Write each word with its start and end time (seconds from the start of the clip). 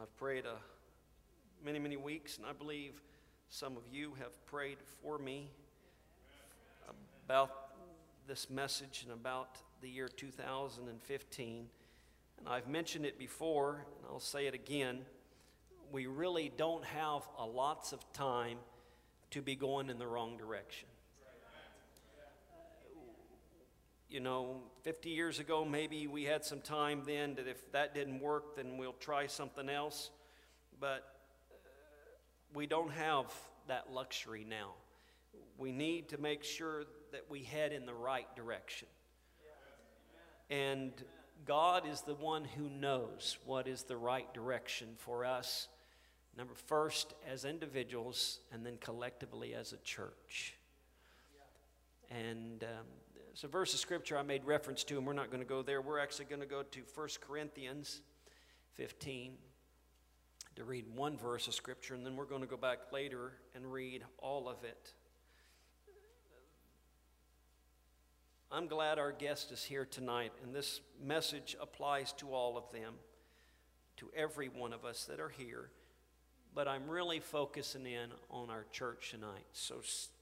I've 0.00 0.16
prayed 0.16 0.46
uh, 0.46 0.54
many, 1.62 1.78
many 1.78 1.98
weeks, 1.98 2.38
and 2.38 2.46
I 2.46 2.54
believe 2.54 2.92
some 3.50 3.76
of 3.76 3.82
you 3.92 4.14
have 4.18 4.46
prayed 4.46 4.78
for 5.02 5.18
me 5.18 5.50
about 7.26 7.50
this 8.26 8.48
message 8.48 9.02
and 9.02 9.12
about 9.12 9.58
the 9.82 9.90
year 9.90 10.08
2015. 10.08 11.66
And 12.38 12.48
I've 12.48 12.66
mentioned 12.66 13.04
it 13.04 13.18
before, 13.18 13.84
and 13.98 14.06
I'll 14.08 14.20
say 14.20 14.46
it 14.46 14.54
again. 14.54 15.00
We 15.92 16.06
really 16.06 16.50
don't 16.56 16.84
have 16.86 17.28
a 17.36 17.44
lots 17.44 17.92
of 17.92 18.00
time 18.14 18.56
to 19.32 19.42
be 19.42 19.54
going 19.54 19.90
in 19.90 19.98
the 19.98 20.06
wrong 20.06 20.38
direction. 20.38 20.88
You 24.10 24.18
know, 24.18 24.56
50 24.82 25.10
years 25.10 25.38
ago, 25.38 25.64
maybe 25.64 26.08
we 26.08 26.24
had 26.24 26.44
some 26.44 26.60
time 26.60 27.02
then 27.06 27.36
that 27.36 27.46
if 27.46 27.70
that 27.70 27.94
didn't 27.94 28.18
work, 28.18 28.56
then 28.56 28.76
we'll 28.76 28.92
try 28.94 29.28
something 29.28 29.68
else. 29.68 30.10
But 30.80 31.14
uh, 31.52 31.54
we 32.52 32.66
don't 32.66 32.90
have 32.90 33.32
that 33.68 33.92
luxury 33.92 34.44
now. 34.48 34.72
We 35.58 35.70
need 35.70 36.08
to 36.08 36.18
make 36.18 36.42
sure 36.42 36.86
that 37.12 37.26
we 37.28 37.44
head 37.44 37.72
in 37.72 37.86
the 37.86 37.94
right 37.94 38.26
direction. 38.34 38.88
And 40.50 40.92
God 41.46 41.86
is 41.86 42.00
the 42.00 42.14
one 42.14 42.44
who 42.44 42.68
knows 42.68 43.38
what 43.46 43.68
is 43.68 43.84
the 43.84 43.96
right 43.96 44.32
direction 44.34 44.88
for 44.96 45.24
us. 45.24 45.68
Number 46.36 46.54
first, 46.54 47.14
as 47.30 47.44
individuals, 47.44 48.40
and 48.52 48.66
then 48.66 48.76
collectively 48.80 49.54
as 49.54 49.72
a 49.72 49.76
church. 49.78 50.54
And 52.10 52.64
um, 52.64 52.86
there's 53.40 53.48
a 53.48 53.52
verse 53.52 53.72
of 53.72 53.80
scripture 53.80 54.18
I 54.18 54.22
made 54.22 54.44
reference 54.44 54.84
to, 54.84 54.98
and 54.98 55.06
we're 55.06 55.14
not 55.14 55.30
going 55.30 55.40
to 55.40 55.48
go 55.48 55.62
there. 55.62 55.80
We're 55.80 55.98
actually 55.98 56.26
going 56.26 56.42
to 56.42 56.46
go 56.46 56.62
to 56.62 56.80
1 56.94 57.08
Corinthians 57.26 58.02
15 58.74 59.32
to 60.56 60.64
read 60.64 60.84
one 60.94 61.16
verse 61.16 61.48
of 61.48 61.54
scripture, 61.54 61.94
and 61.94 62.04
then 62.04 62.16
we're 62.16 62.26
going 62.26 62.42
to 62.42 62.46
go 62.46 62.58
back 62.58 62.92
later 62.92 63.32
and 63.54 63.72
read 63.72 64.04
all 64.18 64.46
of 64.46 64.62
it. 64.62 64.92
I'm 68.52 68.66
glad 68.66 68.98
our 68.98 69.12
guest 69.12 69.52
is 69.52 69.64
here 69.64 69.86
tonight, 69.86 70.32
and 70.42 70.54
this 70.54 70.82
message 71.02 71.56
applies 71.62 72.12
to 72.14 72.34
all 72.34 72.58
of 72.58 72.70
them, 72.72 72.92
to 73.96 74.10
every 74.14 74.48
one 74.48 74.74
of 74.74 74.84
us 74.84 75.06
that 75.06 75.18
are 75.18 75.30
here. 75.30 75.70
But 76.54 76.68
I'm 76.68 76.90
really 76.90 77.20
focusing 77.20 77.86
in 77.86 78.10
on 78.28 78.50
our 78.50 78.66
church 78.70 79.12
tonight. 79.12 79.46
So 79.54 79.76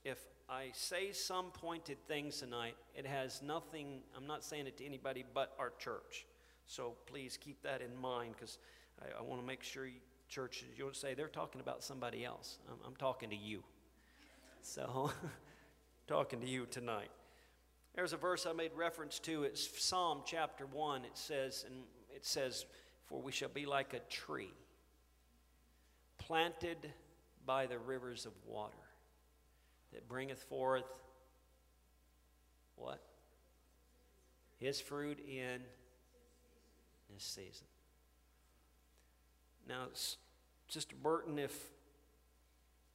if 0.05 0.19
I 0.51 0.71
say 0.73 1.13
some 1.13 1.51
pointed 1.51 1.99
things 2.07 2.39
tonight, 2.39 2.75
it 2.95 3.05
has 3.05 3.43
nothing, 3.43 4.01
I'm 4.17 4.27
not 4.27 4.43
saying 4.43 4.67
it 4.67 4.79
to 4.79 4.87
anybody 4.87 5.23
but 5.35 5.53
our 5.59 5.73
church. 5.79 6.25
So 6.67 6.95
please 7.07 7.39
keep 7.39 7.63
that 7.63 7.83
in 7.83 7.95
mind 8.01 8.35
because 8.35 8.59
I, 9.03 9.19
I 9.19 9.23
want 9.23 9.43
to 9.43 9.47
make 9.47 9.63
sure, 9.63 9.87
you, 9.87 10.01
church, 10.29 10.65
you 10.75 10.85
don't 10.85 10.97
say 10.97 11.13
they're 11.13 11.29
talking 11.29 11.61
about 11.61 11.83
somebody 11.83 12.25
else. 12.25 12.59
I'm, 12.71 12.79
I'm 12.87 12.97
talking 12.97 13.29
to 13.29 13.37
you. 13.37 13.63
So, 14.63 15.11
talking 16.07 16.41
to 16.41 16.49
you 16.49 16.65
tonight. 16.71 17.11
There's 17.95 18.15
a 18.15 18.17
verse 18.17 18.47
I 18.47 18.53
made 18.53 18.71
reference 18.75 19.19
to. 19.21 19.43
It's 19.43 19.83
Psalm 19.83 20.23
chapter 20.25 20.65
1. 20.67 21.05
It 21.05 21.11
says, 21.13 21.65
and 21.67 21.83
it 22.15 22.25
says, 22.25 22.65
For 23.05 23.21
we 23.21 23.33
shall 23.33 23.51
be 23.51 23.67
like 23.67 23.93
a 23.93 24.01
tree 24.11 24.53
planted 26.17 26.91
by 27.45 27.67
the 27.67 27.79
rivers 27.79 28.25
of 28.25 28.33
water 28.47 28.88
that 29.93 30.09
bringeth 30.09 30.43
forth 30.45 30.85
what? 32.79 33.03
His 34.59 34.81
fruit 34.81 35.19
in 35.21 35.61
this 37.13 37.25
season. 37.25 37.67
Now, 39.69 39.87
Sister 40.69 40.97
Burton, 41.01 41.39
if 41.39 41.55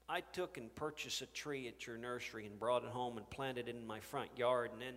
I 0.10 0.22
took 0.22 0.58
and 0.58 0.74
purchased 0.76 1.22
a 1.22 1.26
tree 1.28 1.68
at 1.68 1.86
your 1.86 1.98
nursery 1.98 2.46
and 2.46 2.60
brought 2.60 2.84
it 2.84 2.90
home 2.90 3.18
and 3.18 3.30
planted 3.30 3.68
it 3.68 3.76
in 3.76 3.86
my 3.86 4.00
front 4.00 4.30
yard, 4.38 4.72
and 4.74 4.82
then 4.82 4.96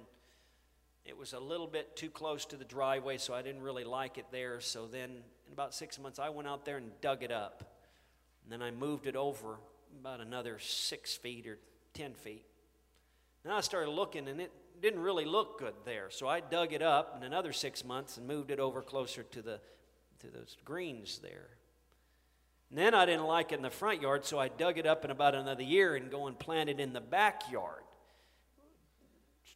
it 1.05 1.17
was 1.17 1.33
a 1.33 1.41
little 1.41 1.67
bit 1.69 1.95
too 1.97 2.11
close 2.11 2.45
to 2.47 2.57
the 2.57 2.65
driveway, 2.65 3.19
so 3.19 3.33
I 3.35 3.43
didn't 3.43 3.63
really 3.63 3.85
like 3.85 4.19
it 4.19 4.27
there. 4.33 4.61
So 4.61 4.87
then, 4.87 5.11
in 5.47 5.53
about 5.53 5.75
six 5.75 5.99
months, 5.99 6.19
I 6.19 6.31
went 6.31 6.49
out 6.49 6.65
there 6.65 6.79
and 6.79 6.91
dug 7.01 7.23
it 7.23 7.31
up. 7.31 7.77
And 8.43 8.53
then 8.53 8.63
I 8.63 8.71
moved 8.71 9.07
it 9.07 9.17
over 9.17 9.59
about 10.01 10.21
another 10.21 10.59
six 10.59 11.15
feet 11.15 11.47
or 11.47 11.59
10 11.97 12.15
feet. 12.15 12.45
Then 13.43 13.53
I 13.53 13.61
started 13.61 13.91
looking, 13.91 14.29
and 14.29 14.41
it 14.41 14.53
didn't 14.83 15.01
really 15.01 15.25
look 15.25 15.59
good 15.59 15.75
there. 15.85 16.11
So 16.11 16.29
I 16.29 16.41
dug 16.41 16.73
it 16.73 16.83
up 16.83 17.15
in 17.17 17.23
another 17.23 17.53
six 17.53 17.85
months 17.85 18.19
and 18.19 18.27
moved 18.27 18.51
it 18.51 18.61
over 18.61 18.83
closer 18.83 19.23
to, 19.23 19.43
the, 19.43 19.61
to 20.21 20.27
those 20.29 20.57
greens 20.65 21.19
there. 21.23 21.49
And 22.71 22.79
then 22.79 22.95
I 22.95 23.07
didn't 23.07 23.27
like 23.27 23.53
it 23.53 23.57
in 23.57 23.63
the 23.63 23.71
front 23.71 24.03
yard, 24.03 24.25
so 24.25 24.39
I 24.39 24.49
dug 24.49 24.79
it 24.79 24.87
up 24.87 25.05
in 25.05 25.11
about 25.11 25.35
another 25.35 25.63
year 25.63 25.95
and 25.95 26.11
go 26.11 26.27
and 26.27 26.39
plant 26.39 26.69
it 26.69 26.81
in 26.81 26.93
the 26.93 27.01
backyard. 27.01 27.83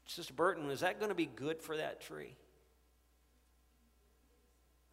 Sister 0.07 0.33
Burton, 0.33 0.71
is 0.71 0.81
that 0.81 0.99
going 0.99 1.11
to 1.11 1.15
be 1.15 1.27
good 1.27 1.61
for 1.61 1.77
that 1.77 2.01
tree? 2.01 2.35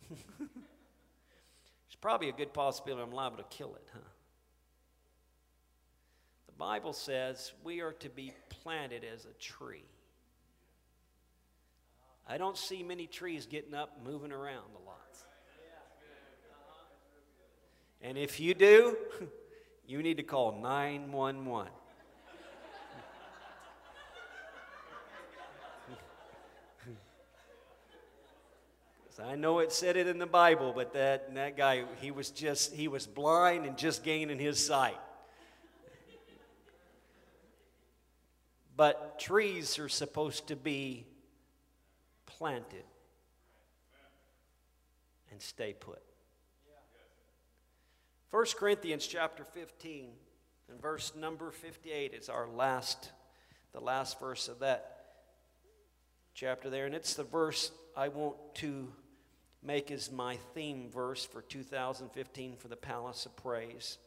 it's 0.11 1.95
probably 2.01 2.29
a 2.29 2.33
good 2.33 2.53
possibility 2.53 3.03
I'm 3.03 3.11
liable 3.11 3.37
to 3.37 3.43
kill 3.49 3.75
it, 3.75 3.87
huh? 3.93 3.99
Bible 6.57 6.93
says 6.93 7.51
we 7.63 7.81
are 7.81 7.93
to 7.93 8.09
be 8.09 8.33
planted 8.49 9.03
as 9.03 9.25
a 9.25 9.33
tree. 9.39 9.83
I 12.27 12.37
don't 12.37 12.57
see 12.57 12.83
many 12.83 13.07
trees 13.07 13.45
getting 13.45 13.73
up 13.73 13.99
moving 14.03 14.31
around 14.31 14.65
a 14.75 14.85
lot. 14.85 14.97
And 18.01 18.17
if 18.17 18.39
you 18.39 18.53
do, 18.53 18.97
you 19.87 20.01
need 20.03 20.17
to 20.17 20.23
call 20.23 20.51
911. 20.61 21.71
I 29.23 29.35
know 29.35 29.59
it 29.59 29.71
said 29.71 29.97
it 29.97 30.07
in 30.07 30.19
the 30.19 30.27
Bible, 30.27 30.73
but 30.75 30.93
that, 30.93 31.33
that 31.33 31.57
guy, 31.57 31.85
he 31.99 32.11
was 32.11 32.29
just, 32.29 32.73
he 32.73 32.87
was 32.87 33.07
blind 33.07 33.65
and 33.65 33.77
just 33.77 34.03
gaining 34.03 34.37
his 34.37 34.63
sight. 34.63 34.97
But 38.77 39.19
trees 39.19 39.79
are 39.79 39.89
supposed 39.89 40.47
to 40.47 40.55
be 40.55 41.07
planted 42.27 42.83
and 45.31 45.41
stay 45.41 45.73
put. 45.73 46.01
1 48.29 48.45
Corinthians 48.55 49.07
chapter 49.07 49.43
15 49.43 50.09
and 50.69 50.81
verse 50.81 51.13
number 51.17 51.49
58 51.49 52.13
is 52.13 52.29
our 52.29 52.47
last, 52.47 53.11
the 53.73 53.79
last 53.79 54.19
verse 54.19 54.47
of 54.47 54.59
that 54.59 55.05
chapter 56.35 56.69
there. 56.69 56.85
And 56.85 56.93
it's 56.93 57.15
the 57.15 57.23
verse 57.23 57.71
I 57.95 58.09
want 58.09 58.35
to 58.55 58.93
make 59.63 59.89
as 59.89 60.11
my 60.11 60.37
theme 60.53 60.91
verse 60.93 61.25
for 61.25 61.41
2015 61.41 62.57
for 62.57 62.67
the 62.67 62.75
Palace 62.75 63.25
of 63.25 63.35
Praise. 63.35 63.97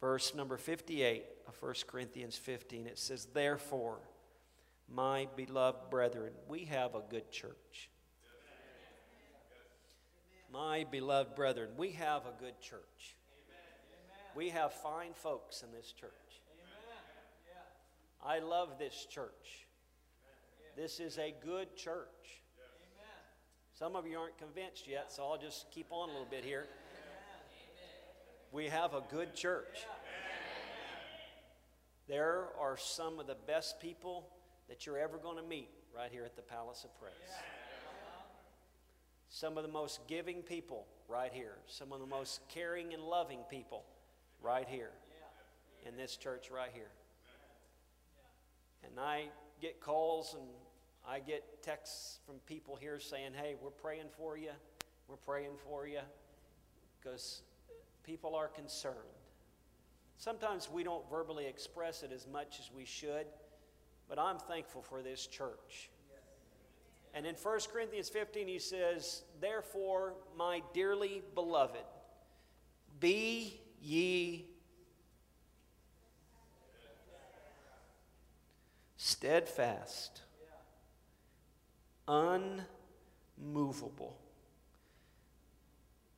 Verse 0.00 0.34
number 0.34 0.56
58 0.56 1.24
of 1.48 1.60
1 1.60 1.74
Corinthians 1.86 2.36
15. 2.36 2.86
It 2.86 2.98
says, 2.98 3.26
Therefore, 3.32 3.98
my 4.88 5.28
beloved 5.36 5.90
brethren, 5.90 6.32
we 6.48 6.64
have 6.66 6.94
a 6.94 7.02
good 7.08 7.30
church. 7.30 7.90
My 10.52 10.84
beloved 10.90 11.34
brethren, 11.34 11.70
we 11.76 11.90
have 11.92 12.22
a 12.22 12.40
good 12.40 12.60
church. 12.60 13.16
We 14.34 14.50
have 14.50 14.72
fine 14.72 15.12
folks 15.14 15.62
in 15.62 15.72
this 15.72 15.92
church. 15.92 16.12
I 18.24 18.38
love 18.38 18.78
this 18.78 19.06
church. 19.08 19.66
This 20.76 21.00
is 21.00 21.18
a 21.18 21.34
good 21.44 21.76
church. 21.76 22.42
Some 23.74 23.94
of 23.94 24.06
you 24.06 24.18
aren't 24.18 24.38
convinced 24.38 24.88
yet, 24.88 25.12
so 25.12 25.24
I'll 25.24 25.38
just 25.38 25.70
keep 25.70 25.86
on 25.90 26.08
a 26.08 26.12
little 26.12 26.28
bit 26.30 26.44
here. 26.44 26.66
We 28.52 28.66
have 28.68 28.94
a 28.94 29.02
good 29.10 29.34
church. 29.34 29.84
There 32.08 32.48
are 32.60 32.76
some 32.76 33.18
of 33.18 33.26
the 33.26 33.36
best 33.46 33.80
people 33.80 34.28
that 34.68 34.86
you're 34.86 34.98
ever 34.98 35.18
going 35.18 35.36
to 35.36 35.42
meet 35.42 35.70
right 35.94 36.10
here 36.10 36.24
at 36.24 36.36
the 36.36 36.42
Palace 36.42 36.84
of 36.84 36.98
Praise. 37.00 37.12
Some 39.28 39.56
of 39.56 39.64
the 39.64 39.70
most 39.70 40.06
giving 40.06 40.42
people 40.42 40.86
right 41.08 41.32
here. 41.32 41.56
Some 41.66 41.92
of 41.92 42.00
the 42.00 42.06
most 42.06 42.40
caring 42.48 42.94
and 42.94 43.02
loving 43.02 43.40
people 43.50 43.84
right 44.40 44.66
here 44.68 44.92
in 45.86 45.96
this 45.96 46.16
church 46.16 46.50
right 46.50 46.70
here. 46.72 46.90
And 48.84 49.00
I 49.00 49.24
get 49.60 49.80
calls 49.80 50.34
and 50.34 50.46
I 51.08 51.18
get 51.20 51.62
texts 51.62 52.20
from 52.24 52.36
people 52.46 52.76
here 52.76 53.00
saying, 53.00 53.32
hey, 53.34 53.56
we're 53.60 53.70
praying 53.70 54.06
for 54.16 54.36
you. 54.36 54.50
We're 55.08 55.16
praying 55.16 55.56
for 55.64 55.86
you. 55.86 56.00
Because 57.00 57.42
people 58.04 58.34
are 58.34 58.48
concerned. 58.48 58.94
Sometimes 60.18 60.70
we 60.70 60.82
don't 60.82 61.08
verbally 61.10 61.46
express 61.46 62.02
it 62.02 62.10
as 62.12 62.26
much 62.26 62.58
as 62.58 62.70
we 62.74 62.84
should, 62.84 63.26
but 64.08 64.18
I'm 64.18 64.38
thankful 64.38 64.82
for 64.82 65.02
this 65.02 65.26
church. 65.26 65.90
And 67.14 67.26
in 67.26 67.34
1 67.34 67.58
Corinthians 67.72 68.08
15, 68.08 68.46
he 68.46 68.58
says, 68.58 69.22
Therefore, 69.40 70.14
my 70.36 70.62
dearly 70.74 71.22
beloved, 71.34 71.84
Be 73.00 73.60
ye 73.80 74.46
steadfast, 78.96 80.22
unmovable. 82.08 82.66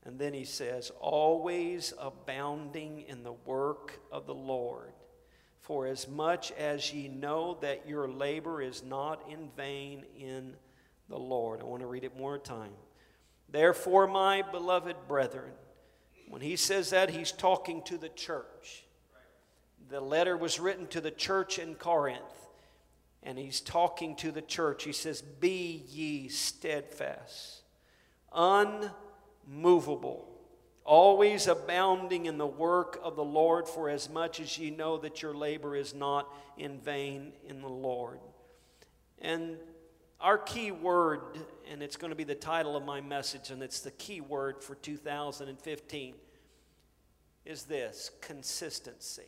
And 0.08 0.18
then 0.18 0.32
he 0.32 0.46
says, 0.46 0.90
always 1.00 1.92
abounding 2.00 3.04
in 3.08 3.22
the 3.22 3.34
work 3.44 4.00
of 4.10 4.26
the 4.26 4.34
Lord. 4.34 4.94
For 5.60 5.86
as 5.86 6.08
much 6.08 6.50
as 6.52 6.94
ye 6.94 7.08
know 7.08 7.58
that 7.60 7.86
your 7.86 8.08
labor 8.08 8.62
is 8.62 8.82
not 8.82 9.22
in 9.30 9.50
vain 9.54 10.06
in 10.18 10.54
the 11.10 11.18
Lord. 11.18 11.60
I 11.60 11.64
want 11.64 11.82
to 11.82 11.86
read 11.86 12.04
it 12.04 12.16
more 12.16 12.38
time. 12.38 12.72
Therefore, 13.50 14.06
my 14.06 14.40
beloved 14.40 14.96
brethren, 15.06 15.52
when 16.26 16.40
he 16.40 16.56
says 16.56 16.88
that, 16.88 17.10
he's 17.10 17.30
talking 17.30 17.82
to 17.82 17.98
the 17.98 18.08
church. 18.08 18.84
The 19.90 20.00
letter 20.00 20.38
was 20.38 20.58
written 20.58 20.86
to 20.86 21.02
the 21.02 21.10
church 21.10 21.58
in 21.58 21.74
Corinth, 21.74 22.48
and 23.22 23.38
he's 23.38 23.60
talking 23.60 24.16
to 24.16 24.32
the 24.32 24.40
church. 24.40 24.84
He 24.84 24.92
says, 24.92 25.20
Be 25.20 25.84
ye 25.86 26.28
steadfast, 26.28 27.60
unmovable, 28.32 29.04
always 30.84 31.46
abounding 31.46 32.26
in 32.26 32.38
the 32.38 32.46
work 32.46 32.98
of 33.02 33.14
the 33.14 33.24
Lord, 33.24 33.68
for 33.68 33.90
as 33.90 34.08
much 34.08 34.40
as 34.40 34.58
ye 34.58 34.70
know 34.70 34.96
that 34.98 35.20
your 35.20 35.34
labor 35.34 35.76
is 35.76 35.94
not 35.94 36.26
in 36.56 36.78
vain 36.78 37.32
in 37.46 37.60
the 37.60 37.68
Lord. 37.68 38.20
And 39.20 39.56
our 40.20 40.38
key 40.38 40.70
word, 40.70 41.20
and 41.70 41.82
it's 41.82 41.96
going 41.96 42.10
to 42.10 42.16
be 42.16 42.24
the 42.24 42.34
title 42.34 42.76
of 42.76 42.84
my 42.84 43.00
message, 43.00 43.50
and 43.50 43.62
it's 43.62 43.80
the 43.80 43.90
key 43.92 44.20
word 44.20 44.62
for 44.62 44.74
2015, 44.76 46.14
is 47.44 47.64
this 47.64 48.10
consistency. 48.20 49.22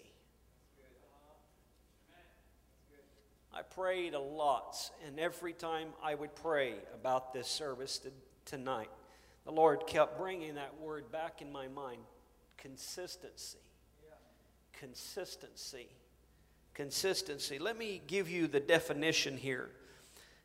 I 3.52 3.62
prayed 3.62 4.14
a 4.14 4.20
lot, 4.20 4.76
and 5.06 5.19
every 5.19 5.52
time 5.52 5.88
I 6.02 6.14
would 6.14 6.34
pray 6.37 6.75
about 6.94 7.32
this 7.34 7.49
service 7.49 7.99
to, 7.99 8.11
tonight, 8.44 8.90
the 9.50 9.56
Lord 9.56 9.85
kept 9.88 10.17
bringing 10.17 10.55
that 10.55 10.79
word 10.81 11.11
back 11.11 11.43
in 11.43 11.50
my 11.50 11.67
mind 11.67 11.99
consistency. 12.56 13.58
Consistency. 14.79 15.88
Consistency. 16.73 17.58
Let 17.58 17.76
me 17.76 18.00
give 18.06 18.31
you 18.31 18.47
the 18.47 18.61
definition 18.61 19.37
here. 19.37 19.70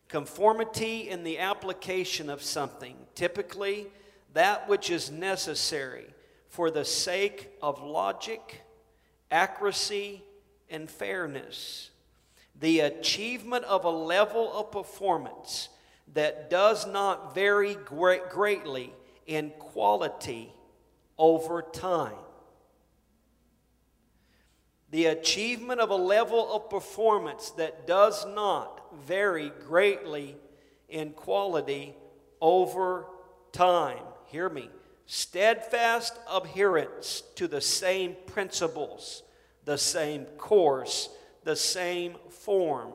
Conformity 0.07 1.07
in 1.07 1.23
the 1.23 1.37
application 1.37 2.31
of 2.31 2.41
something, 2.41 2.95
typically 3.13 3.87
that 4.33 4.67
which 4.67 4.89
is 4.89 5.11
necessary 5.11 6.07
for 6.49 6.71
the 6.71 6.85
sake 6.85 7.51
of 7.61 7.83
logic, 7.83 8.63
accuracy, 9.29 10.23
and 10.67 10.89
fairness. 10.89 11.91
The 12.59 12.79
achievement 12.79 13.65
of 13.65 13.85
a 13.85 13.89
level 13.89 14.51
of 14.51 14.71
performance 14.71 15.69
that 16.13 16.49
does 16.49 16.87
not 16.87 17.33
vary 17.35 17.75
great, 17.75 18.29
greatly 18.29 18.93
in 19.25 19.51
quality 19.59 20.53
over 21.17 21.61
time. 21.61 22.13
The 24.91 25.07
achievement 25.07 25.81
of 25.81 25.89
a 25.89 25.95
level 25.95 26.53
of 26.53 26.69
performance 26.69 27.49
that 27.51 27.87
does 27.87 28.25
not 28.25 28.81
vary 29.05 29.51
greatly 29.67 30.37
in 30.87 31.11
quality 31.11 31.95
over 32.39 33.07
time. 33.51 34.03
Hear 34.27 34.49
me. 34.49 34.69
Steadfast 35.07 36.13
adherence 36.31 37.23
to 37.35 37.47
the 37.47 37.61
same 37.61 38.15
principles, 38.25 39.23
the 39.65 39.77
same 39.77 40.25
course, 40.37 41.09
the 41.43 41.55
same 41.55 42.15
form. 42.29 42.91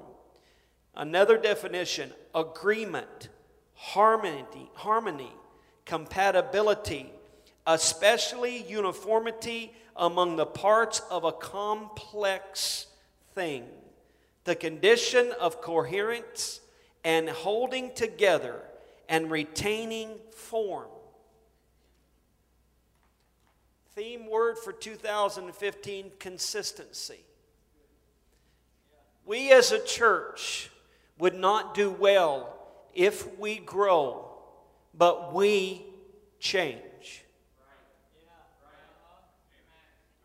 Another 0.95 1.39
definition 1.39 2.13
agreement, 2.35 3.29
harmony, 3.75 4.71
harmony, 4.75 5.33
compatibility, 5.85 7.11
especially 7.67 8.63
uniformity 8.65 9.73
among 9.97 10.37
the 10.37 10.47
parts 10.47 11.01
of 11.11 11.25
a 11.25 11.33
complex 11.33 12.87
thing 13.35 13.65
the 14.45 14.55
condition 14.57 15.33
of 15.39 15.61
coherence 15.61 16.61
and 17.05 17.29
holding 17.29 17.95
together 17.95 18.63
and 19.09 19.31
retaining 19.31 20.17
form. 20.33 20.89
Theme 23.95 24.29
word 24.29 24.57
for 24.59 24.73
2015 24.73 26.13
consistency. 26.19 27.21
We 29.27 29.53
as 29.53 29.73
a 29.73 29.85
church 29.85 30.71
would 31.21 31.35
not 31.35 31.75
do 31.75 31.91
well 31.91 32.57
if 32.95 33.39
we 33.39 33.59
grow, 33.59 34.29
but 34.95 35.33
we 35.33 35.85
change. 36.41 37.25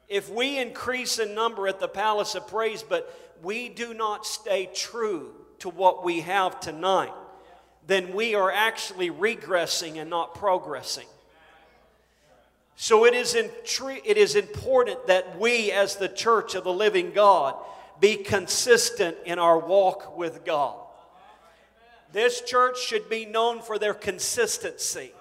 If 0.07 0.29
we 0.29 0.59
increase 0.59 1.19
in 1.19 1.35
number 1.35 1.67
at 1.67 1.79
the 1.79 1.87
Palace 1.87 2.35
of 2.35 2.47
Praise, 2.47 2.83
but 2.83 3.13
we 3.41 3.69
do 3.69 3.93
not 3.93 4.25
stay 4.25 4.69
true 4.73 5.33
to 5.59 5.69
what 5.69 6.03
we 6.03 6.21
have 6.21 6.59
tonight, 6.59 7.13
then 7.87 8.13
we 8.13 8.35
are 8.35 8.51
actually 8.51 9.09
regressing 9.09 9.99
and 9.99 10.09
not 10.09 10.35
progressing. 10.35 11.07
So 12.75 13.05
it 13.05 13.13
is, 13.13 13.35
in, 13.35 13.49
it 14.03 14.17
is 14.17 14.35
important 14.35 15.07
that 15.07 15.39
we, 15.39 15.71
as 15.71 15.95
the 15.95 16.09
church 16.09 16.55
of 16.55 16.63
the 16.63 16.73
living 16.73 17.11
God, 17.11 17.55
be 17.99 18.17
consistent 18.17 19.15
in 19.25 19.39
our 19.39 19.57
walk 19.57 20.17
with 20.17 20.43
God. 20.43 20.84
This 22.15 22.39
church 22.39 22.79
should 22.79 23.09
be 23.09 23.25
known 23.25 23.61
for 23.61 23.77
their 23.77 23.93
consistency. 23.93 25.11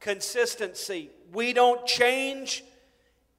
Consistency. 0.00 1.10
We 1.32 1.52
don't 1.52 1.86
change 1.86 2.64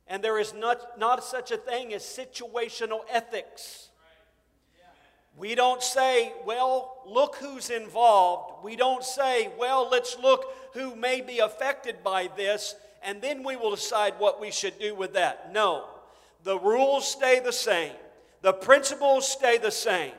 and 0.07 0.23
there 0.23 0.39
is 0.39 0.53
not, 0.53 0.97
not 0.97 1.25
such 1.25 1.51
a 1.51 1.57
thing 1.57 1.93
as 1.93 2.01
situational 2.03 3.01
ethics. 3.11 3.89
We 5.35 5.55
don't 5.55 5.83
say, 5.83 6.31
well, 6.45 7.01
look 7.05 7.35
who's 7.35 7.69
involved. 7.69 8.63
We 8.63 8.77
don't 8.77 9.03
say, 9.03 9.51
well, 9.59 9.89
let's 9.91 10.17
look 10.17 10.45
who 10.73 10.95
may 10.95 11.19
be 11.19 11.39
affected 11.39 12.01
by 12.01 12.29
this, 12.37 12.75
and 13.03 13.21
then 13.21 13.43
we 13.43 13.57
will 13.57 13.71
decide 13.71 14.13
what 14.19 14.39
we 14.39 14.51
should 14.51 14.79
do 14.79 14.95
with 14.95 15.15
that. 15.15 15.51
No. 15.51 15.83
The 16.43 16.57
rules 16.57 17.05
stay 17.05 17.41
the 17.41 17.51
same, 17.51 17.91
the 18.41 18.53
principles 18.53 19.29
stay 19.29 19.57
the 19.57 19.69
same, 19.69 20.13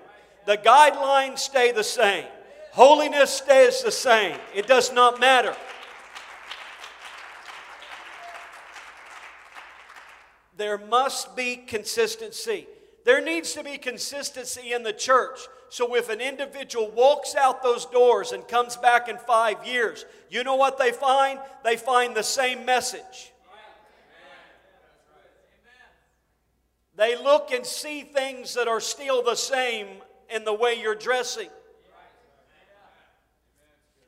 the 0.46 0.56
guidelines 0.56 1.38
stay 1.38 1.72
the 1.72 1.84
same, 1.84 2.26
holiness 2.72 3.30
stays 3.30 3.82
the 3.82 3.90
same. 3.90 4.36
It 4.54 4.66
does 4.66 4.92
not 4.92 5.20
matter. 5.20 5.54
there 10.56 10.78
must 10.78 11.36
be 11.36 11.56
consistency. 11.56 12.66
There 13.04 13.20
needs 13.20 13.52
to 13.54 13.64
be 13.64 13.78
consistency 13.78 14.72
in 14.72 14.82
the 14.82 14.92
church. 14.92 15.40
So 15.68 15.96
if 15.96 16.08
an 16.08 16.20
individual 16.20 16.90
walks 16.90 17.34
out 17.34 17.62
those 17.62 17.86
doors 17.86 18.32
and 18.32 18.46
comes 18.46 18.76
back 18.76 19.08
in 19.08 19.18
five 19.18 19.66
years, 19.66 20.04
you 20.30 20.44
know 20.44 20.54
what 20.54 20.78
they 20.78 20.92
find? 20.92 21.38
They 21.64 21.76
find 21.76 22.14
the 22.14 22.22
same 22.22 22.64
message. 22.64 23.32
They 26.96 27.16
look 27.16 27.50
and 27.50 27.66
see 27.66 28.02
things 28.02 28.54
that 28.54 28.68
are 28.68 28.80
still 28.80 29.22
the 29.22 29.34
same 29.34 29.88
in 30.34 30.44
the 30.44 30.52
way 30.52 30.74
you're 30.74 30.96
dressing. 30.96 31.48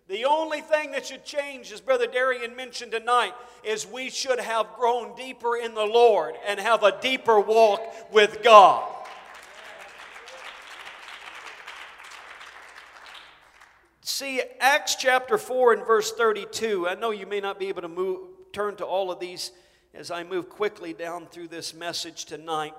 The 0.09 0.25
only 0.25 0.61
thing 0.61 0.93
that 0.93 1.07
should 1.07 1.25
change, 1.25 1.73
as 1.73 1.81
Brother 1.81 2.07
Darian 2.07 2.55
mentioned 2.55 2.93
tonight, 2.93 3.33
is 3.65 3.87
we 3.87 4.11
should 4.11 4.39
have 4.39 4.75
grown 4.77 5.17
deeper 5.17 5.57
in 5.57 5.75
the 5.75 5.85
Lord 5.85 6.35
and 6.47 6.61
have 6.61 6.83
a 6.83 7.01
deeper 7.01 7.41
walk 7.41 7.81
with 8.13 8.43
God. 8.43 8.93
See, 14.03 14.41
Acts 14.61 14.95
chapter 14.95 15.39
4 15.39 15.73
and 15.75 15.87
verse 15.87 16.13
32, 16.13 16.89
I 16.89 16.95
know 16.95 17.11
you 17.11 17.27
may 17.27 17.41
not 17.41 17.59
be 17.59 17.69
able 17.69 17.83
to 17.83 17.89
move, 17.89 18.29
turn 18.53 18.77
to 18.77 18.85
all 18.85 19.11
of 19.11 19.19
these 19.19 19.51
as 19.93 20.13
I 20.13 20.23
move 20.23 20.49
quickly 20.49 20.93
down 20.93 21.27
through 21.27 21.49
this 21.49 21.75
message 21.75 22.27
tonight. 22.27 22.75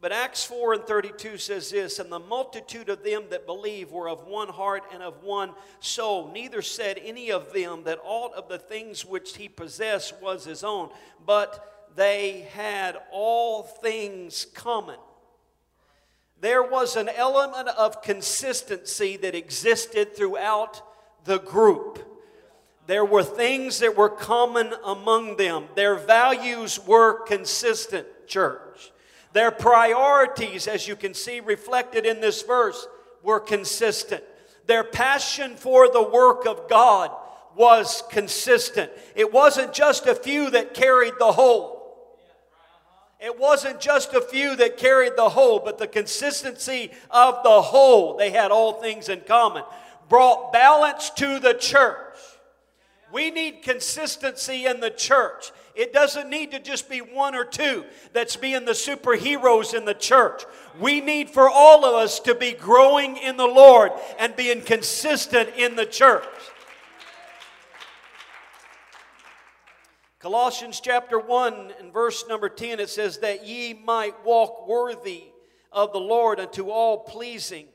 But 0.00 0.12
Acts 0.12 0.44
4 0.44 0.74
and 0.74 0.84
32 0.84 1.38
says 1.38 1.70
this 1.70 1.98
And 1.98 2.10
the 2.10 2.20
multitude 2.20 2.88
of 2.88 3.02
them 3.02 3.24
that 3.30 3.46
believe 3.46 3.90
were 3.90 4.08
of 4.08 4.26
one 4.26 4.48
heart 4.48 4.84
and 4.92 5.02
of 5.02 5.22
one 5.22 5.54
soul. 5.80 6.30
Neither 6.32 6.62
said 6.62 7.00
any 7.04 7.32
of 7.32 7.52
them 7.52 7.82
that 7.84 7.98
aught 8.04 8.34
of 8.34 8.48
the 8.48 8.58
things 8.58 9.04
which 9.04 9.36
he 9.36 9.48
possessed 9.48 10.14
was 10.22 10.44
his 10.44 10.62
own, 10.62 10.90
but 11.26 11.88
they 11.96 12.48
had 12.52 12.96
all 13.10 13.64
things 13.64 14.46
common. 14.54 14.98
There 16.40 16.62
was 16.62 16.94
an 16.94 17.08
element 17.08 17.68
of 17.68 18.00
consistency 18.00 19.16
that 19.16 19.34
existed 19.34 20.14
throughout 20.14 20.80
the 21.24 21.40
group. 21.40 22.04
There 22.86 23.04
were 23.04 23.24
things 23.24 23.80
that 23.80 23.96
were 23.96 24.08
common 24.08 24.72
among 24.84 25.36
them. 25.36 25.64
Their 25.74 25.96
values 25.96 26.78
were 26.86 27.24
consistent, 27.24 28.06
church. 28.28 28.92
Their 29.32 29.50
priorities, 29.50 30.66
as 30.66 30.88
you 30.88 30.96
can 30.96 31.14
see 31.14 31.40
reflected 31.40 32.06
in 32.06 32.20
this 32.20 32.42
verse, 32.42 32.86
were 33.22 33.40
consistent. 33.40 34.24
Their 34.66 34.84
passion 34.84 35.56
for 35.56 35.90
the 35.90 36.02
work 36.02 36.46
of 36.46 36.68
God 36.68 37.10
was 37.56 38.02
consistent. 38.10 38.90
It 39.14 39.32
wasn't 39.32 39.72
just 39.72 40.06
a 40.06 40.14
few 40.14 40.50
that 40.50 40.74
carried 40.74 41.14
the 41.18 41.32
whole. 41.32 41.78
It 43.20 43.38
wasn't 43.38 43.80
just 43.80 44.14
a 44.14 44.20
few 44.20 44.54
that 44.56 44.76
carried 44.76 45.16
the 45.16 45.30
whole, 45.30 45.58
but 45.58 45.78
the 45.78 45.88
consistency 45.88 46.92
of 47.10 47.42
the 47.42 47.62
whole, 47.62 48.16
they 48.16 48.30
had 48.30 48.52
all 48.52 48.74
things 48.74 49.08
in 49.08 49.22
common, 49.22 49.64
brought 50.08 50.52
balance 50.52 51.10
to 51.10 51.40
the 51.40 51.54
church. 51.54 52.14
We 53.12 53.30
need 53.30 53.62
consistency 53.62 54.66
in 54.66 54.80
the 54.80 54.90
church. 54.90 55.50
It 55.78 55.92
doesn't 55.92 56.28
need 56.28 56.50
to 56.50 56.58
just 56.58 56.90
be 56.90 56.98
one 56.98 57.36
or 57.36 57.44
two 57.44 57.84
that's 58.12 58.34
being 58.34 58.64
the 58.64 58.72
superheroes 58.72 59.74
in 59.74 59.84
the 59.84 59.94
church. 59.94 60.42
We 60.80 61.00
need 61.00 61.30
for 61.30 61.48
all 61.48 61.84
of 61.84 61.94
us 61.94 62.18
to 62.20 62.34
be 62.34 62.50
growing 62.50 63.16
in 63.16 63.36
the 63.36 63.46
Lord 63.46 63.92
and 64.18 64.34
being 64.34 64.60
consistent 64.60 65.50
in 65.56 65.76
the 65.76 65.86
church. 65.86 66.24
Colossians 70.18 70.80
chapter 70.80 71.20
1 71.20 71.72
and 71.78 71.92
verse 71.92 72.24
number 72.28 72.48
10 72.48 72.80
it 72.80 72.88
says 72.88 73.18
that 73.18 73.46
ye 73.46 73.72
might 73.72 74.24
walk 74.24 74.66
worthy 74.66 75.26
of 75.70 75.92
the 75.92 76.00
Lord 76.00 76.40
unto 76.40 76.70
all 76.70 76.98
pleasing 77.04 77.68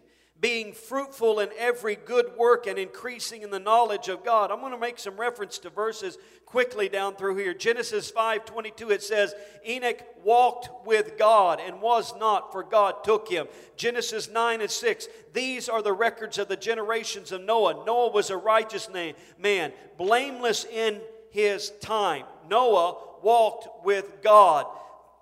being 0.43 0.73
fruitful 0.73 1.39
in 1.39 1.47
every 1.57 1.95
good 1.95 2.25
work 2.37 2.67
and 2.67 2.77
increasing 2.77 3.43
in 3.43 3.49
the 3.49 3.59
knowledge 3.59 4.09
of 4.09 4.25
God. 4.25 4.51
I'm 4.51 4.59
going 4.59 4.73
to 4.73 4.77
make 4.77 4.99
some 4.99 5.15
reference 5.15 5.57
to 5.59 5.69
verses 5.69 6.17
quickly 6.45 6.89
down 6.89 7.15
through 7.15 7.37
here. 7.37 7.53
Genesis 7.53 8.11
5:22 8.11 8.91
it 8.91 9.01
says 9.01 9.33
Enoch 9.65 10.03
walked 10.21 10.85
with 10.85 11.17
God 11.17 11.61
and 11.65 11.81
was 11.81 12.13
not 12.17 12.51
for 12.51 12.61
God 12.61 13.05
took 13.05 13.29
him. 13.29 13.47
Genesis 13.77 14.29
9 14.29 14.59
and 14.59 14.69
6 14.69 15.07
These 15.31 15.69
are 15.69 15.81
the 15.81 15.93
records 15.93 16.37
of 16.37 16.49
the 16.49 16.57
generations 16.57 17.31
of 17.31 17.41
Noah. 17.41 17.85
Noah 17.85 18.11
was 18.11 18.29
a 18.29 18.35
righteous 18.35 18.89
man, 19.39 19.71
blameless 19.97 20.65
in 20.65 20.99
his 21.29 21.69
time. 21.79 22.25
Noah 22.49 22.97
walked 23.21 23.85
with 23.85 24.21
God. 24.21 24.65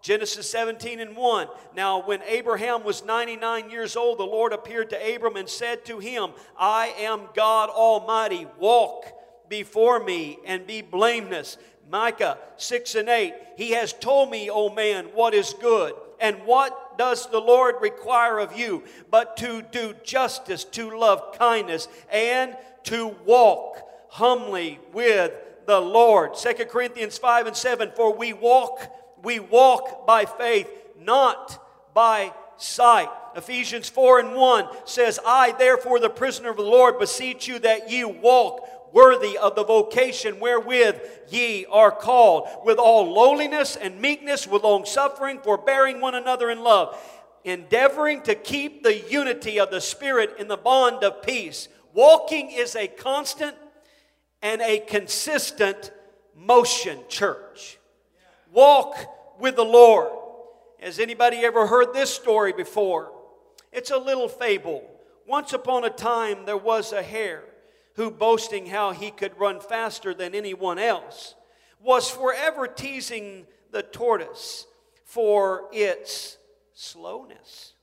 Genesis 0.02 0.50
17 0.50 1.00
and 1.00 1.16
1. 1.16 1.48
Now, 1.76 2.02
when 2.02 2.22
Abraham 2.24 2.84
was 2.84 3.06
99 3.06 3.70
years 3.70 3.96
old, 3.96 4.18
the 4.18 4.24
Lord 4.24 4.52
appeared 4.52 4.90
to 4.90 5.16
Abram 5.16 5.36
and 5.36 5.48
said 5.48 5.86
to 5.86 6.00
him, 6.00 6.32
I 6.58 6.94
am 7.00 7.22
God 7.36 7.70
Almighty. 7.70 8.48
Walk 8.58 9.06
before 9.48 10.04
me 10.04 10.40
and 10.46 10.66
be 10.66 10.82
blameless. 10.82 11.58
Micah 11.90 12.38
6 12.58 12.96
and 12.96 13.10
8. 13.10 13.34
He 13.58 13.72
has 13.72 13.94
told 13.94 14.32
me, 14.32 14.50
O 14.50 14.70
man, 14.74 15.06
what 15.14 15.34
is 15.34 15.54
good. 15.62 15.94
And 16.20 16.38
what 16.46 16.98
does 16.98 17.30
the 17.30 17.40
Lord 17.40 17.76
require 17.82 18.40
of 18.40 18.58
you? 18.58 18.84
But 19.10 19.38
to 19.38 19.62
do 19.62 19.94
justice, 20.04 20.64
to 20.66 20.98
love 20.98 21.38
kindness, 21.38 21.88
and 22.12 22.56
to 22.84 23.16
walk 23.26 23.78
humbly 24.10 24.80
with 24.94 25.32
the 25.66 25.80
Lord. 25.80 26.36
2 26.36 26.66
Corinthians 26.66 27.18
5 27.18 27.48
and 27.48 27.56
7. 27.56 27.92
For 27.96 28.16
we 28.16 28.34
walk 28.34 28.80
we 29.24 29.40
walk 29.40 30.06
by 30.06 30.26
faith, 30.26 30.70
not 31.00 31.64
by 31.94 32.34
sight. 32.58 33.10
Ephesians 33.36 33.90
4 33.90 34.20
and 34.20 34.36
1 34.36 34.68
says, 34.86 35.20
I, 35.26 35.54
therefore, 35.58 36.00
the 36.00 36.10
prisoner 36.10 36.50
of 36.50 36.58
the 36.58 36.64
Lord, 36.64 37.00
beseech 37.00 37.48
you 37.48 37.60
that 37.60 37.92
ye 37.92 38.04
walk 38.04 38.94
worthy 38.94 39.38
of 39.38 39.56
the 39.56 39.64
vocation 39.64 40.40
wherewith 40.40 41.02
ye 41.30 41.66
are 41.72 41.92
called, 41.92 42.50
with 42.66 42.78
all 42.78 43.12
lowliness 43.12 43.78
and 43.78 44.02
meekness, 44.02 44.48
with 44.48 44.64
long 44.64 44.86
suffering, 44.86 45.40
forbearing 45.40 46.02
one 46.02 46.16
another 46.16 46.50
in 46.50 46.62
love, 46.62 46.98
endeavoring 47.44 48.22
to 48.24 48.36
keep 48.36 48.84
the 48.84 49.00
unity 49.10 49.60
of 49.60 49.72
the 49.72 49.82
Spirit 49.82 50.36
in 50.38 50.48
the 50.48 50.58
bond 50.58 51.04
of 51.04 51.24
peace. 51.24 51.70
Walking 51.94 52.52
is 52.52 52.76
a 52.76 52.88
constant 52.88 53.56
and 54.42 54.62
a 54.62 54.80
consistent 54.80 55.92
motion, 56.36 57.00
church 57.08 57.78
walk 58.52 58.96
with 59.40 59.56
the 59.56 59.66
Lord. 59.66 60.12
Has 60.80 61.00
anybody 61.00 61.38
ever 61.38 61.68
heard 61.68 61.94
this 61.94 62.14
story 62.14 62.54
before? 62.54 63.12
It's 63.72 63.92
a 63.92 63.98
little 63.98 64.28
fable. 64.28 64.88
Once 65.28 65.54
upon 65.54 65.86
a 65.86 65.90
time, 65.90 66.46
there 66.46 66.58
was 66.58 66.92
a 66.92 67.04
hare 67.04 67.44
who, 67.96 68.12
boasting 68.12 68.66
how 68.66 68.92
he 68.92 69.12
could 69.12 69.38
run 69.40 69.60
faster 69.60 70.14
than 70.14 70.34
anyone 70.34 70.80
else, 70.80 71.36
was 71.80 72.10
forever 72.10 72.68
teasing 72.68 73.46
the 73.72 73.84
tortoise 73.84 74.66
for 75.06 75.68
its 75.72 76.38
slowness. 76.74 77.74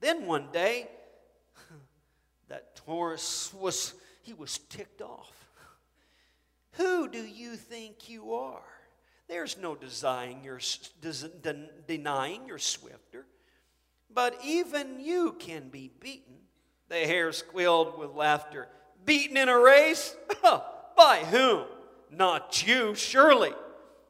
Then 0.00 0.26
one 0.26 0.48
day, 0.52 0.88
that 2.48 2.76
tortoise 2.76 3.52
was 3.54 3.94
he 4.22 4.32
was 4.32 4.58
ticked 4.58 5.02
off. 5.02 5.32
Who 6.72 7.08
do 7.08 7.22
you 7.22 7.56
think 7.56 8.08
you 8.08 8.34
are? 8.34 8.62
There's 9.32 9.56
no 9.56 9.74
denying 9.74 10.42
you're, 10.44 10.60
swifter. 12.58 13.24
But 14.12 14.38
even 14.44 15.00
you 15.00 15.36
can 15.38 15.70
be 15.70 15.90
beaten. 16.00 16.34
The 16.90 16.96
hare 16.96 17.32
squealed 17.32 17.98
with 17.98 18.10
laughter. 18.10 18.68
Beaten 19.06 19.38
in 19.38 19.48
a 19.48 19.58
race? 19.58 20.14
By 20.42 21.24
whom? 21.30 21.64
Not 22.10 22.66
you, 22.66 22.94
surely. 22.94 23.54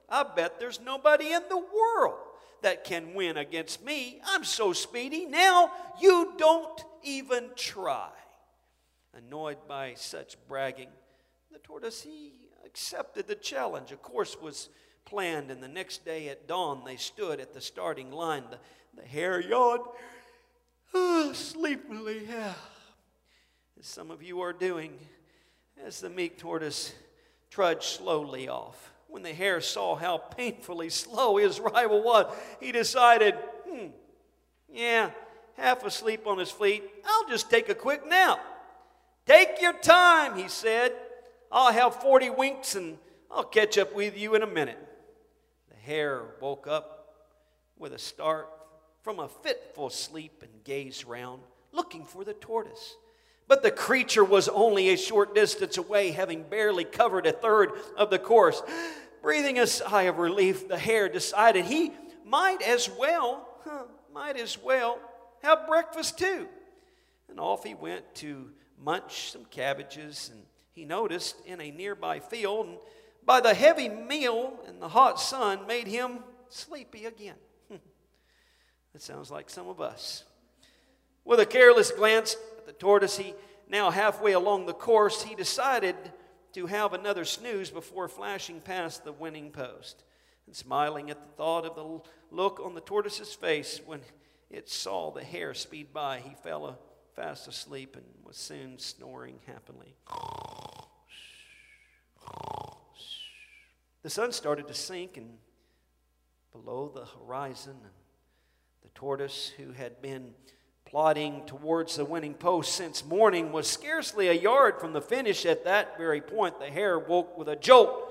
I 0.09 0.25
bet 0.25 0.59
there's 0.59 0.81
nobody 0.81 1.33
in 1.33 1.43
the 1.49 1.57
world 1.57 2.19
that 2.62 2.83
can 2.83 3.14
win 3.14 3.37
against 3.37 3.85
me. 3.85 4.21
I'm 4.26 4.43
so 4.43 4.73
speedy. 4.73 5.26
Now 5.26 5.71
you 6.00 6.33
don't 6.37 6.85
even 7.05 7.50
try. 7.55 8.11
Annoyed 9.14 9.69
by 9.69 9.95
such 9.95 10.37
bragging, 10.49 10.88
the 11.52 11.61
tortoise 11.61 12.02
he 12.02 12.49
accepted 12.67 13.29
the 13.29 13.37
challenge. 13.37 13.93
Of 13.93 14.02
course, 14.02 14.37
was 14.43 14.69
planned, 15.05 15.51
and 15.51 15.63
the 15.63 15.69
next 15.69 16.05
day 16.05 16.29
at 16.29 16.47
dawn 16.47 16.83
they 16.85 16.97
stood 16.97 17.41
at 17.41 17.53
the 17.55 17.61
starting 17.61 18.11
line. 18.11 18.45
The, 18.51 18.59
the 19.03 19.07
hare 19.07 19.41
yawned 19.41 19.83
oh, 20.95 21.33
sleepily, 21.33 22.23
yeah. 22.29 22.55
as 23.79 23.87
some 23.87 24.11
of 24.11 24.23
you 24.23 24.41
are 24.41 24.53
doing, 24.53 24.99
as 25.85 26.01
the 26.01 26.11
meek 26.11 26.39
tortoise 26.39 26.95
trudged 27.51 27.83
slowly 27.83 28.49
off. 28.49 28.93
When 29.09 29.23
the 29.23 29.33
hare 29.33 29.61
saw 29.61 29.95
how 29.95 30.19
painfully 30.19 30.89
slow 30.89 31.37
his 31.37 31.61
rival 31.61 32.03
was, 32.03 32.35
he 32.61 32.73
decided, 32.73 33.35
hmm, 33.69 33.89
yeah, 34.73 35.11
half 35.57 35.85
asleep 35.85 36.27
on 36.27 36.39
his 36.39 36.51
feet, 36.51 36.83
I'll 37.05 37.29
just 37.29 37.51
take 37.51 37.69
a 37.69 37.75
quick 37.75 38.07
nap. 38.09 38.41
Take 39.27 39.61
your 39.61 39.75
time, 39.75 40.37
he 40.37 40.49
said. 40.49 40.93
I'll 41.51 41.73
have 41.73 41.97
40 41.97 42.31
winks 42.31 42.75
and 42.75 42.97
I'll 43.31 43.45
catch 43.45 43.77
up 43.77 43.95
with 43.95 44.17
you 44.17 44.35
in 44.35 44.43
a 44.43 44.47
minute 44.47 44.79
hare 45.83 46.23
woke 46.41 46.67
up 46.67 47.15
with 47.79 47.93
a 47.93 47.99
start 47.99 48.49
from 49.03 49.19
a 49.19 49.29
fitful 49.29 49.91
sleep 49.91 50.43
and 50.43 50.65
gazed 50.65 51.05
round, 51.05 51.43
looking 51.73 52.05
for 52.05 52.25
the 52.25 52.35
tortoise. 52.35 52.97
But 53.49 53.62
the 53.62 53.71
creature 53.71 54.25
was 54.25 54.49
only 54.49 54.91
a 54.91 54.97
short 54.97 55.35
distance 55.35 55.77
away, 55.77 56.12
having 56.12 56.45
barely 56.45 56.85
covered 56.85 57.27
a 57.27 57.33
third 57.33 57.73
of 57.97 58.11
the 58.11 58.19
course. 58.19 58.62
Breathing 59.23 59.59
a 59.59 59.67
sigh 59.67 60.03
of 60.03 60.19
relief, 60.19 60.69
the 60.69 60.79
hare 60.79 61.09
decided 61.09 61.65
he 61.65 61.93
might 62.25 62.62
as 62.62 62.91
well, 62.99 63.47
huh, 63.65 63.85
might 64.12 64.37
as 64.37 64.59
well 64.59 64.99
have 65.43 65.67
breakfast 65.69 66.19
too. 66.19 66.49
And 67.29 67.39
off 67.39 67.65
he 67.65 67.75
went 67.75 68.15
to 68.17 68.51
munch 68.79 69.31
some 69.31 69.45
cabbages, 69.45 70.31
and 70.33 70.43
he 70.73 70.85
noticed 70.85 71.37
in 71.47 71.61
a 71.61 71.71
nearby 71.71 72.21
field 72.21 72.79
by 73.25 73.41
the 73.41 73.55
heavy 73.55 73.88
meal 73.88 74.59
and 74.67 74.81
the 74.81 74.88
hot 74.88 75.21
sun 75.21 75.67
made 75.67 75.87
him 75.87 76.19
sleepy 76.49 77.07
again. 77.07 77.37
that 77.71 79.02
sounds 79.02 79.31
like 79.31 79.49
some 79.49 79.69
of 79.69 79.81
us. 79.81 80.25
With 81.25 81.41
a 81.41 81.47
careless 81.47 81.91
glance 81.91 82.37
at 82.59 82.67
the 82.67 82.73
tortoise, 82.73 83.17
he 83.17 83.35
now 83.69 83.91
halfway 83.91 84.33
along 84.33 84.67
the 84.67 84.75
course, 84.75 85.23
he 85.23 85.35
decided 85.35 85.97
to 86.52 86.67
have 86.67 86.93
another 86.93 87.25
snooze 87.25 87.71
before 87.71 88.09
flashing 88.09 88.61
past 88.61 89.05
the 89.05 89.12
winning 89.12 89.50
post. 89.50 90.05
And 90.47 90.55
smiling 90.55 91.11
at 91.11 91.23
the 91.23 91.29
thought 91.37 91.64
of 91.64 91.76
the 91.76 92.00
look 92.35 92.61
on 92.61 92.75
the 92.75 92.81
tortoise's 92.81 93.33
face 93.33 93.81
when 93.87 94.00
it 94.50 94.69
saw 94.69 95.11
the 95.11 95.25
hare 95.25 95.55
speed 95.55 95.93
by, 95.93 96.19
he 96.19 96.35
fell 96.43 96.79
fast 97.14 97.49
asleep 97.49 97.97
and 97.97 98.05
was 98.25 98.37
soon 98.37 98.79
snoring 98.79 99.38
happily. 99.47 99.95
The 104.03 104.11
sun 104.11 104.33
started 104.33 104.67
to 104.67 104.75
sink, 104.75 105.17
and 105.17 105.39
below 106.51 106.91
the 106.93 107.05
horizon, 107.05 107.77
the 108.83 108.89
tortoise, 108.97 109.53
who 109.57 109.71
had 109.73 110.03
been 110.03 110.35
plodding 110.85 111.43
towards 111.47 111.95
the 111.97 112.05
winning 112.05 112.35
post 112.35 112.75
since 112.75 113.05
morning, 113.05 113.53
was 113.53 113.69
scarcely 113.69 114.27
a 114.27 114.33
yard 114.33 114.81
from 114.81 114.93
the 114.93 115.01
finish. 115.01 115.47
At 115.47 115.65
that 115.65 115.97
very 115.99 116.21
point, 116.21 116.59
the 116.59 116.67
hare 116.67 116.99
woke 116.99 117.39
with 117.39 117.49
a 117.49 117.55
jolt. 117.55 118.09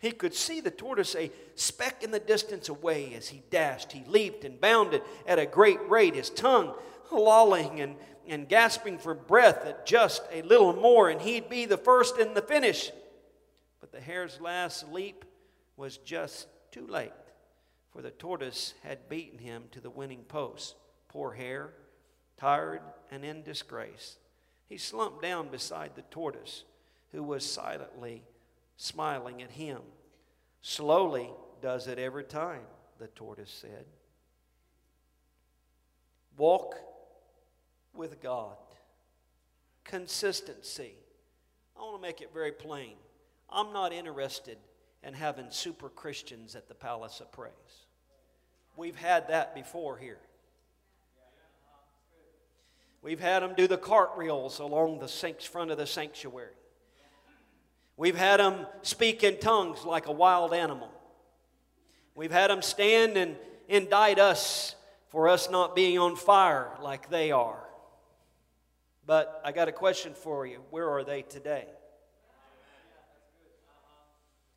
He 0.00 0.12
could 0.12 0.34
see 0.34 0.60
the 0.60 0.70
tortoise 0.70 1.14
a 1.14 1.30
speck 1.56 2.02
in 2.02 2.10
the 2.10 2.20
distance 2.20 2.70
away 2.70 3.12
as 3.14 3.28
he 3.28 3.42
dashed. 3.50 3.92
He 3.92 4.04
leaped 4.06 4.44
and 4.44 4.58
bounded 4.58 5.02
at 5.26 5.38
a 5.38 5.44
great 5.44 5.86
rate, 5.90 6.14
his 6.14 6.30
tongue 6.30 6.72
lolling 7.12 7.80
and, 7.80 7.96
and 8.26 8.48
gasping 8.48 8.96
for 8.96 9.12
breath 9.14 9.66
at 9.66 9.84
just 9.84 10.22
a 10.32 10.40
little 10.42 10.72
more, 10.72 11.10
and 11.10 11.20
he'd 11.20 11.50
be 11.50 11.66
the 11.66 11.76
first 11.76 12.18
in 12.18 12.32
the 12.32 12.42
finish. 12.42 12.92
The 13.98 14.04
hare's 14.04 14.40
last 14.40 14.92
leap 14.92 15.24
was 15.76 15.98
just 15.98 16.46
too 16.70 16.86
late, 16.86 17.10
for 17.90 18.00
the 18.00 18.12
tortoise 18.12 18.74
had 18.84 19.08
beaten 19.08 19.40
him 19.40 19.64
to 19.72 19.80
the 19.80 19.90
winning 19.90 20.22
post. 20.22 20.76
Poor 21.08 21.32
hare 21.32 21.72
tired 22.36 22.80
and 23.10 23.24
in 23.24 23.42
disgrace. 23.42 24.18
He 24.68 24.78
slumped 24.78 25.20
down 25.20 25.48
beside 25.48 25.96
the 25.96 26.02
tortoise, 26.02 26.62
who 27.10 27.24
was 27.24 27.44
silently 27.44 28.22
smiling 28.76 29.42
at 29.42 29.50
him. 29.50 29.80
Slowly 30.62 31.30
does 31.60 31.88
it 31.88 31.98
every 31.98 32.22
time, 32.22 32.62
the 33.00 33.08
tortoise 33.08 33.50
said. 33.50 33.84
Walk 36.36 36.76
with 37.92 38.22
God. 38.22 38.58
Consistency. 39.82 40.94
I 41.76 41.80
want 41.80 41.96
to 41.96 42.00
make 42.00 42.20
it 42.20 42.32
very 42.32 42.52
plain. 42.52 42.94
I'm 43.50 43.72
not 43.72 43.92
interested 43.92 44.58
in 45.02 45.14
having 45.14 45.46
super 45.50 45.88
Christians 45.88 46.54
at 46.54 46.68
the 46.68 46.74
Palace 46.74 47.20
of 47.20 47.32
Praise. 47.32 47.52
We've 48.76 48.96
had 48.96 49.28
that 49.28 49.54
before 49.54 49.96
here. 49.96 50.18
We've 53.00 53.20
had 53.20 53.42
them 53.42 53.54
do 53.56 53.66
the 53.66 53.78
cartwheels 53.78 54.58
along 54.58 54.98
the 54.98 55.08
front 55.40 55.70
of 55.70 55.78
the 55.78 55.86
sanctuary. 55.86 56.54
We've 57.96 58.16
had 58.16 58.38
them 58.38 58.66
speak 58.82 59.24
in 59.24 59.38
tongues 59.38 59.84
like 59.84 60.06
a 60.06 60.12
wild 60.12 60.52
animal. 60.52 60.90
We've 62.14 62.32
had 62.32 62.50
them 62.50 62.62
stand 62.62 63.16
and 63.16 63.36
indict 63.68 64.18
us 64.18 64.74
for 65.08 65.28
us 65.28 65.50
not 65.50 65.74
being 65.74 65.98
on 65.98 66.16
fire 66.16 66.70
like 66.80 67.10
they 67.10 67.32
are. 67.32 67.62
But 69.06 69.40
I 69.44 69.52
got 69.52 69.68
a 69.68 69.72
question 69.72 70.14
for 70.14 70.46
you. 70.46 70.60
Where 70.70 70.90
are 70.90 71.02
they 71.02 71.22
today? 71.22 71.66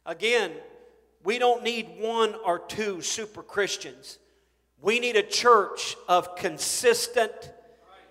Again, 0.05 0.51
we 1.23 1.37
don't 1.37 1.63
need 1.63 1.87
one 1.99 2.35
or 2.45 2.59
two 2.59 3.01
super 3.01 3.43
Christians. 3.43 4.17
We 4.81 4.99
need 4.99 5.15
a 5.15 5.23
church 5.23 5.95
of 6.07 6.35
consistent 6.35 7.51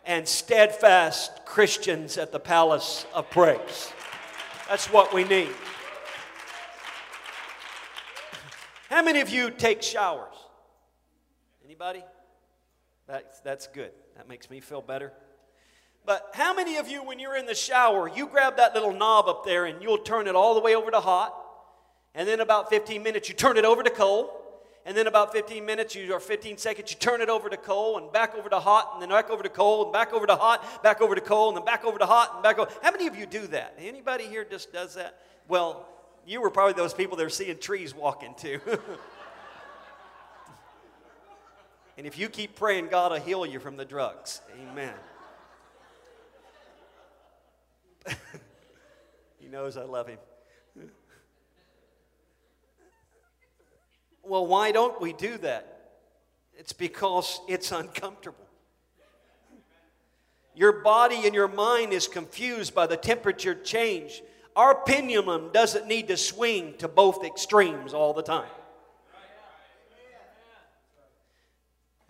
and 0.05 0.27
steadfast 0.27 1.45
Christians 1.45 2.17
at 2.17 2.33
the 2.33 2.39
palace 2.39 3.07
of 3.13 3.29
praise. 3.31 3.93
That's 4.69 4.87
what 4.87 5.13
we 5.13 5.25
need. 5.25 5.51
How 8.89 9.03
many 9.03 9.21
of 9.21 9.29
you 9.29 9.51
take 9.51 9.83
showers? 9.83 10.35
Anybody? 11.65 12.05
That's, 13.07 13.41
that's 13.41 13.67
good. 13.67 13.91
That 14.17 14.29
makes 14.29 14.49
me 14.49 14.61
feel 14.61 14.83
better. 14.83 15.13
But 16.07 16.31
how 16.35 16.55
many 16.55 16.77
of 16.77 16.89
you, 16.89 17.03
when 17.03 17.19
you're 17.19 17.37
in 17.37 17.47
the 17.47 17.55
shower, 17.55 18.09
you 18.09 18.27
grab 18.27 18.57
that 18.57 18.75
little 18.75 18.93
knob 18.93 19.29
up 19.29 19.45
there 19.45 19.67
and 19.67 19.83
you'll 19.83 19.99
turn 19.99 20.27
it 20.27 20.35
all 20.35 20.55
the 20.55 20.61
way 20.61 20.75
over 20.75 20.91
to 20.91 21.01
hot, 21.01 21.35
and 22.15 22.27
then 22.27 22.41
about 22.41 22.71
15 22.71 23.03
minutes 23.03 23.29
you 23.29 23.35
turn 23.35 23.57
it 23.57 23.65
over 23.65 23.83
to 23.83 23.91
cold, 23.91 24.31
and 24.87 24.97
then 24.97 25.07
about 25.07 25.33
15 25.33 25.65
minutes 25.65 25.95
you, 25.95 26.13
or 26.13 26.21
15 26.21 26.57
seconds 26.59 26.91
you 26.91 26.97
turn 26.97 27.21
it 27.21 27.29
over 27.29 27.49
to 27.49 27.57
cold 27.57 28.03
and 28.03 28.13
back 28.13 28.35
over 28.35 28.49
to 28.49 28.59
hot 28.59 28.91
and 28.95 29.03
then 29.03 29.11
back 29.11 29.31
over 29.31 29.43
to 29.43 29.49
cold 29.49 29.87
and 29.87 29.93
back 29.93 30.13
over 30.13 30.27
to 30.27 30.37
hot 30.37 30.83
back 30.83 31.01
over 31.01 31.15
to 31.15 31.21
cold 31.21 31.55
and 31.55 31.59
then 31.59 31.65
back 31.67 31.85
over 31.85 31.99
to 31.99 32.07
hot 32.07 32.33
and 32.35 32.43
back 32.43 32.59
over 32.59 32.71
how 32.83 32.91
many 32.91 33.07
of 33.07 33.15
you 33.17 33.27
do 33.27 33.47
that? 33.49 33.75
Anybody 33.79 34.25
here 34.25 34.45
just 34.45 34.73
does 34.73 34.95
that? 34.95 35.21
Well 35.49 35.87
you 36.27 36.41
were 36.41 36.51
probably 36.51 36.75
those 36.75 36.95
people 36.95 37.17
that 37.17 37.27
are 37.27 37.31
seeing 37.31 37.59
trees 37.59 37.95
walking 37.95 38.35
too. 38.37 38.61
And 41.99 42.07
if 42.07 42.17
you 42.19 42.31
keep 42.31 42.57
praying 42.57 42.89
god 42.89 43.13
will 43.13 43.21
heal 43.21 43.45
you 43.45 43.61
from 43.61 43.77
the 43.77 43.85
drugs. 43.85 44.41
Amen. 44.71 44.95
He 49.39 49.49
knows 49.49 49.77
i 49.77 49.83
love 49.83 50.07
him 50.07 50.19
Well, 54.23 54.47
why 54.47 54.73
don't 54.73 55.01
we 55.01 55.13
do 55.13 55.39
that? 55.39 55.93
It's 56.57 56.73
because 56.73 57.41
it's 57.49 57.73
uncomfortable. 57.73 58.37
Your 60.55 60.83
body 60.83 61.27
and 61.27 61.35
your 61.35 61.49
mind 61.49 61.93
is 61.93 62.07
confused 62.07 62.75
by 62.75 62.87
the 62.87 62.97
temperature 62.97 63.55
change. 63.55 64.23
Our 64.57 64.75
pendulum 64.75 65.51
doesn't 65.53 65.87
need 65.87 66.09
to 66.09 66.17
swing 66.17 66.75
to 66.79 66.89
both 66.89 67.25
extremes 67.25 67.95
all 67.95 68.13
the 68.13 68.23
time. 68.23 68.51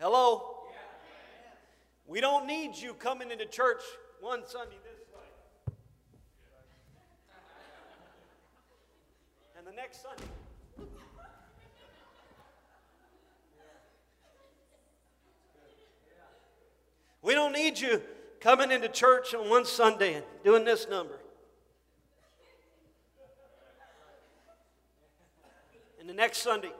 Hello? 0.01 0.51
We 2.07 2.20
don't 2.20 2.46
need 2.46 2.75
you 2.75 2.94
coming 2.94 3.31
into 3.31 3.46
church 3.46 3.83
one 4.20 4.40
Sunday 4.46 4.77
this 4.83 4.99
way. 5.14 5.75
And 9.57 9.64
the 9.66 9.73
next 9.73 10.03
Sunday. 10.03 10.25
We 17.23 17.35
don't 17.35 17.53
need 17.53 17.79
you 17.79 18.03
coming 18.41 18.71
into 18.71 18.89
church 18.89 19.35
on 19.35 19.49
one 19.49 19.65
Sunday 19.65 20.15
and 20.15 20.25
doing 20.45 20.65
this 20.65 20.89
number. 20.89 21.19
And 25.99 26.09
the 26.09 26.15
next 26.15 26.39
Sunday, 26.39 26.73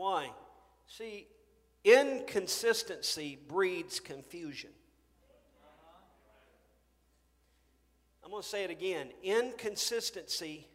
Why? 0.00 0.30
See, 0.88 1.26
inconsistency 1.84 3.38
breeds 3.46 4.00
confusion. 4.00 4.70
I'm 8.30 8.34
going 8.34 8.44
to 8.44 8.48
say 8.48 8.62
it 8.62 8.70
again. 8.70 9.08
Inconsistency 9.24 10.68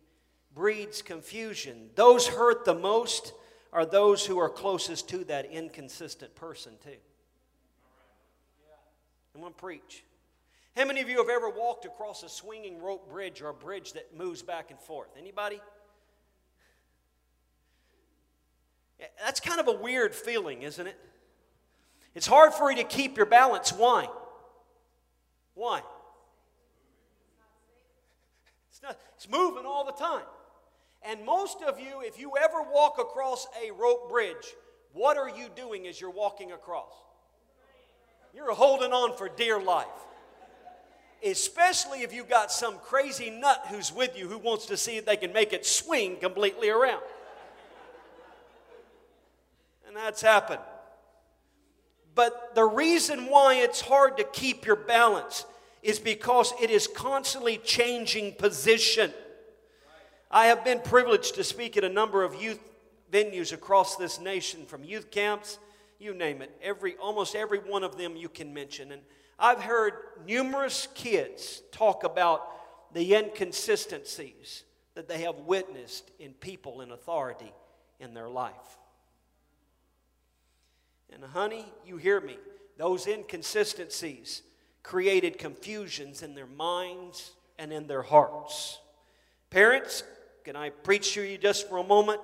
breeds 0.54 1.02
confusion. 1.02 1.90
Those 1.96 2.28
hurt 2.28 2.66
the 2.66 2.74
most 2.74 3.32
are 3.72 3.86
those 3.86 4.26
who 4.26 4.38
are 4.40 4.50
closest 4.50 5.08
to 5.12 5.24
that 5.24 5.46
inconsistent 5.46 6.36
person, 6.36 6.74
too. 6.84 6.98
I'm 9.34 9.40
going 9.40 9.54
to 9.54 9.58
preach. 9.58 10.04
How 10.76 10.84
many 10.84 11.00
of 11.00 11.08
you 11.08 11.20
have 11.20 11.30
ever 11.30 11.50
walked 11.50 11.86
across 11.86 12.24
a 12.24 12.30
swinging 12.30 12.82
rope 12.82 13.10
bridge 13.10 13.42
or 13.42 13.48
a 13.48 13.54
bridge 13.54 13.94
that 13.94 14.14
moves 14.14 14.42
back 14.42 14.70
and 14.70 14.78
forth? 14.78 15.12
Anybody? 15.18 15.62
That's 19.24 19.40
kind 19.40 19.62
of 19.62 19.70
a 19.70 19.78
weird 19.82 20.14
feeling, 20.14 20.64
isn't 20.64 20.88
it? 20.88 21.00
It's 22.16 22.28
hard 22.28 22.54
for 22.54 22.70
you 22.70 22.76
to 22.76 22.84
keep 22.84 23.16
your 23.16 23.28
balance. 23.28 23.72
Why? 23.72 24.10
Why? 25.54 25.84
Not, 28.82 28.98
it's 29.16 29.30
moving 29.30 29.66
all 29.66 29.86
the 29.86 29.92
time. 29.92 30.26
And 31.04 31.24
most 31.26 31.62
of 31.62 31.80
you, 31.80 32.02
if 32.02 32.20
you 32.20 32.34
ever 32.42 32.64
walk 32.74 32.98
across 33.00 33.48
a 33.64 33.72
rope 33.72 34.10
bridge, 34.10 34.56
what 34.94 35.18
are 35.18 35.30
you 35.30 35.48
doing 35.56 35.88
as 35.88 36.02
you're 36.02 36.10
walking 36.10 36.52
across? 36.52 36.92
You're 38.34 38.54
holding 38.54 38.92
on 38.92 39.16
for 39.16 39.30
dear 39.30 39.62
life. 39.62 39.88
Especially 41.24 42.02
if 42.02 42.14
you've 42.14 42.30
got 42.30 42.52
some 42.52 42.78
crazy 42.80 43.30
nut 43.30 43.66
who's 43.70 43.94
with 43.94 44.18
you 44.18 44.28
who 44.28 44.38
wants 44.38 44.66
to 44.68 44.78
see 44.78 44.98
if 44.98 45.06
they 45.06 45.16
can 45.16 45.32
make 45.32 45.54
it 45.54 45.66
swing 45.66 46.18
completely 46.18 46.70
around. 46.70 47.02
And 49.88 49.96
that's 49.96 50.22
happened. 50.22 50.62
But 52.16 52.56
the 52.56 52.66
reason 52.66 53.28
why 53.28 53.56
it's 53.56 53.82
hard 53.82 54.18
to 54.18 54.24
keep 54.24 54.66
your 54.66 54.76
balance 54.76 55.46
is 55.86 56.00
because 56.00 56.52
it 56.60 56.72
is 56.72 56.88
constantly 56.88 57.58
changing 57.58 58.34
position. 58.34 59.14
I 60.32 60.48
have 60.48 60.66
been 60.66 60.80
privileged 60.80 61.36
to 61.36 61.44
speak 61.44 61.78
at 61.78 61.84
a 61.84 61.90
number 61.90 62.24
of 62.24 62.42
youth 62.42 62.60
venues 63.12 63.54
across 63.54 63.96
this 63.96 64.20
nation, 64.20 64.66
from 64.66 64.84
youth 64.84 65.12
camps, 65.12 65.60
you 66.00 66.16
name 66.16 66.42
it, 66.42 66.52
every, 66.62 66.96
almost 66.96 67.36
every 67.36 67.60
one 67.60 67.84
of 67.84 67.98
them 68.00 68.16
you 68.16 68.30
can 68.30 68.52
mention. 68.52 68.92
And 68.92 69.02
I've 69.38 69.62
heard 69.62 69.94
numerous 70.26 70.88
kids 70.96 71.62
talk 71.72 72.04
about 72.04 72.42
the 72.96 73.14
inconsistencies 73.14 74.64
that 74.96 75.08
they 75.08 75.22
have 75.22 75.38
witnessed 75.42 76.10
in 76.20 76.34
people 76.34 76.82
in 76.82 76.92
authority 76.92 77.54
in 78.00 78.16
their 78.16 78.28
life. 78.28 78.80
And 81.14 81.24
honey, 81.24 81.66
you 81.86 81.98
hear 81.98 82.20
me, 82.20 82.38
those 82.78 83.06
inconsistencies 83.06 84.42
created 84.86 85.40
confusions 85.40 86.22
in 86.22 86.36
their 86.36 86.46
minds 86.46 87.32
and 87.58 87.74
in 87.74 87.88
their 87.88 88.04
hearts. 88.04 88.78
Parents, 89.50 90.04
can 90.44 90.56
I 90.56 90.70
preach 90.70 91.16
to 91.16 91.24
you 91.24 91.40
just 91.40 91.68
for 91.68 91.78
a 91.78 91.84
moment? 91.84 92.22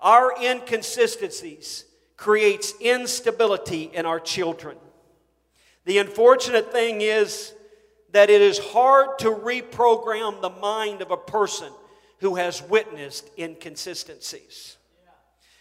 Our 0.00 0.32
inconsistencies 0.42 1.84
creates 2.16 2.72
instability 2.80 3.90
in 3.92 4.06
our 4.06 4.18
children. 4.18 4.78
The 5.84 5.98
unfortunate 5.98 6.72
thing 6.72 7.02
is 7.02 7.52
that 8.12 8.30
it 8.30 8.40
is 8.40 8.58
hard 8.58 9.18
to 9.18 9.30
reprogram 9.30 10.40
the 10.40 10.48
mind 10.48 11.02
of 11.02 11.10
a 11.10 11.16
person 11.18 11.70
who 12.20 12.36
has 12.36 12.62
witnessed 12.62 13.28
inconsistencies. 13.38 14.78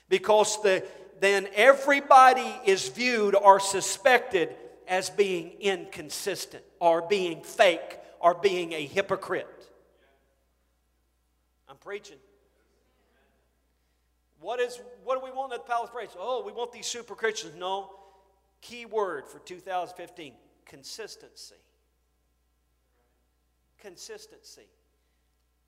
Because 0.08 0.62
the, 0.62 0.86
then 1.20 1.50
everybody 1.56 2.56
is 2.66 2.88
viewed 2.88 3.36
or 3.36 3.60
suspected 3.60 4.56
as 4.88 5.10
being 5.10 5.54
inconsistent 5.60 6.64
or 6.80 7.02
being 7.08 7.42
fake 7.42 8.00
or 8.20 8.34
being 8.34 8.74
a 8.74 8.86
hypocrite. 8.86 9.48
I'm 11.70 11.78
preaching. 11.78 12.18
What 14.40 14.60
is 14.60 14.80
what 15.04 15.20
do 15.20 15.26
we 15.26 15.32
want 15.32 15.54
at 15.54 15.66
the 15.66 15.72
Palace 15.72 15.90
Praise? 15.92 16.10
Oh, 16.18 16.44
we 16.46 16.52
want 16.52 16.72
these 16.72 16.88
super 16.88 17.16
Christians. 17.16 17.56
No. 17.56 17.92
Key 18.62 18.86
word 18.86 19.28
for 19.28 19.40
2015: 19.40 20.34
consistency. 20.66 21.56
Consistency. 23.80 24.68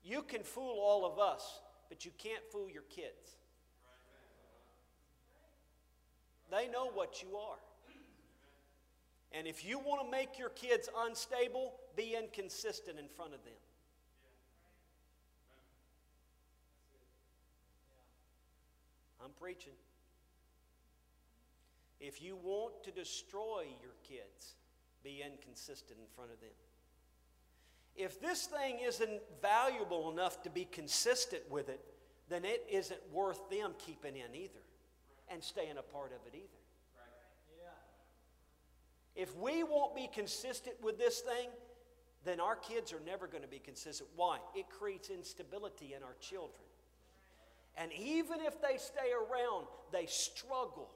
You 0.02 0.22
can 0.22 0.42
fool 0.42 0.78
all 0.80 1.04
of 1.04 1.18
us, 1.18 1.60
but 1.88 2.04
you 2.04 2.10
can't 2.18 2.42
fool 2.50 2.68
your 2.68 2.82
kids. 2.82 3.36
They 6.50 6.68
know 6.68 6.90
what 6.92 7.22
you 7.22 7.36
are. 7.36 7.58
And 9.32 9.46
if 9.46 9.64
you 9.64 9.78
want 9.78 10.04
to 10.04 10.10
make 10.10 10.38
your 10.38 10.48
kids 10.48 10.88
unstable, 10.96 11.74
be 11.96 12.16
inconsistent 12.16 12.98
in 12.98 13.08
front 13.08 13.34
of 13.34 13.44
them. 13.44 13.52
I'm 19.22 19.30
preaching. 19.38 19.74
If 22.00 22.22
you 22.22 22.36
want 22.36 22.82
to 22.84 22.90
destroy 22.90 23.64
your 23.82 23.92
kids, 24.02 24.54
be 25.02 25.22
inconsistent 25.24 25.98
in 25.98 26.06
front 26.14 26.30
of 26.30 26.40
them. 26.40 26.50
If 27.96 28.20
this 28.20 28.46
thing 28.46 28.78
isn't 28.86 29.20
valuable 29.42 30.10
enough 30.12 30.42
to 30.44 30.50
be 30.50 30.64
consistent 30.64 31.42
with 31.50 31.68
it, 31.68 31.80
then 32.28 32.44
it 32.44 32.64
isn't 32.70 33.00
worth 33.12 33.50
them 33.50 33.72
keeping 33.78 34.16
in 34.16 34.34
either 34.34 34.60
and 35.28 35.42
staying 35.42 35.76
a 35.78 35.82
part 35.82 36.12
of 36.12 36.26
it 36.32 36.36
either. 36.36 36.57
If 39.18 39.36
we 39.36 39.64
won't 39.64 39.96
be 39.96 40.08
consistent 40.14 40.76
with 40.80 40.96
this 40.96 41.18
thing, 41.18 41.48
then 42.24 42.38
our 42.38 42.54
kids 42.54 42.92
are 42.92 43.00
never 43.04 43.26
going 43.26 43.42
to 43.42 43.48
be 43.48 43.58
consistent. 43.58 44.08
Why? 44.14 44.38
It 44.54 44.70
creates 44.70 45.10
instability 45.10 45.92
in 45.96 46.04
our 46.04 46.14
children. 46.20 46.62
And 47.76 47.90
even 47.92 48.38
if 48.40 48.62
they 48.62 48.76
stay 48.78 49.10
around, 49.12 49.66
they 49.92 50.06
struggle 50.06 50.88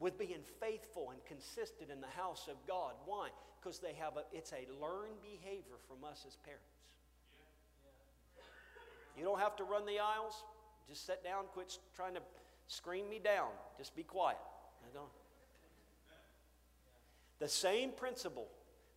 with 0.00 0.18
being 0.18 0.42
faithful 0.60 1.12
and 1.12 1.24
consistent 1.24 1.88
in 1.88 2.00
the 2.00 2.20
house 2.20 2.48
of 2.50 2.56
God. 2.66 2.94
Why? 3.04 3.28
Because 3.60 3.78
they 3.78 3.94
have 3.94 4.16
a 4.16 4.24
it's 4.32 4.52
a 4.52 4.66
learned 4.82 5.22
behavior 5.22 5.78
from 5.86 6.02
us 6.04 6.24
as 6.26 6.36
parents. 6.36 6.66
You 9.16 9.24
don't 9.24 9.38
have 9.38 9.54
to 9.56 9.64
run 9.64 9.86
the 9.86 10.00
aisles. 10.00 10.42
Just 10.88 11.06
sit 11.06 11.22
down, 11.22 11.44
quit 11.52 11.78
trying 11.94 12.14
to 12.14 12.22
scream 12.66 13.08
me 13.08 13.20
down. 13.22 13.50
Just 13.78 13.94
be 13.94 14.02
quiet. 14.02 14.38
The 17.38 17.48
same 17.48 17.90
principle 17.90 18.48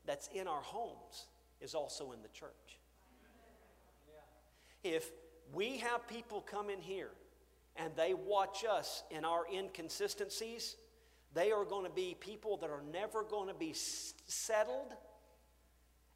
that's 0.06 0.28
in 0.34 0.47
our 0.47 0.62
homes 0.62 1.28
is 1.62 1.75
also 1.75 2.12
in 2.12 2.21
the 2.21 2.30
church. 2.30 2.80
If 4.84 5.12
we 5.54 5.78
have 5.78 6.08
people 6.08 6.41
come 6.41 6.69
in 6.69 6.80
here 6.80 7.12
and 7.75 7.91
they 7.95 8.13
watch 8.13 8.63
us 8.69 9.04
in 9.12 9.25
our 9.25 9.45
inconsistencies, 9.54 10.78
they 11.34 11.52
are 11.52 11.65
going 11.65 11.86
to 11.86 11.91
be 11.91 12.15
people 12.19 12.58
that 12.58 12.69
are 12.69 12.84
never 12.91 13.23
going 13.23 13.47
to 13.49 13.54
be 13.54 13.73
settled 13.73 14.93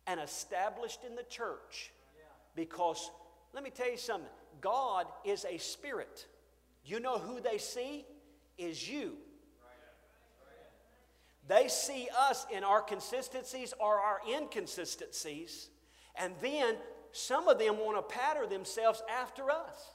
and 0.08 0.20
established 0.20 1.04
in 1.08 1.16
the 1.16 1.24
church. 1.24 1.92
Because, 2.56 3.12
let 3.54 3.64
me 3.64 3.70
tell 3.70 3.90
you 3.90 3.98
something 3.98 4.30
God 4.62 5.08
is 5.26 5.46
a 5.50 5.58
spirit. 5.58 6.28
You 6.86 7.00
know 7.00 7.18
who 7.18 7.42
they 7.42 7.58
see? 7.58 8.06
Is 8.58 8.88
you. 8.88 9.18
They 11.48 11.68
see 11.68 12.08
us 12.18 12.46
in 12.52 12.64
our 12.64 12.82
consistencies 12.82 13.74
or 13.80 14.00
our 14.00 14.22
inconsistencies, 14.30 15.70
and 16.16 16.34
then 16.42 16.76
some 17.12 17.48
of 17.48 17.60
them 17.60 17.78
want 17.78 17.98
to 17.98 18.16
pattern 18.16 18.50
themselves 18.50 19.02
after 19.10 19.52
us. 19.52 19.94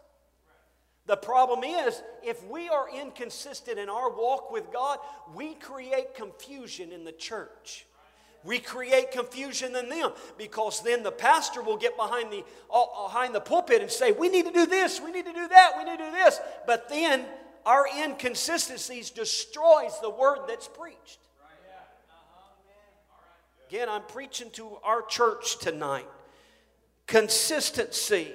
The 1.07 1.17
problem 1.17 1.65
is, 1.65 2.03
if 2.23 2.47
we 2.49 2.69
are 2.69 2.87
inconsistent 2.95 3.79
in 3.79 3.89
our 3.89 4.11
walk 4.11 4.51
with 4.53 4.71
God, 4.71 4.99
we 5.35 5.55
create 5.55 6.15
confusion 6.15 6.93
in 6.93 7.05
the 7.05 7.13
church. 7.13 7.87
We 8.45 8.59
create 8.59 9.11
confusion 9.11 9.75
in 9.75 9.89
them 9.89 10.13
because 10.37 10.83
then 10.83 11.03
the 11.03 11.11
pastor 11.11 11.63
will 11.63 11.79
get 11.79 11.97
behind 11.97 12.31
the, 12.31 12.45
uh, 12.71 13.09
behind 13.09 13.35
the 13.35 13.41
pulpit 13.41 13.81
and 13.81 13.91
say, 13.91 14.13
We 14.13 14.29
need 14.29 14.45
to 14.47 14.53
do 14.53 14.67
this, 14.67 15.01
we 15.01 15.11
need 15.11 15.25
to 15.27 15.33
do 15.33 15.49
that, 15.49 15.73
we 15.79 15.85
need 15.85 15.99
to 15.99 16.05
do 16.05 16.11
this. 16.13 16.41
But 16.67 16.89
then 16.91 17.25
our 17.65 17.87
inconsistencies 17.87 19.11
destroys 19.11 19.99
the 20.01 20.11
word 20.11 20.41
that's 20.47 20.69
preached. 20.69 21.19
Again, 23.69 23.91
I'm 23.91 24.03
preaching 24.03 24.49
to 24.53 24.79
our 24.83 25.03
church 25.03 25.59
tonight. 25.59 26.07
Consistency. 27.07 28.33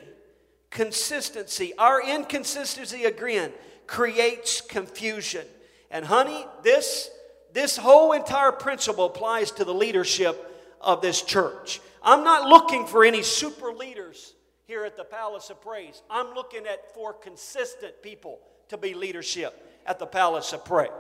Consistency. 0.69 1.73
Our 1.79 2.07
inconsistency, 2.07 3.05
again, 3.05 3.51
creates 3.87 4.61
confusion. 4.61 5.47
And, 5.89 6.05
honey, 6.05 6.45
this, 6.61 7.09
this 7.51 7.75
whole 7.77 8.11
entire 8.11 8.51
principle 8.51 9.05
applies 9.05 9.49
to 9.53 9.65
the 9.65 9.73
leadership 9.73 10.37
of 10.79 11.01
this 11.01 11.23
church. 11.23 11.81
I'm 12.03 12.23
not 12.23 12.47
looking 12.47 12.85
for 12.85 13.03
any 13.03 13.23
super 13.23 13.73
leaders 13.73 14.35
here 14.65 14.85
at 14.85 14.95
the 14.95 15.03
Palace 15.03 15.49
of 15.49 15.59
Praise. 15.63 16.03
I'm 16.11 16.35
looking 16.35 16.67
at 16.67 16.93
for 16.93 17.13
consistent 17.13 18.03
people 18.03 18.39
to 18.69 18.77
be 18.77 18.93
leadership 18.93 19.81
at 19.87 19.97
the 19.97 20.05
Palace 20.05 20.53
of 20.53 20.63
Praise. 20.63 20.91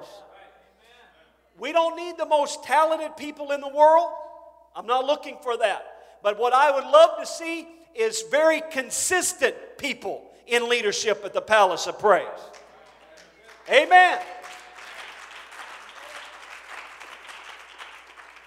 We 1.59 1.71
don't 1.71 1.95
need 1.95 2.17
the 2.17 2.25
most 2.25 2.63
talented 2.63 3.15
people 3.15 3.51
in 3.51 3.61
the 3.61 3.69
world. 3.69 4.09
I'm 4.75 4.85
not 4.87 5.05
looking 5.05 5.37
for 5.41 5.57
that. 5.57 5.85
But 6.21 6.39
what 6.39 6.53
I 6.53 6.71
would 6.71 6.85
love 6.85 7.19
to 7.19 7.25
see 7.25 7.67
is 7.93 8.23
very 8.31 8.61
consistent 8.71 9.55
people 9.77 10.23
in 10.47 10.69
leadership 10.69 11.23
at 11.25 11.33
the 11.33 11.41
Palace 11.41 11.87
of 11.87 11.99
Praise. 11.99 12.27
Amen. 13.69 14.19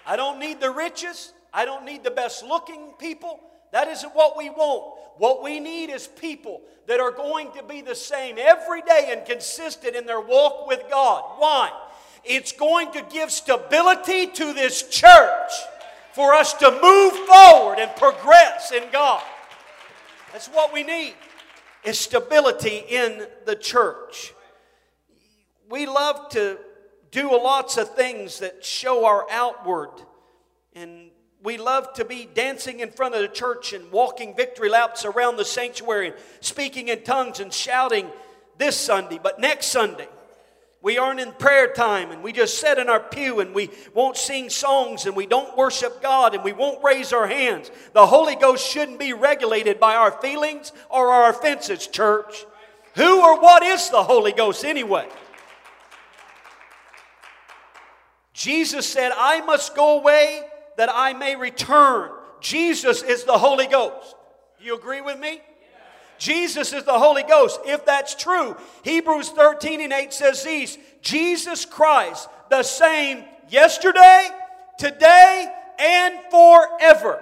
I 0.05 0.15
don't 0.15 0.39
need 0.39 0.59
the 0.59 0.71
richest. 0.71 1.33
I 1.53 1.65
don't 1.65 1.85
need 1.85 2.03
the 2.03 2.11
best 2.11 2.43
looking 2.43 2.93
people. 2.99 3.39
That 3.71 3.87
isn't 3.87 4.15
what 4.15 4.37
we 4.37 4.49
want. 4.49 4.99
What 5.17 5.43
we 5.43 5.59
need 5.59 5.89
is 5.89 6.07
people 6.07 6.61
that 6.87 6.99
are 6.99 7.11
going 7.11 7.51
to 7.53 7.63
be 7.63 7.81
the 7.81 7.95
same 7.95 8.37
every 8.37 8.81
day 8.81 9.09
and 9.11 9.25
consistent 9.25 9.95
in 9.95 10.05
their 10.05 10.21
walk 10.21 10.67
with 10.67 10.83
God. 10.89 11.23
Why? 11.37 11.71
It's 12.23 12.51
going 12.51 12.91
to 12.91 13.05
give 13.11 13.31
stability 13.31 14.27
to 14.27 14.53
this 14.53 14.83
church 14.89 15.51
for 16.17 16.33
us 16.33 16.53
to 16.53 16.71
move 16.71 17.13
forward 17.27 17.77
and 17.77 17.95
progress 17.95 18.71
in 18.71 18.81
God. 18.91 19.21
That's 20.33 20.47
what 20.47 20.73
we 20.73 20.81
need 20.81 21.13
is 21.83 21.99
stability 21.99 22.83
in 22.89 23.27
the 23.45 23.55
church. 23.55 24.33
We 25.69 25.85
love 25.85 26.29
to 26.29 26.57
do 27.11 27.29
lots 27.29 27.77
of 27.77 27.93
things 27.93 28.39
that 28.39 28.65
show 28.65 29.05
our 29.05 29.27
outward 29.29 29.91
and 30.73 31.11
we 31.43 31.57
love 31.57 31.93
to 31.93 32.03
be 32.03 32.27
dancing 32.33 32.79
in 32.79 32.89
front 32.89 33.13
of 33.13 33.21
the 33.21 33.27
church 33.27 33.73
and 33.73 33.91
walking 33.91 34.35
victory 34.35 34.69
laps 34.69 35.05
around 35.05 35.37
the 35.37 35.45
sanctuary 35.45 36.07
and 36.07 36.15
speaking 36.39 36.87
in 36.87 37.03
tongues 37.03 37.39
and 37.39 37.53
shouting 37.53 38.09
this 38.57 38.75
Sunday, 38.75 39.19
but 39.21 39.39
next 39.39 39.67
Sunday 39.67 40.07
we 40.81 40.97
aren't 40.97 41.19
in 41.19 41.31
prayer 41.33 41.73
time 41.73 42.11
and 42.11 42.21
we 42.21 42.31
just 42.31 42.59
sit 42.59 42.77
in 42.77 42.87
our 42.87 42.99
pew 42.99 43.39
and 43.39 43.53
we 43.53 43.69
won't 43.93 44.15
sing 44.15 44.49
songs 44.49 45.05
and 45.05 45.15
we 45.15 45.25
don't 45.25 45.57
worship 45.57 46.01
God 46.01 46.35
and 46.35 46.43
we 46.43 46.53
won't 46.53 46.83
raise 46.83 47.11
our 47.13 47.27
hands. 47.27 47.71
The 47.93 48.05
Holy 48.05 48.35
Ghost 48.35 48.65
shouldn't 48.65 48.99
be 48.99 49.13
regulated 49.13 49.79
by 49.79 49.95
our 49.95 50.11
feelings 50.11 50.71
or 50.89 51.07
our 51.09 51.31
offenses, 51.31 51.87
church. 51.87 52.45
Who 52.95 53.21
or 53.21 53.39
what 53.39 53.63
is 53.63 53.89
the 53.89 54.03
Holy 54.03 54.31
Ghost 54.31 54.63
anyway? 54.63 55.07
Jesus 58.33 58.87
said, 58.87 59.11
I 59.17 59.41
must 59.41 59.75
go 59.75 59.99
away 59.99 60.43
that 60.77 60.89
I 60.93 61.13
may 61.13 61.35
return. 61.35 62.11
Jesus 62.39 63.01
is 63.01 63.23
the 63.23 63.37
Holy 63.37 63.65
Ghost. 63.65 64.15
You 64.59 64.75
agree 64.75 65.01
with 65.01 65.19
me? 65.19 65.41
Jesus 66.17 66.73
is 66.73 66.83
the 66.83 66.97
Holy 66.97 67.23
Ghost. 67.23 67.59
If 67.65 67.85
that's 67.85 68.15
true, 68.15 68.57
Hebrews 68.83 69.29
13 69.29 69.81
and 69.81 69.93
8 69.93 70.13
says 70.13 70.43
these 70.43 70.77
Jesus 71.01 71.65
Christ, 71.65 72.29
the 72.49 72.63
same 72.63 73.23
yesterday, 73.49 74.29
today, 74.77 75.53
and 75.79 76.15
forever. 76.31 77.21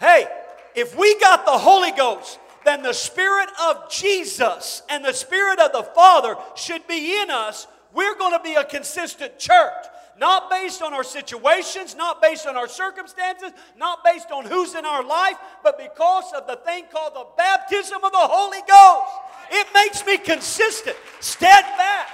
Hey, 0.00 0.26
if 0.74 0.98
we 0.98 1.18
got 1.20 1.46
the 1.46 1.58
Holy 1.58 1.92
Ghost, 1.92 2.38
then 2.64 2.82
the 2.82 2.92
Spirit 2.92 3.48
of 3.62 3.90
Jesus 3.90 4.82
and 4.88 5.04
the 5.04 5.12
Spirit 5.12 5.60
of 5.60 5.72
the 5.72 5.82
Father 5.82 6.36
should 6.56 6.86
be 6.86 7.20
in 7.20 7.30
us. 7.30 7.66
We're 7.92 8.16
going 8.16 8.36
to 8.36 8.42
be 8.42 8.54
a 8.54 8.64
consistent 8.64 9.38
church. 9.38 9.86
Not 10.18 10.48
based 10.48 10.80
on 10.80 10.94
our 10.94 11.04
situations, 11.04 11.96
not 11.96 12.22
based 12.22 12.46
on 12.46 12.56
our 12.56 12.68
circumstances, 12.68 13.50
not 13.76 14.04
based 14.04 14.30
on 14.30 14.46
who's 14.46 14.74
in 14.74 14.84
our 14.84 15.04
life, 15.04 15.36
but 15.62 15.76
because 15.76 16.32
of 16.36 16.46
the 16.46 16.56
thing 16.56 16.84
called 16.92 17.14
the 17.14 17.26
baptism 17.36 18.02
of 18.04 18.12
the 18.12 18.18
Holy 18.18 18.60
Ghost. 18.68 19.12
It 19.50 19.66
makes 19.74 20.06
me 20.06 20.18
consistent, 20.18 20.96
steadfast. 21.20 22.12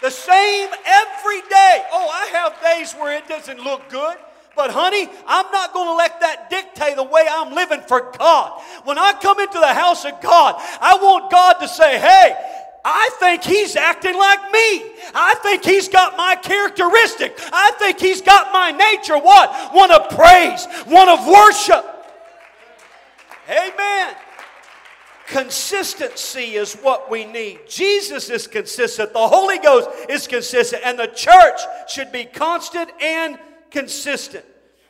The 0.00 0.10
same 0.10 0.68
every 0.84 1.40
day. 1.42 1.82
Oh, 1.90 2.10
I 2.12 2.26
have 2.32 2.60
days 2.62 2.92
where 2.92 3.16
it 3.16 3.26
doesn't 3.26 3.58
look 3.58 3.88
good. 3.88 4.16
But, 4.56 4.70
honey, 4.70 5.08
I'm 5.26 5.50
not 5.50 5.72
going 5.72 5.88
to 5.88 5.94
let 5.94 6.20
that 6.20 6.48
dictate 6.48 6.96
the 6.96 7.02
way 7.02 7.26
I'm 7.28 7.54
living 7.54 7.80
for 7.80 8.12
God. 8.16 8.60
When 8.84 8.98
I 8.98 9.12
come 9.14 9.40
into 9.40 9.58
the 9.58 9.74
house 9.74 10.04
of 10.04 10.20
God, 10.20 10.54
I 10.80 10.96
want 11.02 11.30
God 11.30 11.54
to 11.54 11.66
say, 11.66 11.98
hey, 11.98 12.36
I 12.84 13.08
think 13.18 13.42
he's 13.42 13.76
acting 13.76 14.16
like 14.16 14.52
me. 14.52 14.92
I 15.14 15.34
think 15.42 15.64
he's 15.64 15.88
got 15.88 16.16
my 16.16 16.36
characteristic. 16.36 17.38
I 17.52 17.72
think 17.78 17.98
he's 17.98 18.20
got 18.20 18.52
my 18.52 18.72
nature. 18.72 19.16
What? 19.16 19.74
One 19.74 19.90
of 19.90 20.10
praise, 20.10 20.66
one 20.84 21.08
of 21.08 21.26
worship. 21.26 21.84
Amen. 23.48 24.14
Consistency 25.26 26.56
is 26.56 26.74
what 26.74 27.10
we 27.10 27.24
need. 27.24 27.60
Jesus 27.66 28.28
is 28.28 28.46
consistent, 28.46 29.14
the 29.14 29.28
Holy 29.28 29.58
Ghost 29.58 29.88
is 30.10 30.26
consistent, 30.26 30.82
and 30.84 30.98
the 30.98 31.06
church 31.06 31.60
should 31.88 32.12
be 32.12 32.26
constant 32.26 32.90
and 33.00 33.38
consistent. 33.70 34.44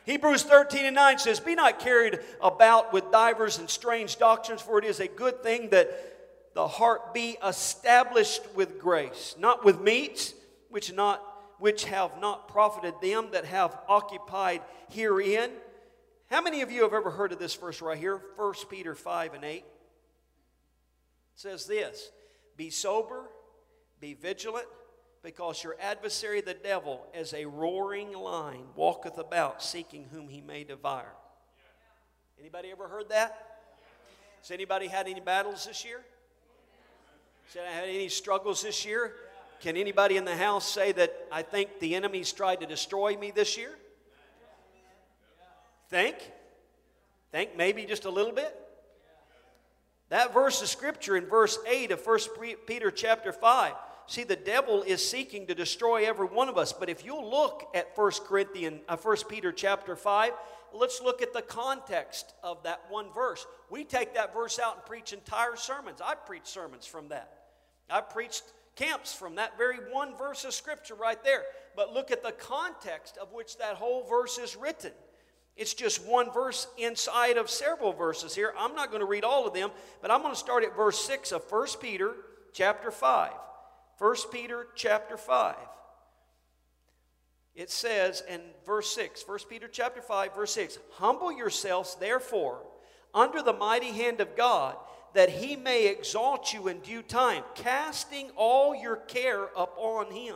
Hebrews 0.05 0.43
13 0.43 0.85
and 0.85 0.95
9 0.95 1.19
says, 1.19 1.39
Be 1.39 1.55
not 1.55 1.79
carried 1.79 2.19
about 2.41 2.91
with 2.91 3.11
divers 3.11 3.57
and 3.57 3.69
strange 3.69 4.17
doctrines, 4.17 4.61
for 4.61 4.77
it 4.77 4.83
is 4.83 4.99
a 4.99 5.07
good 5.07 5.41
thing 5.41 5.69
that 5.69 6.14
the 6.55 6.67
heart 6.67 7.13
be 7.13 7.37
established 7.45 8.41
with 8.55 8.79
grace, 8.79 9.35
not 9.37 9.63
with 9.63 9.81
meats, 9.81 10.33
which 10.69 10.91
not 10.91 11.21
which 11.57 11.85
have 11.85 12.19
not 12.19 12.47
profited 12.47 12.93
them 13.01 13.27
that 13.31 13.45
have 13.45 13.77
occupied 13.87 14.61
herein. 14.89 15.49
How 16.29 16.41
many 16.41 16.61
of 16.61 16.71
you 16.71 16.83
have 16.83 16.93
ever 16.93 17.11
heard 17.11 17.31
of 17.31 17.39
this 17.39 17.55
verse 17.55 17.81
right 17.81 17.97
here? 17.97 18.21
1 18.35 18.53
Peter 18.69 18.95
5 18.95 19.35
and 19.35 19.43
8 19.43 19.63
says 21.35 21.65
this 21.65 22.11
Be 22.57 22.69
sober, 22.69 23.29
be 23.99 24.13
vigilant, 24.13 24.67
because 25.23 25.63
your 25.63 25.75
adversary 25.79 26.41
the 26.41 26.53
devil, 26.53 27.07
as 27.13 27.33
a 27.33 27.45
roaring 27.45 28.13
lion, 28.13 28.65
walketh 28.75 29.17
about 29.17 29.63
seeking 29.63 30.07
whom 30.11 30.27
he 30.27 30.41
may 30.41 30.63
devour. 30.63 31.13
Anybody 32.39 32.69
ever 32.71 32.87
heard 32.87 33.09
that? 33.09 33.59
Has 34.41 34.51
anybody 34.51 34.87
had 34.87 35.07
any 35.07 35.21
battles 35.21 35.65
this 35.65 35.85
year? 35.85 36.01
Has 37.53 37.61
I 37.65 37.71
had 37.71 37.89
any 37.89 38.09
struggles 38.09 38.63
this 38.63 38.85
year? 38.85 39.13
Can 39.61 39.77
anybody 39.77 40.17
in 40.17 40.25
the 40.25 40.35
house 40.35 40.69
say 40.69 40.91
that 40.91 41.27
I 41.31 41.41
think 41.41 41.79
the 41.79 41.95
enemy's 41.95 42.31
tried 42.31 42.59
to 42.61 42.65
destroy 42.65 43.15
me 43.15 43.31
this 43.31 43.57
year? 43.57 43.75
Think? 45.89 46.17
Think 47.31 47.55
maybe 47.55 47.85
just 47.85 48.05
a 48.05 48.09
little 48.09 48.33
bit? 48.33 48.55
That 50.09 50.33
verse 50.33 50.61
of 50.61 50.67
scripture 50.67 51.17
in 51.17 51.25
verse 51.25 51.57
8 51.67 51.91
of 51.91 52.05
1 52.05 52.19
Peter 52.67 52.91
chapter 52.91 53.31
5 53.31 53.73
See, 54.07 54.23
the 54.23 54.35
devil 54.35 54.83
is 54.83 55.07
seeking 55.07 55.47
to 55.47 55.55
destroy 55.55 56.05
every 56.05 56.27
one 56.27 56.47
of 56.47 56.57
us. 56.57 56.71
But 56.71 56.89
if 56.89 57.03
you 57.03 57.19
look 57.19 57.67
at 57.73 57.97
1 57.97 58.11
Corinthians, 58.27 58.81
uh, 58.87 58.97
1 58.97 59.17
Peter 59.27 59.51
chapter 59.51 59.95
5, 59.95 60.31
let's 60.73 61.01
look 61.01 61.21
at 61.21 61.33
the 61.33 61.41
context 61.41 62.33
of 62.43 62.61
that 62.63 62.81
one 62.89 63.11
verse. 63.13 63.45
We 63.69 63.83
take 63.83 64.13
that 64.13 64.33
verse 64.33 64.59
out 64.59 64.75
and 64.75 64.85
preach 64.85 65.11
entire 65.11 65.55
sermons. 65.55 66.01
I 66.03 66.13
preach 66.13 66.45
sermons 66.45 66.85
from 66.85 67.07
that. 67.09 67.34
I 67.89 68.01
preached 68.01 68.43
camps 68.75 69.13
from 69.13 69.35
that 69.35 69.57
very 69.57 69.77
one 69.91 70.15
verse 70.17 70.43
of 70.43 70.53
scripture 70.53 70.95
right 70.95 71.21
there. 71.23 71.43
But 71.75 71.93
look 71.93 72.11
at 72.11 72.23
the 72.23 72.31
context 72.31 73.17
of 73.17 73.33
which 73.33 73.57
that 73.57 73.75
whole 73.75 74.05
verse 74.07 74.37
is 74.37 74.55
written. 74.55 74.91
It's 75.55 75.73
just 75.73 76.05
one 76.05 76.31
verse 76.31 76.67
inside 76.77 77.37
of 77.37 77.49
several 77.49 77.93
verses 77.93 78.35
here. 78.35 78.53
I'm 78.57 78.75
not 78.75 78.89
going 78.89 78.99
to 78.99 79.05
read 79.05 79.23
all 79.23 79.47
of 79.47 79.53
them, 79.53 79.71
but 80.01 80.11
I'm 80.11 80.21
going 80.21 80.33
to 80.33 80.39
start 80.39 80.63
at 80.63 80.75
verse 80.75 80.99
6 80.99 81.31
of 81.31 81.49
1 81.49 81.67
Peter 81.81 82.13
chapter 82.53 82.91
5. 82.91 83.31
1 83.97 84.15
Peter 84.31 84.67
chapter 84.75 85.15
5. 85.15 85.55
It 87.55 87.71
says 87.71 88.21
in 88.29 88.41
verse 88.65 88.93
6, 88.93 89.23
1 89.25 89.39
Peter 89.49 89.69
chapter 89.69 90.01
5, 90.01 90.35
verse 90.35 90.51
6, 90.51 90.77
Humble 90.95 91.31
yourselves, 91.31 91.95
therefore, 91.95 92.59
under 93.13 93.41
the 93.41 93.53
mighty 93.53 93.91
hand 93.91 94.19
of 94.19 94.35
God, 94.35 94.75
that 95.15 95.29
he 95.29 95.55
may 95.55 95.87
exalt 95.87 96.53
you 96.53 96.67
in 96.67 96.79
due 96.79 97.01
time, 97.01 97.41
casting 97.55 98.29
all 98.35 98.75
your 98.75 98.97
care 98.97 99.45
upon 99.55 100.11
him. 100.11 100.35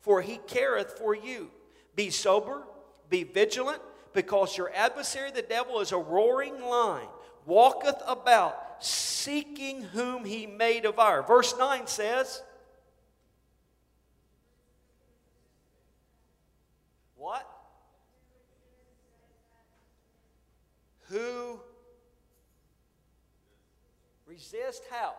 For 0.00 0.22
he 0.22 0.38
careth 0.46 0.98
for 0.98 1.14
you. 1.14 1.50
Be 1.94 2.08
sober, 2.08 2.62
be 3.10 3.24
vigilant, 3.24 3.82
because 4.14 4.56
your 4.56 4.72
adversary 4.74 5.30
the 5.30 5.42
devil 5.42 5.80
is 5.80 5.92
a 5.92 5.98
roaring 5.98 6.62
lion, 6.62 7.06
walketh 7.44 8.00
about, 8.06 8.82
seeking 8.82 9.82
whom 9.82 10.24
he 10.24 10.46
may 10.46 10.80
devour. 10.80 11.22
Verse 11.22 11.54
9 11.58 11.86
says, 11.86 12.42
What? 17.16 17.46
Who 21.10 21.60
resist 24.30 24.84
how? 24.90 25.14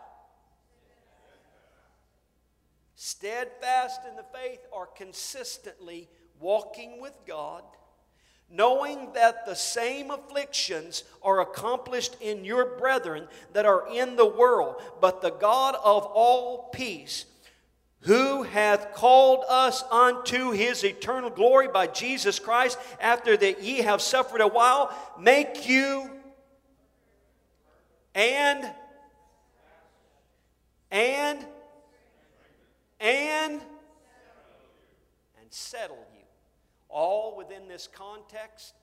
Steadfast 2.96 4.02
in 4.10 4.16
the 4.16 4.24
faith 4.34 4.62
are 4.72 4.86
consistently 4.86 6.08
walking 6.40 7.02
with 7.02 7.14
God, 7.28 7.64
knowing 8.50 9.12
that 9.14 9.46
the 9.46 9.56
same 9.56 10.12
afflictions 10.12 11.04
are 11.22 11.42
accomplished 11.42 12.16
in 12.22 12.46
your 12.46 12.78
brethren 12.78 13.28
that 13.52 13.66
are 13.66 13.86
in 13.94 14.16
the 14.16 14.26
world, 14.26 14.82
but 15.02 15.22
the 15.22 15.32
God 15.32 15.76
of 15.76 16.06
all 16.06 16.70
peace 16.74 17.26
who 18.02 18.44
hath 18.44 18.94
called 18.94 19.44
us 19.50 19.84
unto 19.92 20.52
his 20.52 20.86
eternal 20.86 21.30
glory 21.30 21.68
by 21.68 21.86
Jesus 21.86 22.40
Christ, 22.40 22.80
after 23.02 23.36
that 23.36 23.62
ye 23.62 23.80
have 23.80 24.02
suffered 24.02 24.42
a 24.42 24.48
while, 24.48 24.96
make 25.20 25.68
you 25.68 26.10
and 28.16 28.70
and 30.92 31.40
and 33.00 33.54
and 35.40 35.50
settle 35.50 36.06
you. 36.14 36.26
All 36.90 37.36
within 37.38 37.68
this 37.68 37.88
context, 37.88 38.74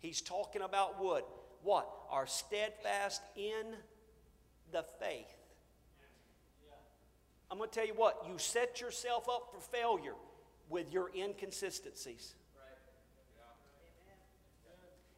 he's 0.00 0.20
talking 0.20 0.62
about 0.62 1.02
what? 1.02 1.28
What? 1.62 1.88
Are 2.10 2.26
steadfast 2.26 3.22
in 3.36 3.74
the 4.72 4.84
faith. 5.00 5.34
I'm 7.50 7.58
going 7.58 7.70
to 7.70 7.74
tell 7.74 7.86
you 7.86 7.94
what, 7.94 8.24
you 8.26 8.36
set 8.38 8.80
yourself 8.80 9.28
up 9.28 9.54
for 9.54 9.60
failure 9.60 10.14
with 10.68 10.92
your 10.92 11.10
inconsistencies. 11.14 12.34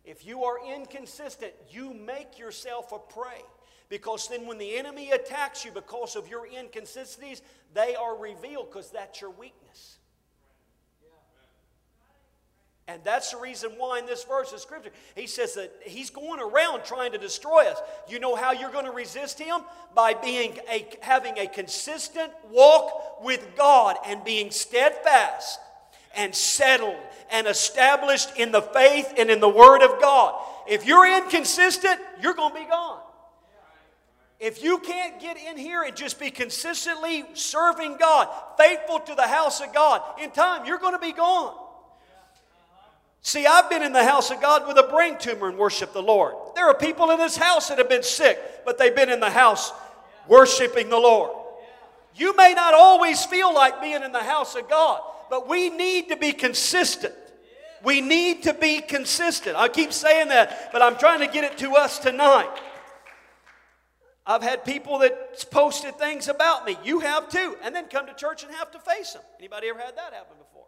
If 0.05 0.25
you 0.27 0.45
are 0.45 0.59
inconsistent, 0.75 1.53
you 1.71 1.95
make 1.95 2.39
yourself 2.39 2.93
a 2.93 2.99
prey. 2.99 3.43
Because 3.89 4.29
then, 4.29 4.47
when 4.47 4.59
the 4.59 4.77
enemy 4.77 5.13
attacks 5.13 5.65
you 5.65 5.71
because 5.71 6.17
of 6.17 6.29
your 6.29 6.47
inconsistencies, 6.47 7.43
they 7.75 7.95
are 7.95 8.17
revealed 8.17 8.71
because 8.71 8.91
that's 8.91 9.21
your 9.21 9.31
weakness. 9.31 9.99
And 12.89 13.03
that's 13.03 13.33
the 13.33 13.39
reason 13.39 13.73
why 13.79 13.99
in 13.99 14.07
this 14.07 14.23
verse 14.23 14.53
of 14.53 14.61
Scripture, 14.61 14.91
he 15.17 15.27
says 15.27 15.55
that 15.55 15.73
he's 15.85 16.09
going 16.09 16.41
around 16.41 16.85
trying 16.85 17.11
to 17.13 17.19
destroy 17.19 17.67
us. 17.67 17.79
You 18.09 18.21
know 18.21 18.37
how 18.37 18.53
you're 18.53 18.71
going 18.71 18.85
to 18.85 18.93
resist 18.93 19.41
him? 19.41 19.61
By 19.95 20.15
being 20.15 20.59
a, 20.71 20.87
having 21.01 21.37
a 21.39 21.49
consistent 21.49 22.33
walk 22.49 23.25
with 23.25 23.45
God 23.57 23.97
and 24.07 24.23
being 24.25 24.53
steadfast 24.53 25.59
and 26.15 26.33
settled 26.33 26.97
and 27.33 27.49
established 27.49 28.37
in 28.37 28.53
the 28.53 28.63
faith 28.63 29.15
and 29.19 29.31
in 29.31 29.41
the 29.41 29.49
Word 29.49 29.83
of 29.83 30.01
God. 30.01 30.41
If 30.69 30.87
you're 30.87 31.07
inconsistent, 31.07 32.01
you're 32.23 32.35
going 32.35 32.53
to 32.53 32.61
be 32.61 32.67
gone. 32.67 32.96
If 34.39 34.63
you 34.63 34.79
can't 34.79 35.19
get 35.21 35.39
in 35.39 35.57
here 35.57 35.83
and 35.83 35.97
just 35.97 36.21
be 36.21 36.31
consistently 36.31 37.25
serving 37.33 37.97
God, 37.97 38.29
faithful 38.59 39.01
to 39.01 39.15
the 39.15 39.27
house 39.27 39.61
of 39.61 39.73
God, 39.73 40.03
in 40.21 40.31
time, 40.31 40.67
you're 40.67 40.79
going 40.79 40.93
to 40.93 40.99
be 40.99 41.13
gone. 41.13 41.55
See, 43.23 43.47
I've 43.47 43.69
been 43.71 43.83
in 43.83 43.93
the 43.93 44.05
house 44.05 44.31
of 44.31 44.41
God 44.41 44.69
with 44.69 44.77
a 44.79 44.85
brain 44.85 45.19
tumor 45.19 45.49
and 45.49 45.59
worship 45.59 45.93
the 45.93 46.03
Lord. 46.03 46.35
There 46.55 46.69
are 46.69 46.75
people 46.75 47.11
in 47.11 47.19
this 47.19 47.37
house 47.37 47.71
that 47.71 47.79
have 47.79 47.89
been 47.89 48.03
sick, 48.03 48.39
but 48.65 48.79
they've 48.79 48.95
been 48.95 49.11
in 49.11 49.21
the 49.21 49.31
house 49.31 49.73
worshiping 50.29 50.91
the 50.91 50.99
Lord. 50.99 51.31
You 52.15 52.37
may 52.37 52.55
not 52.55 52.75
always 52.75 53.25
feel 53.25 53.53
like 53.53 53.81
being 53.81 54.03
in 54.03 54.13
the 54.13 54.23
house 54.23 54.55
of 54.55 54.69
God, 54.69 55.01
but 55.29 55.49
we 55.49 55.71
need 55.71 56.09
to 56.11 56.17
be 56.17 56.33
consistent. 56.33 57.15
We 57.83 58.01
need 58.01 58.45
to 58.45 58.55
be 58.55 58.81
consistent. 58.81 59.57
I 59.57 59.69
keep 59.69 59.93
saying 59.93 60.29
that, 60.29 60.71
but 60.73 60.83
I'm 60.83 60.97
trying 60.97 61.21
to 61.21 61.27
get 61.27 61.45
it 61.45 61.59
to 61.59 61.73
us 61.73 61.99
tonight. 61.99 62.49
I've 64.27 64.43
had 64.43 64.65
people 64.65 64.99
that 64.99 65.49
posted 65.53 65.97
things 65.99 66.29
about 66.29 66.67
me. 66.67 66.77
You 66.83 66.99
have 67.01 67.29
too, 67.29 67.57
and 67.63 67.75
then 67.75 67.87
come 67.87 68.07
to 68.07 68.15
church 68.15 68.43
and 68.43 68.53
have 68.55 68.73
to 68.73 68.81
face 68.81 69.13
them. 69.13 69.23
Anybody 69.39 69.69
ever 69.69 69.79
had 69.79 69.97
that 69.97 70.13
happen 70.13 70.37
before? 70.37 70.67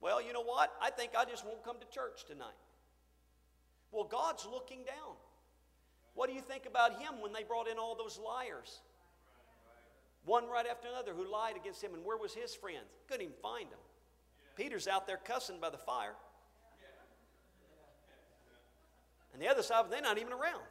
Well, 0.00 0.22
you 0.22 0.32
know 0.32 0.42
what? 0.42 0.72
I 0.80 0.90
think 0.90 1.12
I 1.18 1.26
just 1.26 1.44
won't 1.44 1.62
come 1.62 1.76
to 1.80 1.86
church 1.94 2.24
tonight. 2.26 2.56
Well, 3.92 4.04
God's 4.04 4.46
looking 4.50 4.84
down. 4.84 5.16
What 6.14 6.28
do 6.28 6.34
you 6.34 6.40
think 6.40 6.64
about 6.66 7.00
him 7.00 7.20
when 7.20 7.32
they 7.32 7.42
brought 7.42 7.68
in 7.68 7.78
all 7.78 7.94
those 7.94 8.18
liars? 8.18 8.80
One 10.24 10.48
right 10.48 10.66
after 10.66 10.88
another 10.88 11.12
who 11.12 11.30
lied 11.30 11.56
against 11.56 11.82
him, 11.82 11.94
and 11.94 12.04
where 12.04 12.16
was 12.16 12.32
his 12.32 12.54
friends? 12.54 12.86
Couldn't 13.06 13.22
even 13.22 13.34
find 13.42 13.70
them. 13.70 13.78
Peter's 14.56 14.88
out 14.88 15.06
there 15.06 15.18
cussing 15.18 15.60
by 15.60 15.70
the 15.70 15.78
fire. 15.78 16.14
And 19.32 19.42
the 19.42 19.48
other 19.48 19.62
side, 19.62 19.84
they're 19.90 20.00
not 20.00 20.18
even 20.18 20.32
around. 20.32 20.62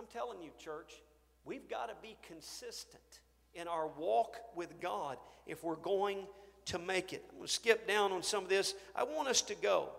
I'm 0.00 0.06
telling 0.06 0.40
you, 0.40 0.48
church, 0.58 1.02
we've 1.44 1.68
got 1.68 1.90
to 1.90 1.94
be 2.00 2.16
consistent 2.26 3.20
in 3.52 3.68
our 3.68 3.86
walk 3.86 4.38
with 4.56 4.80
God 4.80 5.18
if 5.46 5.62
we're 5.62 5.76
going 5.76 6.26
to 6.66 6.78
make 6.78 7.12
it. 7.12 7.22
I'm 7.28 7.36
going 7.36 7.46
to 7.46 7.52
skip 7.52 7.86
down 7.86 8.10
on 8.10 8.22
some 8.22 8.44
of 8.44 8.48
this. 8.48 8.74
I 8.96 9.04
want 9.04 9.28
us 9.28 9.42
to 9.42 9.54
go 9.54 9.90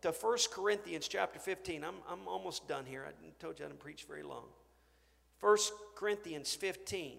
to 0.00 0.10
1 0.10 0.38
Corinthians 0.50 1.06
chapter 1.06 1.38
15. 1.38 1.84
I'm, 1.84 1.96
I'm 2.10 2.26
almost 2.26 2.66
done 2.66 2.86
here. 2.86 3.04
I 3.06 3.12
told 3.42 3.58
you 3.58 3.66
I 3.66 3.68
didn't 3.68 3.80
preach 3.80 4.04
very 4.08 4.22
long. 4.22 4.46
1 5.40 5.58
Corinthians 5.96 6.54
15. 6.54 7.18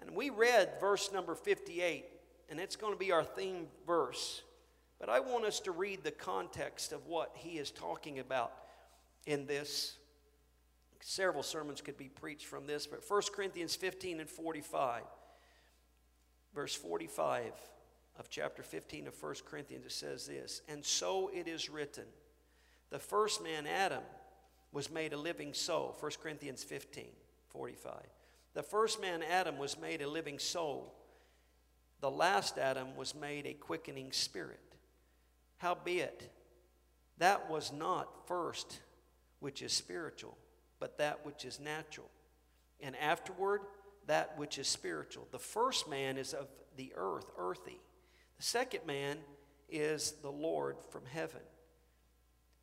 And 0.00 0.10
we 0.10 0.28
read 0.28 0.68
verse 0.80 1.10
number 1.14 1.34
58, 1.34 2.04
and 2.50 2.60
it's 2.60 2.76
going 2.76 2.92
to 2.92 2.98
be 2.98 3.10
our 3.10 3.24
theme 3.24 3.68
verse. 3.86 4.42
But 4.98 5.08
I 5.08 5.20
want 5.20 5.46
us 5.46 5.60
to 5.60 5.70
read 5.70 6.04
the 6.04 6.10
context 6.10 6.92
of 6.92 7.06
what 7.06 7.30
he 7.36 7.56
is 7.56 7.70
talking 7.70 8.18
about 8.18 8.52
in 9.24 9.46
this. 9.46 9.96
Several 11.00 11.42
sermons 11.42 11.80
could 11.80 11.96
be 11.96 12.08
preached 12.08 12.46
from 12.46 12.66
this, 12.66 12.86
but 12.86 13.02
1 13.08 13.22
Corinthians 13.34 13.74
15 13.74 14.20
and 14.20 14.28
45, 14.28 15.02
verse 16.54 16.74
45 16.74 17.52
of 18.18 18.28
chapter 18.28 18.62
15 18.62 19.06
of 19.06 19.22
1 19.22 19.34
Corinthians, 19.46 19.86
it 19.86 19.92
says 19.92 20.26
this 20.26 20.60
And 20.68 20.84
so 20.84 21.30
it 21.32 21.48
is 21.48 21.70
written, 21.70 22.04
the 22.90 22.98
first 22.98 23.42
man, 23.42 23.66
Adam, 23.66 24.02
was 24.72 24.90
made 24.90 25.12
a 25.12 25.16
living 25.16 25.54
soul. 25.54 25.96
1 25.98 26.12
Corinthians 26.22 26.62
15 26.62 27.06
45. 27.48 27.92
The 28.54 28.62
first 28.62 29.00
man, 29.00 29.22
Adam, 29.22 29.58
was 29.58 29.78
made 29.78 30.02
a 30.02 30.08
living 30.08 30.38
soul. 30.38 30.94
The 32.00 32.10
last 32.10 32.58
Adam 32.58 32.96
was 32.96 33.14
made 33.14 33.46
a 33.46 33.54
quickening 33.54 34.12
spirit. 34.12 34.60
Howbeit, 35.58 36.30
that 37.18 37.50
was 37.50 37.72
not 37.72 38.26
first 38.26 38.80
which 39.40 39.62
is 39.62 39.72
spiritual, 39.72 40.36
but 40.80 40.98
that 40.98 41.24
which 41.24 41.44
is 41.44 41.60
natural. 41.60 42.10
And 42.80 42.96
afterward, 42.96 43.60
that 44.06 44.36
which 44.36 44.58
is 44.58 44.66
spiritual. 44.66 45.28
The 45.30 45.38
first 45.38 45.88
man 45.88 46.16
is 46.16 46.32
of 46.34 46.48
the 46.76 46.92
earth, 46.96 47.26
earthy. 47.38 47.78
The 48.38 48.42
second 48.42 48.86
man 48.86 49.18
is 49.68 50.14
the 50.22 50.30
Lord 50.30 50.76
from 50.90 51.02
heaven. 51.06 51.42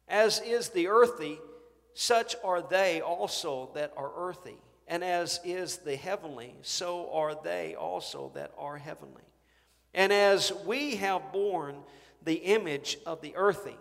As 0.09 0.41
is 0.41 0.69
the 0.69 0.87
earthy, 0.87 1.37
such 1.93 2.35
are 2.43 2.61
they 2.61 3.01
also 3.01 3.69
that 3.75 3.93
are 3.95 4.11
earthy. 4.17 4.57
And 4.87 5.03
as 5.03 5.39
is 5.43 5.77
the 5.77 5.95
heavenly, 5.95 6.55
so 6.61 7.11
are 7.13 7.35
they 7.41 7.75
also 7.75 8.31
that 8.35 8.51
are 8.57 8.77
heavenly. 8.77 9.23
And 9.93 10.13
as 10.13 10.51
we 10.65 10.95
have 10.95 11.33
borne 11.33 11.77
the 12.23 12.35
image 12.35 12.97
of 13.05 13.21
the 13.21 13.35
earthy, 13.35 13.77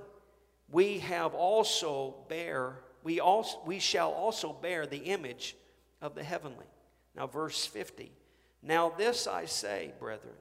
we 0.71 0.99
have 1.01 1.35
also 1.35 2.17
bear, 2.29 2.81
we, 3.07 3.21
also, 3.21 3.59
we 3.65 3.79
shall 3.79 4.11
also 4.11 4.53
bear 4.53 4.85
the 4.85 4.97
image 4.97 5.55
of 6.03 6.17
the 6.17 6.25
heavenly. 6.25 6.67
Now, 7.15 7.29
verse 7.29 7.65
50. 7.65 8.11
Now, 8.65 8.93
this 8.99 9.29
I 9.29 9.45
say, 9.45 9.93
brethren, 10.01 10.35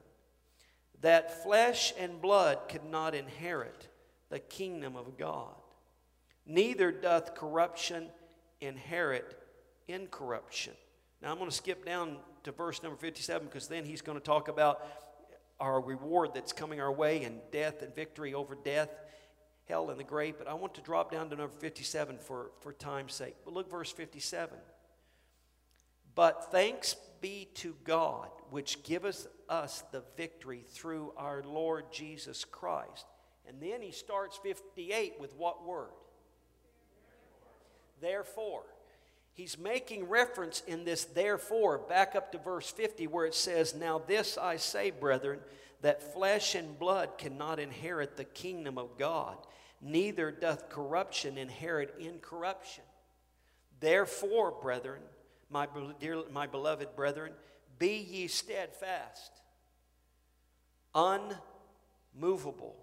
that 1.01 1.43
flesh 1.43 1.93
and 1.99 2.19
blood 2.19 2.57
could 2.67 2.83
not 2.83 3.13
inherit 3.13 3.87
the 4.31 4.39
kingdom 4.39 4.95
of 4.95 5.15
God, 5.15 5.53
neither 6.47 6.91
doth 6.91 7.35
corruption 7.35 8.07
inherit 8.61 9.37
incorruption. 9.87 10.73
Now 11.21 11.29
I'm 11.29 11.37
going 11.37 11.51
to 11.51 11.55
skip 11.55 11.85
down 11.85 12.17
to 12.45 12.51
verse 12.51 12.81
number 12.81 12.97
57 12.97 13.45
because 13.45 13.67
then 13.67 13.85
he's 13.85 14.01
going 14.01 14.17
to 14.17 14.23
talk 14.23 14.47
about 14.47 14.87
our 15.59 15.79
reward 15.79 16.31
that's 16.33 16.51
coming 16.51 16.81
our 16.81 16.91
way 16.91 17.25
and 17.25 17.41
death 17.51 17.83
and 17.83 17.93
victory 17.93 18.33
over 18.33 18.57
death, 18.65 18.89
hell, 19.67 19.89
and 19.89 19.99
the 19.99 20.03
grave. 20.03 20.35
But 20.37 20.47
I 20.47 20.53
want 20.53 20.75
to 20.75 20.81
drop 20.81 21.11
down 21.11 21.29
to 21.29 21.35
number 21.35 21.53
57 21.55 22.17
for, 22.19 22.51
for 22.61 22.73
time's 22.73 23.13
sake. 23.13 23.35
But 23.43 23.53
look, 23.53 23.69
verse 23.69 23.91
57. 23.91 24.57
But 26.15 26.51
thanks 26.51 26.95
be 27.21 27.49
to 27.55 27.75
God, 27.83 28.29
which 28.49 28.83
giveth 28.83 29.27
us 29.49 29.83
the 29.91 30.03
victory 30.15 30.63
through 30.69 31.13
our 31.17 31.43
Lord 31.43 31.91
Jesus 31.91 32.45
Christ. 32.45 33.05
And 33.47 33.61
then 33.61 33.81
he 33.81 33.91
starts 33.91 34.37
58 34.37 35.15
with 35.19 35.35
what 35.35 35.65
word? 35.65 35.89
Therefore. 38.01 38.63
He's 39.33 39.59
making 39.59 40.07
reference 40.07 40.63
in 40.65 40.85
this 40.85 41.03
therefore 41.03 41.77
back 41.77 42.15
up 42.15 42.31
to 42.31 42.37
verse 42.37 42.71
50 42.71 43.07
where 43.07 43.25
it 43.25 43.35
says, 43.35 43.75
Now 43.75 43.99
this 43.99 44.37
I 44.37 44.55
say, 44.55 44.91
brethren, 44.91 45.39
that 45.85 46.15
flesh 46.15 46.55
and 46.55 46.79
blood 46.79 47.15
cannot 47.15 47.59
inherit 47.59 48.17
the 48.17 48.23
kingdom 48.23 48.79
of 48.79 48.97
God, 48.97 49.37
neither 49.79 50.31
doth 50.31 50.67
corruption 50.67 51.37
inherit 51.37 51.93
incorruption. 51.99 52.83
Therefore, 53.79 54.49
brethren, 54.49 55.03
my, 55.47 55.67
dear, 55.99 56.23
my 56.31 56.47
beloved 56.47 56.95
brethren, 56.95 57.33
be 57.77 57.97
ye 57.97 58.25
steadfast, 58.25 59.31
unmovable, 60.95 62.75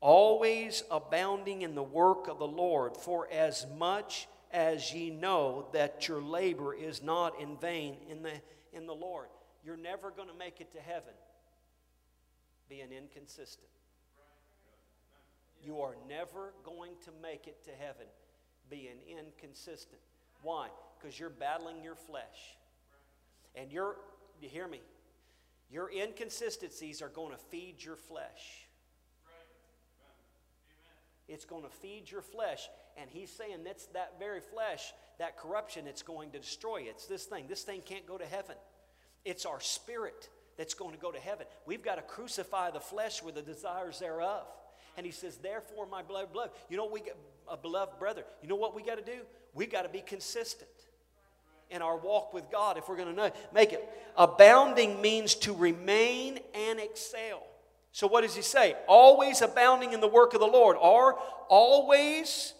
always 0.00 0.84
abounding 0.92 1.62
in 1.62 1.74
the 1.74 1.82
work 1.82 2.28
of 2.28 2.38
the 2.38 2.46
Lord, 2.46 2.96
for 2.96 3.26
as 3.32 3.66
much 3.76 4.28
as 4.52 4.94
ye 4.94 5.10
know 5.10 5.66
that 5.72 6.06
your 6.06 6.22
labor 6.22 6.72
is 6.72 7.02
not 7.02 7.40
in 7.40 7.56
vain 7.56 7.96
in 8.08 8.22
the, 8.22 8.40
in 8.72 8.86
the 8.86 8.94
Lord. 8.94 9.26
You're 9.64 9.76
never 9.76 10.12
going 10.12 10.28
to 10.28 10.38
make 10.38 10.60
it 10.60 10.70
to 10.74 10.80
heaven 10.80 11.14
being 12.68 12.92
inconsistent. 12.92 13.68
You 15.62 15.80
are 15.80 15.94
never 16.08 16.52
going 16.62 16.92
to 17.04 17.10
make 17.22 17.46
it 17.46 17.64
to 17.64 17.70
heaven 17.70 18.06
being 18.70 18.96
inconsistent. 19.08 20.00
Why? 20.42 20.68
Because 20.98 21.18
you're 21.18 21.30
battling 21.30 21.82
your 21.82 21.94
flesh. 21.94 22.56
And 23.54 23.72
you're, 23.72 23.96
you 24.40 24.48
hear 24.48 24.68
me? 24.68 24.80
Your 25.70 25.90
inconsistencies 25.90 27.00
are 27.00 27.08
going 27.08 27.32
to 27.32 27.38
feed 27.38 27.82
your 27.82 27.96
flesh. 27.96 28.66
It's 31.28 31.44
going 31.44 31.62
to 31.62 31.70
feed 31.70 32.10
your 32.10 32.20
flesh. 32.20 32.68
And 32.96 33.08
he's 33.10 33.30
saying 33.30 33.64
that's 33.64 33.86
that 33.86 34.18
very 34.18 34.40
flesh, 34.40 34.92
that 35.18 35.38
corruption, 35.38 35.86
it's 35.86 36.02
going 36.02 36.30
to 36.32 36.38
destroy. 36.38 36.82
It. 36.82 36.88
It's 36.90 37.06
this 37.06 37.24
thing. 37.24 37.46
This 37.48 37.62
thing 37.62 37.80
can't 37.80 38.06
go 38.06 38.18
to 38.18 38.26
heaven. 38.26 38.56
It's 39.24 39.46
our 39.46 39.60
spirit 39.60 40.28
that's 40.56 40.74
going 40.74 40.94
to 40.94 41.00
go 41.00 41.10
to 41.10 41.20
heaven. 41.20 41.46
We've 41.66 41.82
got 41.82 41.96
to 41.96 42.02
crucify 42.02 42.70
the 42.70 42.80
flesh 42.80 43.22
with 43.22 43.34
the 43.34 43.42
desires 43.42 43.98
thereof. 43.98 44.44
And 44.96 45.04
he 45.04 45.12
says, 45.12 45.36
therefore, 45.38 45.86
my 45.86 46.02
beloved 46.02 46.32
blood, 46.32 46.50
you 46.68 46.76
know 46.76 46.86
we 46.86 47.00
get, 47.00 47.16
a 47.48 47.56
beloved 47.56 47.98
brother, 47.98 48.24
you 48.42 48.48
know 48.48 48.56
what 48.56 48.74
we 48.74 48.82
got 48.82 48.96
to 48.96 49.04
do? 49.04 49.20
We 49.52 49.66
got 49.66 49.82
to 49.82 49.88
be 49.88 50.00
consistent 50.00 50.70
in 51.70 51.82
our 51.82 51.96
walk 51.96 52.32
with 52.32 52.50
God 52.50 52.76
if 52.76 52.88
we're 52.88 52.96
going 52.96 53.08
to 53.08 53.14
know, 53.14 53.30
make 53.52 53.72
it. 53.72 53.86
Abounding 54.16 55.00
means 55.00 55.34
to 55.36 55.52
remain 55.52 56.38
and 56.54 56.78
excel. 56.78 57.42
So, 57.92 58.06
what 58.06 58.22
does 58.22 58.34
he 58.34 58.42
say? 58.42 58.74
Always 58.88 59.40
abounding 59.40 59.92
in 59.92 60.00
the 60.00 60.08
work 60.08 60.34
of 60.34 60.40
the 60.40 60.46
Lord, 60.46 60.76
or 60.80 61.18
always 61.48 62.54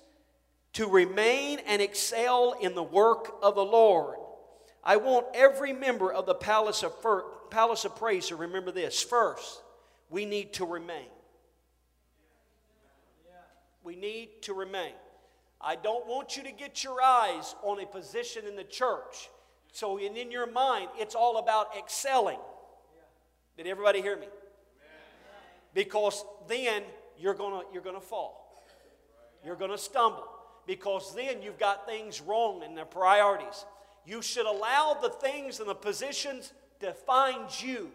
to 0.74 0.88
remain 0.88 1.60
and 1.66 1.80
excel 1.82 2.56
in 2.60 2.74
the 2.74 2.82
work 2.82 3.34
of 3.42 3.54
the 3.54 3.64
Lord. 3.64 4.16
I 4.82 4.96
want 4.96 5.26
every 5.34 5.72
member 5.72 6.12
of 6.12 6.26
the 6.26 6.34
palace 6.34 6.82
of, 6.82 6.92
palace 7.54 7.84
of 7.84 7.94
praise 7.94 8.28
to 8.28 8.36
remember 8.36 8.72
this. 8.72 9.00
First, 9.00 9.62
we 10.10 10.26
need 10.26 10.52
to 10.54 10.64
remain. 10.64 11.06
We 13.84 13.94
need 13.96 14.42
to 14.42 14.54
remain. 14.54 14.92
I 15.60 15.76
don't 15.76 16.06
want 16.06 16.36
you 16.36 16.42
to 16.42 16.52
get 16.52 16.82
your 16.82 17.00
eyes 17.00 17.54
on 17.62 17.80
a 17.80 17.86
position 17.86 18.46
in 18.46 18.56
the 18.56 18.64
church. 18.64 19.30
So, 19.72 19.98
in 19.98 20.30
your 20.30 20.50
mind, 20.50 20.88
it's 20.98 21.14
all 21.14 21.38
about 21.38 21.76
excelling. 21.76 22.38
Did 23.56 23.66
everybody 23.66 24.02
hear 24.02 24.16
me? 24.16 24.26
because 25.74 26.24
then 26.48 26.82
you're 27.18 27.34
going 27.34 27.60
to 27.60 27.66
you're 27.72 27.82
to 27.82 28.00
fall. 28.00 28.62
You're 29.44 29.56
going 29.56 29.70
to 29.70 29.78
stumble 29.78 30.24
because 30.66 31.14
then 31.14 31.42
you've 31.42 31.58
got 31.58 31.86
things 31.86 32.20
wrong 32.20 32.62
in 32.62 32.74
their 32.74 32.84
priorities. 32.84 33.64
You 34.06 34.22
should 34.22 34.46
allow 34.46 34.96
the 35.00 35.10
things 35.10 35.60
and 35.60 35.68
the 35.68 35.74
positions 35.74 36.52
find 37.06 37.62
you 37.62 37.90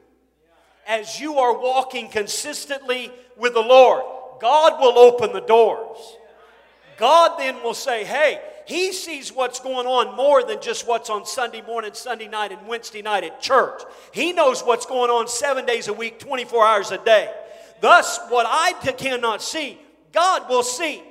as 0.87 1.19
you 1.19 1.35
are 1.35 1.57
walking 1.57 2.09
consistently 2.09 3.11
with 3.37 3.53
the 3.53 3.61
Lord, 3.61 4.03
God 4.41 4.79
will 4.79 4.97
open 4.97 5.33
the 5.33 5.41
doors. 5.41 5.97
God 6.97 7.39
then 7.39 7.61
will 7.63 7.73
say, 7.73 8.03
hey, 8.03 8.41
he 8.65 8.91
sees 8.91 9.31
what's 9.31 9.59
going 9.59 9.87
on 9.87 10.15
more 10.15 10.43
than 10.43 10.61
just 10.61 10.87
what's 10.87 11.09
on 11.09 11.25
Sunday 11.25 11.61
morning, 11.61 11.91
Sunday 11.93 12.27
night, 12.27 12.51
and 12.51 12.67
Wednesday 12.67 13.01
night 13.01 13.23
at 13.23 13.41
church. 13.41 13.81
He 14.11 14.33
knows 14.33 14.61
what's 14.61 14.85
going 14.85 15.09
on 15.09 15.27
seven 15.27 15.65
days 15.65 15.87
a 15.87 15.93
week, 15.93 16.19
24 16.19 16.65
hours 16.65 16.91
a 16.91 16.97
day. 16.97 17.31
Thus, 17.81 18.19
what 18.29 18.45
I 18.49 18.73
cannot 18.97 19.41
see, 19.41 19.79
God 20.11 20.49
will 20.49 20.63
see. 20.63 21.01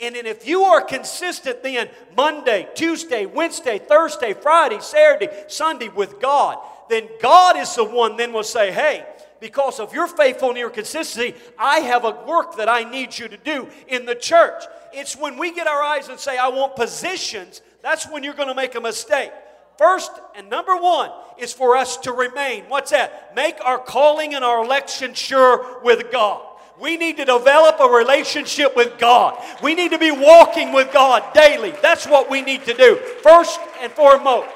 And 0.00 0.14
then 0.14 0.26
if 0.26 0.46
you 0.46 0.62
are 0.62 0.80
consistent 0.80 1.62
then 1.62 1.88
Monday, 2.16 2.68
Tuesday, 2.74 3.26
Wednesday, 3.26 3.78
Thursday, 3.78 4.32
Friday, 4.32 4.78
Saturday, 4.80 5.28
Sunday 5.48 5.88
with 5.88 6.20
God, 6.20 6.58
then 6.88 7.08
God 7.20 7.56
is 7.56 7.74
the 7.74 7.84
one 7.84 8.16
then 8.16 8.32
will 8.32 8.42
say, 8.42 8.72
hey, 8.72 9.06
because 9.40 9.78
of 9.78 9.92
your 9.92 10.06
faithful 10.06 10.48
and 10.48 10.58
your 10.58 10.70
consistency, 10.70 11.34
I 11.58 11.80
have 11.80 12.04
a 12.04 12.10
work 12.26 12.56
that 12.56 12.68
I 12.68 12.88
need 12.88 13.16
you 13.16 13.28
to 13.28 13.36
do 13.36 13.68
in 13.86 14.04
the 14.04 14.14
church. 14.14 14.64
It's 14.92 15.16
when 15.16 15.38
we 15.38 15.54
get 15.54 15.66
our 15.66 15.82
eyes 15.82 16.08
and 16.08 16.18
say, 16.18 16.36
I 16.36 16.48
want 16.48 16.76
positions, 16.76 17.62
that's 17.82 18.10
when 18.10 18.24
you're 18.24 18.34
going 18.34 18.48
to 18.48 18.54
make 18.54 18.74
a 18.74 18.80
mistake. 18.80 19.30
First 19.76 20.10
and 20.34 20.50
number 20.50 20.76
one 20.76 21.10
is 21.38 21.52
for 21.52 21.76
us 21.76 21.98
to 21.98 22.12
remain. 22.12 22.64
What's 22.64 22.90
that? 22.90 23.34
Make 23.36 23.60
our 23.64 23.78
calling 23.78 24.34
and 24.34 24.44
our 24.44 24.64
election 24.64 25.14
sure 25.14 25.80
with 25.84 26.10
God. 26.10 26.44
We 26.80 26.96
need 26.96 27.16
to 27.18 27.24
develop 27.24 27.80
a 27.80 27.88
relationship 27.88 28.76
with 28.76 28.98
God. 28.98 29.40
We 29.62 29.74
need 29.74 29.92
to 29.92 29.98
be 29.98 30.10
walking 30.10 30.72
with 30.72 30.92
God 30.92 31.22
daily. 31.32 31.72
That's 31.82 32.06
what 32.06 32.30
we 32.30 32.42
need 32.42 32.64
to 32.64 32.74
do, 32.74 32.96
first 33.22 33.60
and 33.80 33.92
foremost. 33.92 34.48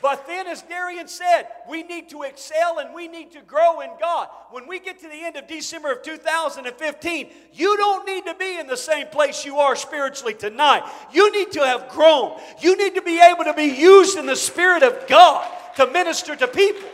But 0.00 0.26
then, 0.26 0.46
as 0.46 0.62
Darian 0.62 1.08
said, 1.08 1.48
we 1.68 1.82
need 1.82 2.08
to 2.10 2.22
excel 2.22 2.78
and 2.78 2.94
we 2.94 3.08
need 3.08 3.32
to 3.32 3.40
grow 3.40 3.80
in 3.80 3.90
God. 4.00 4.28
When 4.50 4.68
we 4.68 4.78
get 4.78 5.00
to 5.00 5.08
the 5.08 5.24
end 5.24 5.36
of 5.36 5.48
December 5.48 5.92
of 5.92 6.02
2015, 6.02 7.28
you 7.52 7.76
don't 7.76 8.06
need 8.06 8.24
to 8.26 8.34
be 8.34 8.58
in 8.58 8.68
the 8.68 8.76
same 8.76 9.08
place 9.08 9.44
you 9.44 9.58
are 9.58 9.74
spiritually 9.74 10.34
tonight. 10.34 10.84
You 11.12 11.32
need 11.32 11.52
to 11.52 11.64
have 11.64 11.88
grown. 11.88 12.38
You 12.60 12.76
need 12.76 12.94
to 12.94 13.02
be 13.02 13.20
able 13.20 13.44
to 13.44 13.54
be 13.54 13.64
used 13.64 14.16
in 14.16 14.26
the 14.26 14.36
Spirit 14.36 14.84
of 14.84 15.08
God 15.08 15.50
to 15.76 15.86
minister 15.88 16.36
to 16.36 16.46
people. 16.46 16.88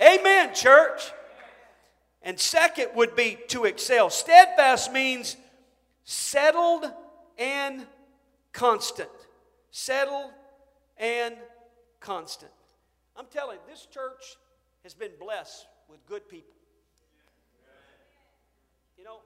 Amen, 0.00 0.54
church. 0.54 1.10
And 2.22 2.38
second 2.38 2.90
would 2.94 3.16
be 3.16 3.38
to 3.48 3.64
excel. 3.64 4.08
Steadfast 4.08 4.92
means 4.92 5.36
settled 6.04 6.84
and 7.38 7.86
constant. 8.52 9.10
Settled 9.72 10.30
and 10.96 11.34
constant. 12.02 12.52
I'm 13.16 13.26
telling 13.30 13.56
you, 13.56 13.72
this 13.72 13.86
church 13.86 14.36
has 14.82 14.94
been 14.94 15.12
blessed 15.18 15.66
with 15.88 16.04
good 16.06 16.28
people. 16.28 16.54
You 18.98 19.04
know, 19.04 19.18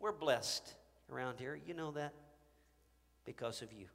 we're 0.00 0.12
blessed 0.12 0.74
around 1.12 1.38
here. 1.38 1.58
You 1.66 1.74
know 1.74 1.92
that? 1.92 2.12
Because 3.24 3.62
of 3.62 3.72
you. 3.72 3.86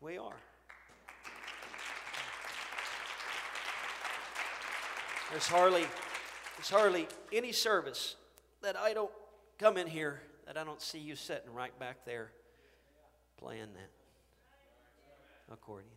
We 0.00 0.16
are. 0.16 0.32
There's 5.30 5.46
hardly, 5.46 5.84
there's 6.56 6.70
hardly 6.70 7.06
any 7.32 7.52
service 7.52 8.16
that 8.62 8.76
I 8.76 8.94
don't 8.94 9.12
come 9.58 9.76
in 9.76 9.86
here 9.86 10.22
that 10.50 10.58
I 10.58 10.64
don't 10.64 10.82
see 10.82 10.98
you 10.98 11.14
sitting 11.14 11.54
right 11.54 11.78
back 11.78 12.04
there 12.04 12.32
playing 13.38 13.68
that 13.74 15.54
accordion. 15.54 15.92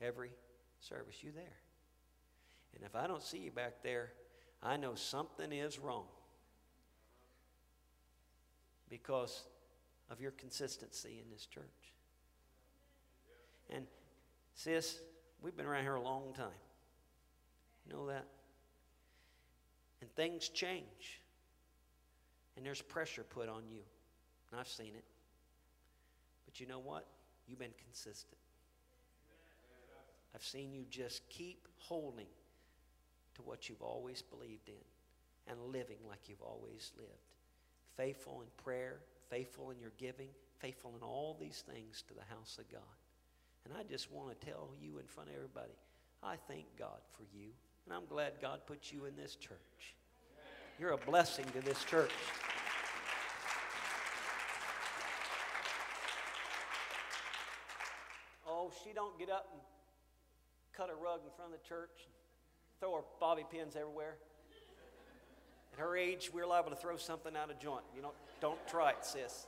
Every 0.00 0.30
service, 0.78 1.16
you 1.20 1.32
there. 1.34 1.58
And 2.76 2.84
if 2.84 2.94
I 2.94 3.08
don't 3.08 3.24
see 3.24 3.38
you 3.38 3.50
back 3.50 3.82
there, 3.82 4.12
I 4.62 4.76
know 4.76 4.94
something 4.94 5.50
is 5.50 5.80
wrong 5.80 6.04
because 8.88 9.42
of 10.08 10.20
your 10.20 10.30
consistency 10.30 11.20
in 11.24 11.32
this 11.32 11.46
church. 11.46 11.64
And 13.68 13.84
sis, 14.54 15.00
we've 15.42 15.56
been 15.56 15.66
around 15.66 15.82
here 15.82 15.96
a 15.96 16.00
long 16.00 16.32
time. 16.34 16.46
You 17.84 17.94
know 17.94 18.06
that? 18.06 18.28
And 20.00 20.08
things 20.14 20.48
change. 20.48 21.18
And 22.56 22.64
there's 22.64 22.82
pressure 22.82 23.24
put 23.24 23.48
on 23.48 23.62
you. 23.68 23.80
And 24.50 24.60
I've 24.60 24.68
seen 24.68 24.92
it. 24.96 25.04
But 26.44 26.60
you 26.60 26.66
know 26.66 26.78
what? 26.78 27.06
You've 27.46 27.58
been 27.58 27.74
consistent. 27.84 28.38
I've 30.34 30.44
seen 30.44 30.72
you 30.72 30.84
just 30.90 31.28
keep 31.28 31.68
holding 31.78 32.26
to 33.34 33.42
what 33.42 33.68
you've 33.68 33.82
always 33.82 34.22
believed 34.22 34.68
in 34.68 34.74
and 35.48 35.72
living 35.72 35.98
like 36.08 36.28
you've 36.28 36.42
always 36.42 36.92
lived. 36.96 37.10
Faithful 37.96 38.42
in 38.42 38.48
prayer, 38.62 38.98
faithful 39.30 39.70
in 39.70 39.78
your 39.78 39.92
giving, 39.98 40.28
faithful 40.58 40.94
in 40.96 41.02
all 41.02 41.36
these 41.38 41.62
things 41.72 42.02
to 42.08 42.14
the 42.14 42.34
house 42.34 42.58
of 42.58 42.70
God. 42.70 42.80
And 43.64 43.74
I 43.78 43.82
just 43.82 44.12
want 44.12 44.28
to 44.28 44.46
tell 44.46 44.70
you 44.80 44.98
in 44.98 45.06
front 45.06 45.28
of 45.28 45.36
everybody, 45.36 45.74
I 46.22 46.36
thank 46.48 46.64
God 46.78 47.00
for 47.12 47.22
you. 47.36 47.48
And 47.84 47.94
I'm 47.94 48.06
glad 48.06 48.32
God 48.40 48.60
put 48.66 48.92
you 48.92 49.04
in 49.04 49.16
this 49.16 49.36
church. 49.36 49.94
You're 50.78 50.90
a 50.90 50.96
blessing 50.96 51.44
to 51.52 51.60
this 51.60 51.84
church. 51.84 52.10
Oh, 58.48 58.72
she 58.82 58.92
don't 58.92 59.16
get 59.18 59.30
up 59.30 59.48
and 59.52 59.60
cut 60.76 60.90
a 60.90 60.94
rug 60.94 61.20
in 61.24 61.30
front 61.36 61.54
of 61.54 61.60
the 61.62 61.68
church, 61.68 61.90
and 62.06 62.12
throw 62.80 62.96
her 62.96 63.02
bobby 63.20 63.44
pins 63.48 63.76
everywhere. 63.76 64.16
At 65.74 65.78
her 65.78 65.96
age, 65.96 66.30
we're 66.32 66.46
liable 66.46 66.70
to 66.70 66.76
throw 66.76 66.96
something 66.96 67.36
out 67.36 67.50
of 67.50 67.60
joint. 67.60 67.84
You 67.94 68.02
know, 68.02 68.12
don't 68.40 68.58
try 68.66 68.90
it, 68.90 69.04
sis. 69.04 69.46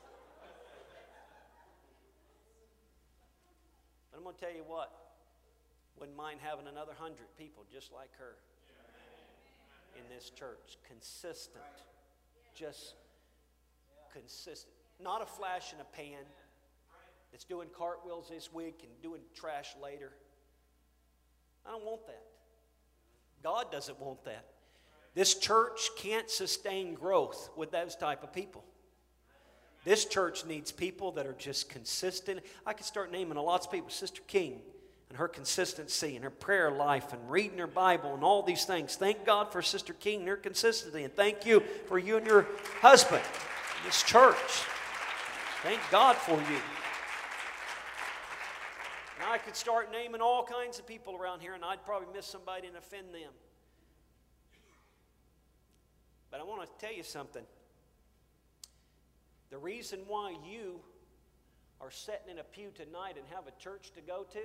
But 4.10 4.18
I'm 4.18 4.22
going 4.22 4.36
to 4.36 4.40
tell 4.40 4.54
you 4.54 4.62
what, 4.66 4.92
wouldn't 5.98 6.16
mind 6.16 6.38
having 6.40 6.68
another 6.68 6.92
hundred 6.96 7.26
people 7.36 7.64
just 7.72 7.92
like 7.92 8.10
her 8.18 8.36
in 9.98 10.14
this 10.14 10.30
church. 10.30 10.78
Consistent. 10.86 11.64
Just 12.54 12.94
consistent. 14.12 14.72
Not 15.00 15.22
a 15.22 15.26
flash 15.26 15.72
in 15.72 15.80
a 15.80 15.84
pan 15.84 16.24
that's 17.30 17.44
doing 17.44 17.68
cartwheels 17.76 18.28
this 18.30 18.52
week 18.52 18.80
and 18.82 18.90
doing 19.02 19.20
trash 19.34 19.74
later. 19.82 20.12
I 21.66 21.70
don't 21.70 21.84
want 21.84 22.06
that. 22.06 22.22
God 23.42 23.70
doesn't 23.70 24.00
want 24.00 24.24
that. 24.24 24.46
This 25.14 25.34
church 25.34 25.90
can't 25.96 26.30
sustain 26.30 26.94
growth 26.94 27.50
with 27.56 27.70
those 27.70 27.96
type 27.96 28.22
of 28.22 28.32
people. 28.32 28.64
This 29.84 30.04
church 30.04 30.44
needs 30.44 30.72
people 30.72 31.12
that 31.12 31.26
are 31.26 31.36
just 31.38 31.68
consistent. 31.68 32.40
I 32.66 32.72
could 32.72 32.86
start 32.86 33.12
naming 33.12 33.36
a 33.36 33.42
lots 33.42 33.66
of 33.66 33.72
people. 33.72 33.88
Sister 33.88 34.20
King, 34.26 34.60
and 35.08 35.18
her 35.18 35.28
consistency 35.28 36.16
and 36.16 36.24
her 36.24 36.30
prayer 36.30 36.70
life 36.70 37.12
and 37.12 37.30
reading 37.30 37.58
her 37.58 37.66
Bible 37.66 38.14
and 38.14 38.24
all 38.24 38.42
these 38.42 38.64
things. 38.64 38.96
Thank 38.96 39.24
God 39.24 39.52
for 39.52 39.62
Sister 39.62 39.92
King 39.92 40.20
and 40.20 40.28
her 40.28 40.36
consistency. 40.36 41.04
And 41.04 41.14
thank 41.14 41.46
you 41.46 41.60
for 41.86 41.98
you 41.98 42.16
and 42.16 42.26
your 42.26 42.46
husband, 42.80 43.22
and 43.22 43.86
this 43.86 44.02
church. 44.02 44.64
Thank 45.62 45.80
God 45.90 46.16
for 46.16 46.36
you. 46.36 46.60
And 49.18 49.24
I 49.26 49.38
could 49.38 49.56
start 49.56 49.90
naming 49.90 50.20
all 50.20 50.44
kinds 50.44 50.78
of 50.78 50.86
people 50.86 51.14
around 51.14 51.40
here, 51.40 51.54
and 51.54 51.64
I'd 51.64 51.84
probably 51.84 52.08
miss 52.14 52.26
somebody 52.26 52.66
and 52.66 52.76
offend 52.76 53.14
them. 53.14 53.32
But 56.30 56.40
I 56.40 56.44
want 56.44 56.62
to 56.62 56.86
tell 56.86 56.94
you 56.94 57.02
something. 57.02 57.44
The 59.50 59.58
reason 59.58 60.00
why 60.06 60.34
you 60.44 60.80
are 61.80 61.90
sitting 61.90 62.28
in 62.30 62.38
a 62.38 62.44
pew 62.44 62.70
tonight 62.74 63.16
and 63.16 63.24
have 63.34 63.46
a 63.46 63.62
church 63.62 63.92
to 63.94 64.00
go 64.00 64.26
to 64.32 64.40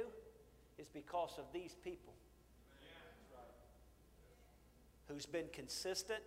is 0.81 0.87
because 0.89 1.37
of 1.37 1.45
these 1.53 1.75
people 1.83 2.13
who's 5.07 5.25
been 5.25 5.45
consistent 5.53 6.21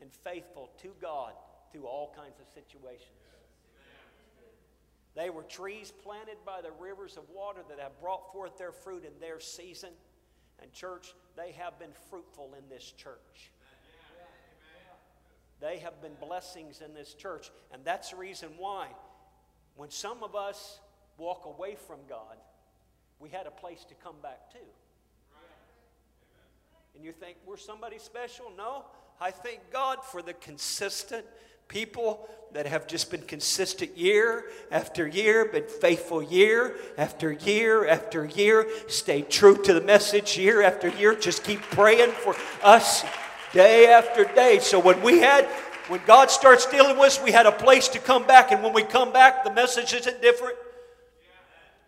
and 0.00 0.10
faithful 0.12 0.70
to 0.80 0.92
God 1.00 1.32
through 1.70 1.84
all 1.84 2.12
kinds 2.16 2.40
of 2.40 2.46
situations. 2.54 3.18
They 5.14 5.28
were 5.28 5.42
trees 5.42 5.92
planted 6.02 6.38
by 6.46 6.62
the 6.62 6.70
rivers 6.80 7.18
of 7.18 7.24
water 7.28 7.60
that 7.68 7.78
have 7.78 8.00
brought 8.00 8.32
forth 8.32 8.56
their 8.56 8.72
fruit 8.72 9.04
in 9.04 9.12
their 9.20 9.40
season. 9.40 9.90
And, 10.62 10.72
church, 10.72 11.14
they 11.36 11.52
have 11.52 11.78
been 11.78 11.92
fruitful 12.08 12.54
in 12.56 12.68
this 12.70 12.92
church. 12.92 13.50
They 15.60 15.78
have 15.78 16.00
been 16.00 16.14
blessings 16.20 16.80
in 16.80 16.94
this 16.94 17.14
church. 17.14 17.50
And 17.72 17.84
that's 17.84 18.10
the 18.10 18.16
reason 18.16 18.48
why, 18.56 18.88
when 19.76 19.90
some 19.90 20.22
of 20.22 20.34
us 20.34 20.80
walk 21.18 21.44
away 21.44 21.76
from 21.76 21.98
God, 22.08 22.36
we 23.22 23.28
had 23.28 23.46
a 23.46 23.50
place 23.50 23.84
to 23.84 23.94
come 24.02 24.16
back 24.22 24.50
to. 24.50 24.58
And 26.94 27.04
you 27.04 27.12
think 27.12 27.36
we're 27.46 27.56
somebody 27.56 27.98
special? 27.98 28.52
No. 28.56 28.84
I 29.20 29.30
thank 29.30 29.60
God 29.72 29.98
for 30.04 30.20
the 30.20 30.34
consistent 30.34 31.24
People 31.72 32.28
that 32.52 32.66
have 32.66 32.86
just 32.86 33.10
been 33.10 33.22
consistent 33.22 33.96
year 33.96 34.44
after 34.70 35.06
year, 35.06 35.46
been 35.46 35.66
faithful 35.66 36.22
year 36.22 36.76
after 36.98 37.32
year 37.32 37.88
after 37.88 38.26
year, 38.26 38.68
stay 38.88 39.22
true 39.22 39.56
to 39.62 39.72
the 39.72 39.80
message 39.80 40.36
year 40.36 40.60
after 40.60 40.88
year. 40.88 41.14
Just 41.14 41.44
keep 41.44 41.62
praying 41.62 42.10
for 42.10 42.36
us 42.62 43.06
day 43.54 43.86
after 43.86 44.24
day. 44.34 44.58
So 44.60 44.78
when 44.78 45.00
we 45.00 45.20
had, 45.20 45.46
when 45.88 46.02
God 46.06 46.30
starts 46.30 46.66
dealing 46.66 46.98
with 46.98 47.06
us, 47.06 47.22
we 47.22 47.32
had 47.32 47.46
a 47.46 47.52
place 47.52 47.88
to 47.88 47.98
come 47.98 48.26
back. 48.26 48.52
And 48.52 48.62
when 48.62 48.74
we 48.74 48.82
come 48.82 49.10
back, 49.10 49.42
the 49.42 49.50
message 49.50 49.94
isn't 49.94 50.20
different. 50.20 50.56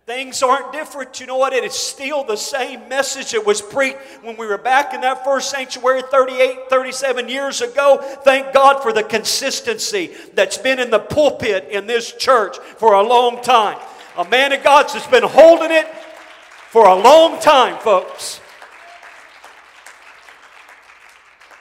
Things 0.06 0.42
aren't 0.42 0.70
different. 0.70 1.18
You 1.18 1.26
know 1.26 1.38
what? 1.38 1.54
It 1.54 1.64
is 1.64 1.72
still 1.72 2.24
the 2.24 2.36
same 2.36 2.90
message 2.90 3.32
that 3.32 3.46
was 3.46 3.62
preached 3.62 3.96
when 4.20 4.36
we 4.36 4.46
were 4.46 4.58
back 4.58 4.92
in 4.92 5.00
that 5.00 5.24
first 5.24 5.50
sanctuary 5.50 6.02
38, 6.02 6.68
37 6.68 7.28
years 7.30 7.62
ago. 7.62 7.98
Thank 8.22 8.52
God 8.52 8.82
for 8.82 8.92
the 8.92 9.02
consistency 9.02 10.12
that's 10.34 10.58
been 10.58 10.78
in 10.78 10.90
the 10.90 10.98
pulpit 10.98 11.68
in 11.70 11.86
this 11.86 12.12
church 12.12 12.58
for 12.58 12.92
a 12.92 13.02
long 13.02 13.40
time. 13.42 13.78
A 14.18 14.28
man 14.28 14.52
of 14.52 14.62
God's 14.62 14.92
has 14.92 15.06
been 15.06 15.22
holding 15.22 15.70
it 15.70 15.86
for 16.68 16.86
a 16.86 16.94
long 16.94 17.40
time, 17.40 17.78
folks. 17.78 18.42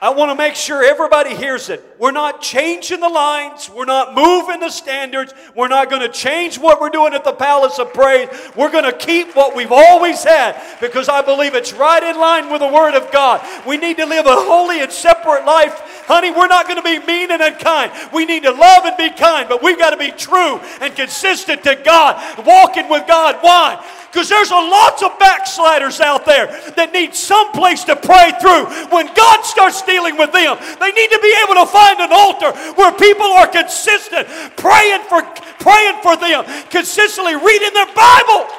I 0.03 0.09
want 0.09 0.31
to 0.31 0.35
make 0.35 0.55
sure 0.55 0.83
everybody 0.83 1.33
hears 1.33 1.69
it. 1.69 1.81
We're 1.97 2.11
not 2.11 2.41
changing 2.41 2.99
the 2.99 3.07
lines. 3.07 3.69
We're 3.69 3.85
not 3.85 4.13
moving 4.13 4.59
the 4.59 4.69
standards. 4.69 5.33
We're 5.55 5.69
not 5.69 5.89
going 5.89 6.01
to 6.01 6.09
change 6.09 6.59
what 6.59 6.81
we're 6.81 6.89
doing 6.89 7.13
at 7.13 7.23
the 7.23 7.31
Palace 7.31 7.79
of 7.79 7.93
Praise. 7.93 8.27
We're 8.53 8.69
going 8.69 8.83
to 8.83 8.91
keep 8.91 9.33
what 9.33 9.55
we've 9.55 9.71
always 9.71 10.21
had 10.21 10.61
because 10.81 11.07
I 11.07 11.21
believe 11.21 11.55
it's 11.55 11.71
right 11.71 12.03
in 12.03 12.19
line 12.19 12.51
with 12.51 12.59
the 12.59 12.67
Word 12.67 12.95
of 12.95 13.13
God. 13.13 13.39
We 13.65 13.77
need 13.77 13.95
to 13.95 14.05
live 14.05 14.25
a 14.25 14.35
holy 14.35 14.81
and 14.81 14.91
separate 14.91 15.45
life. 15.45 16.03
Honey, 16.05 16.31
we're 16.31 16.47
not 16.47 16.67
going 16.67 16.75
to 16.75 16.83
be 16.83 16.99
mean 17.07 17.31
and 17.31 17.41
unkind. 17.41 17.93
We 18.13 18.25
need 18.25 18.43
to 18.43 18.51
love 18.51 18.83
and 18.83 18.97
be 18.97 19.09
kind, 19.09 19.47
but 19.47 19.63
we've 19.63 19.79
got 19.79 19.91
to 19.91 19.97
be 19.97 20.11
true 20.11 20.57
and 20.81 20.93
consistent 20.97 21.63
to 21.63 21.75
God, 21.77 22.45
walking 22.45 22.89
with 22.89 23.07
God. 23.07 23.37
Why? 23.39 23.81
Because 24.13 24.29
there's 24.29 24.51
a 24.51 24.53
lots 24.53 25.01
of 25.01 25.17
backsliders 25.17 25.99
out 25.99 26.23
there 26.23 26.45
that 26.75 26.93
need 26.93 27.15
some 27.15 27.51
place 27.51 27.83
to 27.85 27.95
pray 27.95 28.31
through. 28.39 28.65
When 28.93 29.11
God 29.15 29.41
starts 29.41 29.81
dealing 29.93 30.17
with 30.17 30.31
them, 30.31 30.57
they 30.79 30.91
need 30.91 31.11
to 31.11 31.19
be 31.21 31.33
able 31.45 31.53
to 31.61 31.67
find 31.69 31.99
an 31.99 32.09
altar 32.11 32.51
where 32.73 32.91
people 32.93 33.27
are 33.37 33.47
consistent, 33.47 34.25
praying 34.57 35.01
for, 35.05 35.21
praying 35.61 36.01
for 36.01 36.17
them, 36.17 36.43
consistently 36.69 37.35
reading 37.35 37.73
their 37.73 37.93
Bible. 37.93 38.49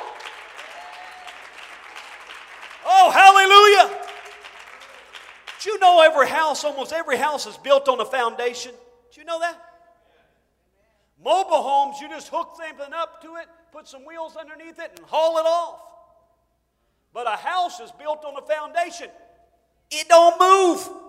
Oh, 2.87 3.11
hallelujah. 3.11 4.01
Do 5.61 5.71
you 5.71 5.79
know 5.81 6.03
every 6.03 6.29
house, 6.29 6.63
almost 6.63 6.93
every 6.93 7.17
house 7.17 7.47
is 7.47 7.57
built 7.57 7.89
on 7.89 8.01
a 8.01 8.05
foundation? 8.05 8.73
Do 9.13 9.21
you 9.21 9.27
know 9.27 9.41
that? 9.41 9.57
Mobile 11.23 11.63
homes, 11.63 11.97
you 12.01 12.09
just 12.09 12.29
hook 12.29 12.57
something 12.57 12.93
up 12.95 13.23
to 13.23 13.37
it, 13.37 13.47
put 13.73 13.89
some 13.89 14.05
wheels 14.05 14.37
underneath 14.37 14.79
it, 14.79 14.93
and 14.97 15.07
haul 15.07 15.39
it 15.39 15.47
off. 15.47 15.81
But 17.13 17.27
a 17.27 17.37
house 17.37 17.81
is 17.81 17.91
built 17.93 18.25
on 18.25 18.37
a 18.37 18.47
foundation. 18.47 19.09
It 19.91 20.09
don't 20.09 20.39
move. 20.39 21.04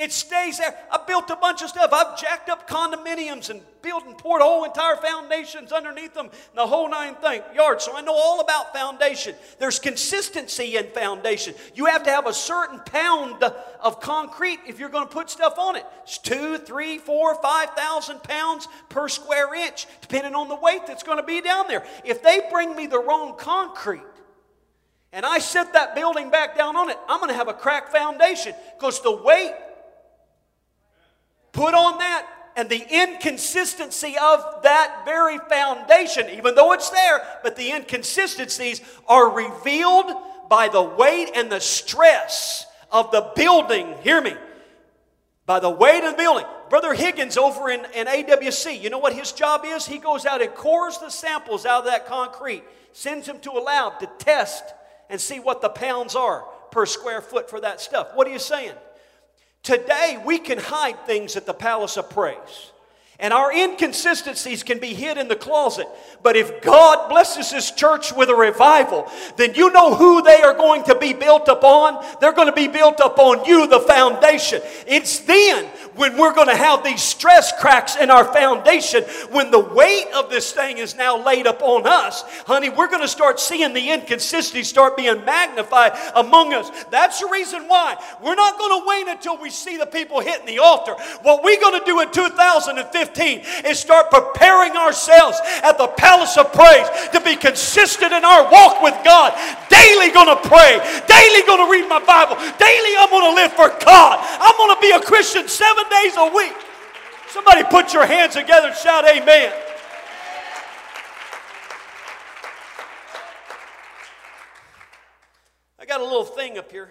It 0.00 0.12
stays 0.12 0.58
there. 0.58 0.76
I 0.90 1.00
built 1.06 1.28
a 1.30 1.36
bunch 1.36 1.62
of 1.62 1.68
stuff. 1.68 1.90
I've 1.92 2.18
jacked 2.18 2.48
up 2.48 2.68
condominiums 2.68 3.50
and 3.50 3.60
built 3.82 4.04
and 4.06 4.16
poured 4.16 4.42
whole 4.42 4.64
entire 4.64 4.96
foundations 4.96 5.72
underneath 5.72 6.14
them, 6.14 6.30
the 6.54 6.66
whole 6.66 6.88
nine 6.88 7.14
thing 7.16 7.42
yards. 7.54 7.84
So 7.84 7.96
I 7.96 8.00
know 8.00 8.14
all 8.14 8.40
about 8.40 8.72
foundation. 8.72 9.34
There's 9.58 9.78
consistency 9.78 10.76
in 10.76 10.86
foundation. 10.90 11.54
You 11.74 11.86
have 11.86 12.02
to 12.04 12.10
have 12.10 12.26
a 12.26 12.32
certain 12.32 12.80
pound 12.80 13.42
of 13.80 14.00
concrete 14.00 14.60
if 14.66 14.78
you're 14.78 14.88
going 14.88 15.06
to 15.06 15.12
put 15.12 15.30
stuff 15.30 15.58
on 15.58 15.76
it. 15.76 15.84
It's 16.02 16.18
two, 16.18 16.58
three, 16.58 16.98
four, 16.98 17.34
five 17.40 17.70
thousand 17.70 18.22
pounds 18.22 18.68
per 18.88 19.08
square 19.08 19.54
inch, 19.54 19.86
depending 20.00 20.34
on 20.34 20.48
the 20.48 20.56
weight 20.56 20.86
that's 20.86 21.02
going 21.02 21.18
to 21.18 21.24
be 21.24 21.40
down 21.40 21.66
there. 21.68 21.84
If 22.04 22.22
they 22.22 22.40
bring 22.50 22.74
me 22.76 22.86
the 22.86 23.00
wrong 23.00 23.36
concrete, 23.36 24.02
and 25.12 25.24
I 25.24 25.38
set 25.38 25.72
that 25.72 25.94
building 25.94 26.30
back 26.30 26.56
down 26.56 26.76
on 26.76 26.90
it, 26.90 26.98
I'm 27.08 27.18
going 27.20 27.30
to 27.30 27.36
have 27.36 27.48
a 27.48 27.54
cracked 27.54 27.90
foundation 27.90 28.54
because 28.78 29.00
the 29.00 29.12
weight 29.12 29.52
Put 31.52 31.74
on 31.74 31.98
that 31.98 32.26
and 32.58 32.68
the 32.68 32.84
inconsistency 32.90 34.16
of 34.20 34.62
that 34.64 35.02
very 35.04 35.38
foundation, 35.48 36.28
even 36.30 36.56
though 36.56 36.72
it's 36.72 36.90
there, 36.90 37.22
but 37.44 37.54
the 37.54 37.70
inconsistencies 37.70 38.80
are 39.06 39.30
revealed 39.30 40.10
by 40.50 40.66
the 40.66 40.82
weight 40.82 41.30
and 41.36 41.52
the 41.52 41.60
stress 41.60 42.66
of 42.90 43.12
the 43.12 43.30
building. 43.36 43.94
Hear 44.02 44.20
me. 44.20 44.34
By 45.46 45.60
the 45.60 45.70
weight 45.70 46.02
of 46.02 46.12
the 46.12 46.16
building. 46.16 46.46
Brother 46.68 46.94
Higgins 46.94 47.36
over 47.36 47.70
in, 47.70 47.84
in 47.94 48.08
AWC, 48.08 48.82
you 48.82 48.90
know 48.90 48.98
what 48.98 49.12
his 49.12 49.30
job 49.30 49.62
is? 49.64 49.86
He 49.86 49.98
goes 49.98 50.26
out 50.26 50.42
and 50.42 50.52
cores 50.52 50.98
the 50.98 51.10
samples 51.10 51.64
out 51.64 51.80
of 51.80 51.84
that 51.86 52.06
concrete, 52.06 52.64
sends 52.92 53.28
them 53.28 53.38
to 53.40 53.52
a 53.52 53.62
lab 53.62 54.00
to 54.00 54.10
test 54.18 54.64
and 55.08 55.20
see 55.20 55.38
what 55.38 55.62
the 55.62 55.68
pounds 55.68 56.16
are 56.16 56.44
per 56.72 56.86
square 56.86 57.20
foot 57.20 57.48
for 57.48 57.60
that 57.60 57.80
stuff. 57.80 58.08
What 58.14 58.26
are 58.26 58.32
you 58.32 58.38
saying? 58.40 58.74
Today, 59.62 60.20
we 60.24 60.38
can 60.38 60.58
hide 60.58 61.06
things 61.06 61.36
at 61.36 61.46
the 61.46 61.54
palace 61.54 61.96
of 61.96 62.10
praise. 62.10 62.72
And 63.20 63.34
our 63.34 63.52
inconsistencies 63.52 64.62
can 64.62 64.78
be 64.78 64.94
hid 64.94 65.18
in 65.18 65.26
the 65.26 65.34
closet. 65.34 65.88
But 66.22 66.36
if 66.36 66.62
God 66.62 67.08
blesses 67.08 67.50
His 67.50 67.72
church 67.72 68.12
with 68.12 68.28
a 68.28 68.34
revival, 68.34 69.10
then 69.36 69.54
you 69.54 69.72
know 69.72 69.96
who 69.96 70.22
they 70.22 70.40
are 70.40 70.54
going 70.54 70.84
to 70.84 70.94
be 70.94 71.14
built 71.14 71.48
upon? 71.48 72.04
They're 72.20 72.32
going 72.32 72.46
to 72.46 72.52
be 72.52 72.68
built 72.68 73.00
upon 73.04 73.44
you, 73.44 73.66
the 73.66 73.80
foundation. 73.80 74.62
It's 74.86 75.18
then 75.20 75.68
when 75.98 76.16
we're 76.16 76.32
going 76.32 76.48
to 76.48 76.56
have 76.56 76.84
these 76.84 77.02
stress 77.02 77.52
cracks 77.60 77.96
in 77.96 78.10
our 78.10 78.24
foundation, 78.24 79.02
when 79.30 79.50
the 79.50 79.58
weight 79.58 80.06
of 80.14 80.30
this 80.30 80.52
thing 80.52 80.78
is 80.78 80.94
now 80.94 81.22
laid 81.22 81.46
upon 81.46 81.86
us, 81.86 82.22
honey, 82.46 82.68
we're 82.68 82.88
going 82.88 83.02
to 83.02 83.08
start 83.08 83.40
seeing 83.40 83.74
the 83.74 83.90
inconsistency 83.90 84.62
start 84.62 84.96
being 84.96 85.24
magnified 85.24 85.92
among 86.14 86.54
us. 86.54 86.70
That's 86.90 87.20
the 87.20 87.28
reason 87.30 87.66
why 87.66 87.96
we're 88.22 88.36
not 88.36 88.58
going 88.58 88.80
to 88.80 88.86
wait 88.86 89.08
until 89.08 89.36
we 89.36 89.50
see 89.50 89.76
the 89.76 89.86
people 89.86 90.20
hitting 90.20 90.46
the 90.46 90.60
altar. 90.60 90.94
What 91.22 91.42
we're 91.42 91.60
going 91.60 91.78
to 91.78 91.84
do 91.84 92.00
in 92.00 92.10
2015 92.12 93.42
is 93.66 93.78
start 93.78 94.10
preparing 94.10 94.72
ourselves 94.76 95.40
at 95.62 95.78
the 95.78 95.88
palace 95.88 96.36
of 96.36 96.52
praise 96.52 96.86
to 97.12 97.20
be 97.20 97.34
consistent 97.34 98.12
in 98.12 98.24
our 98.24 98.50
walk 98.50 98.82
with 98.82 98.94
God. 99.04 99.34
Daily 99.68 100.10
going 100.14 100.30
to 100.30 100.48
pray, 100.48 100.78
daily 101.08 101.42
going 101.46 101.66
to 101.66 101.70
read 101.70 101.88
my 101.88 101.98
Bible, 101.98 102.36
daily 102.58 102.92
I'm 102.98 103.10
going 103.10 103.34
to 103.34 103.34
live 103.34 103.52
for 103.52 103.68
God. 103.84 104.18
I'm 104.22 104.56
going 104.56 104.74
to 104.74 104.80
be 104.80 104.90
a 104.92 105.00
Christian 105.00 105.48
seven 105.48 105.87
days 105.90 106.16
a 106.16 106.32
week. 106.34 106.54
Somebody 107.28 107.64
put 107.64 107.92
your 107.92 108.06
hands 108.06 108.34
together 108.34 108.68
and 108.68 108.76
shout, 108.76 109.04
Amen. 109.04 109.52
I 115.78 115.84
got 115.84 116.00
a 116.00 116.04
little 116.04 116.24
thing 116.24 116.58
up 116.58 116.70
here. 116.70 116.90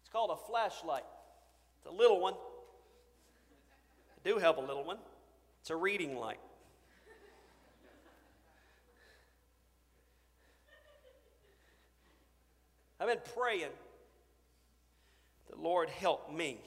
It's 0.00 0.08
called 0.10 0.30
a 0.30 0.36
flashlight. 0.36 1.04
It's 1.78 1.86
a 1.86 1.96
little 1.96 2.20
one. 2.20 2.34
I 2.34 4.28
do 4.28 4.38
have 4.38 4.56
a 4.56 4.60
little 4.60 4.84
one. 4.84 4.98
It's 5.60 5.70
a 5.70 5.76
reading 5.76 6.16
light. 6.16 6.40
I've 12.98 13.08
been 13.08 13.18
praying, 13.34 13.70
the 15.48 15.56
Lord 15.56 15.88
help 15.88 16.30
me 16.30 16.58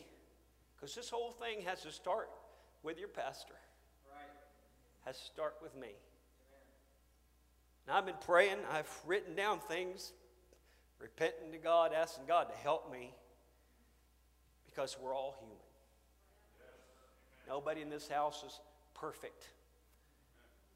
because 0.84 0.96
this 0.96 1.10
whole 1.10 1.32
thing 1.32 1.62
has 1.66 1.82
to 1.84 1.94
start 1.94 2.30
with 2.84 3.00
your 3.00 3.08
pastor. 3.08 3.54
Right. 4.12 4.28
Has 5.06 5.18
to 5.18 5.24
start 5.24 5.56
with 5.64 5.74
me. 5.78 5.94
Now 7.88 8.00
I've 8.00 8.06
been 8.06 8.16
praying, 8.26 8.58
I've 8.70 8.92
written 9.08 9.34
down 9.34 9.60
things, 9.60 10.12
repenting 11.00 11.54
to 11.54 11.58
God, 11.58 11.94
asking 11.94 12.26
God 12.28 12.50
to 12.50 12.56
help 12.58 12.92
me. 12.92 13.14
Because 14.66 14.98
we're 15.02 15.16
all 15.16 15.38
human. 15.40 15.56
Nobody 17.48 17.82
in 17.82 17.90
this 17.90 18.10
house 18.10 18.44
is 18.46 18.60
perfect. 18.94 19.52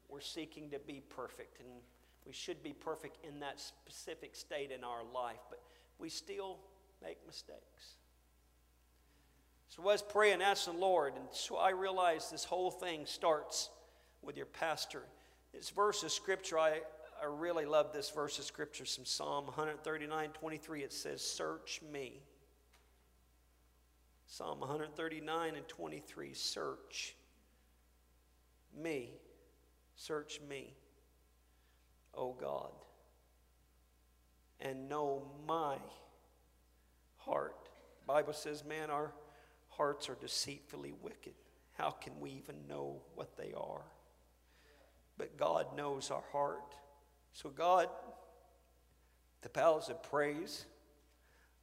We're 0.08 0.22
seeking 0.22 0.70
to 0.70 0.78
be 0.78 1.02
perfect, 1.14 1.60
and 1.60 1.68
we 2.24 2.32
should 2.32 2.62
be 2.62 2.72
perfect 2.72 3.18
in 3.26 3.40
that 3.40 3.60
specific 3.60 4.34
state 4.34 4.70
in 4.70 4.84
our 4.84 5.02
life, 5.14 5.40
but 5.50 5.60
we 5.98 6.08
still 6.08 6.60
make 7.02 7.18
mistakes. 7.26 7.97
So 9.68 9.82
I 9.82 9.86
was 9.86 10.02
praying, 10.02 10.40
asking 10.42 10.74
the 10.74 10.80
Lord, 10.80 11.14
and 11.14 11.24
so 11.32 11.56
I 11.56 11.70
realized 11.70 12.32
this 12.32 12.44
whole 12.44 12.70
thing 12.70 13.04
starts 13.04 13.70
with 14.22 14.36
your 14.36 14.46
pastor. 14.46 15.02
This 15.52 15.70
verse 15.70 16.02
of 16.02 16.10
scripture, 16.10 16.58
I, 16.58 16.80
I 17.22 17.26
really 17.26 17.66
love 17.66 17.92
this 17.92 18.10
verse 18.10 18.38
of 18.38 18.44
scripture 18.44 18.86
from 18.86 19.04
Psalm 19.04 19.46
139 19.46 20.30
23. 20.30 20.82
It 20.82 20.92
says, 20.92 21.22
Search 21.22 21.80
me. 21.92 22.22
Psalm 24.30 24.60
139 24.60 25.54
and 25.54 25.66
23, 25.66 26.34
search 26.34 27.16
me. 28.76 29.10
Search 29.96 30.38
me, 30.48 30.74
O 32.14 32.34
God, 32.34 32.70
and 34.60 34.86
know 34.88 35.22
my 35.46 35.76
heart. 37.16 37.56
The 38.02 38.06
Bible 38.06 38.34
says, 38.34 38.64
man, 38.64 38.90
our 38.90 39.12
hearts 39.78 40.10
are 40.10 40.16
deceitfully 40.20 40.92
wicked. 41.00 41.32
How 41.72 41.90
can 41.90 42.12
we 42.20 42.30
even 42.30 42.56
know 42.68 43.00
what 43.14 43.36
they 43.38 43.54
are? 43.56 43.84
But 45.16 45.36
God 45.38 45.76
knows 45.76 46.10
our 46.10 46.24
heart. 46.32 46.74
So, 47.32 47.48
God, 47.48 47.88
the 49.42 49.48
palace 49.48 49.88
of 49.88 50.02
praise, 50.02 50.66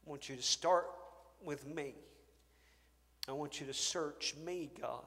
I 0.06 0.10
want 0.10 0.28
you 0.28 0.36
to 0.36 0.42
start 0.42 0.88
with 1.44 1.66
me. 1.66 1.94
I 3.28 3.32
want 3.32 3.60
you 3.60 3.66
to 3.66 3.74
search 3.74 4.34
me, 4.44 4.70
God. 4.80 5.02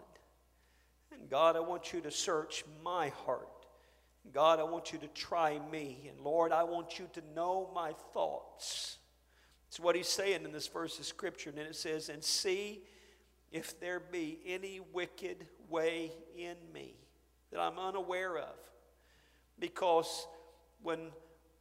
And 1.11 1.29
God, 1.29 1.55
I 1.55 1.59
want 1.59 1.91
you 1.91 2.01
to 2.01 2.11
search 2.11 2.63
my 2.83 3.09
heart. 3.25 3.47
God, 4.31 4.59
I 4.59 4.63
want 4.63 4.93
you 4.93 4.99
to 4.99 5.07
try 5.07 5.59
me. 5.71 6.09
And 6.09 6.19
Lord, 6.21 6.51
I 6.51 6.63
want 6.63 6.99
you 6.99 7.09
to 7.13 7.21
know 7.35 7.71
my 7.73 7.93
thoughts. 8.13 8.97
It's 9.69 9.79
what 9.79 9.95
he's 9.95 10.07
saying 10.07 10.43
in 10.43 10.51
this 10.51 10.67
verse 10.67 10.99
of 10.99 11.05
scripture. 11.05 11.49
And 11.49 11.57
then 11.57 11.65
it 11.65 11.75
says, 11.75 12.09
And 12.09 12.23
see 12.23 12.81
if 13.51 13.79
there 13.79 13.99
be 13.99 14.39
any 14.45 14.79
wicked 14.93 15.45
way 15.69 16.11
in 16.37 16.55
me 16.73 16.93
that 17.51 17.59
I'm 17.59 17.79
unaware 17.79 18.37
of. 18.37 18.55
Because 19.59 20.27
when 20.81 20.99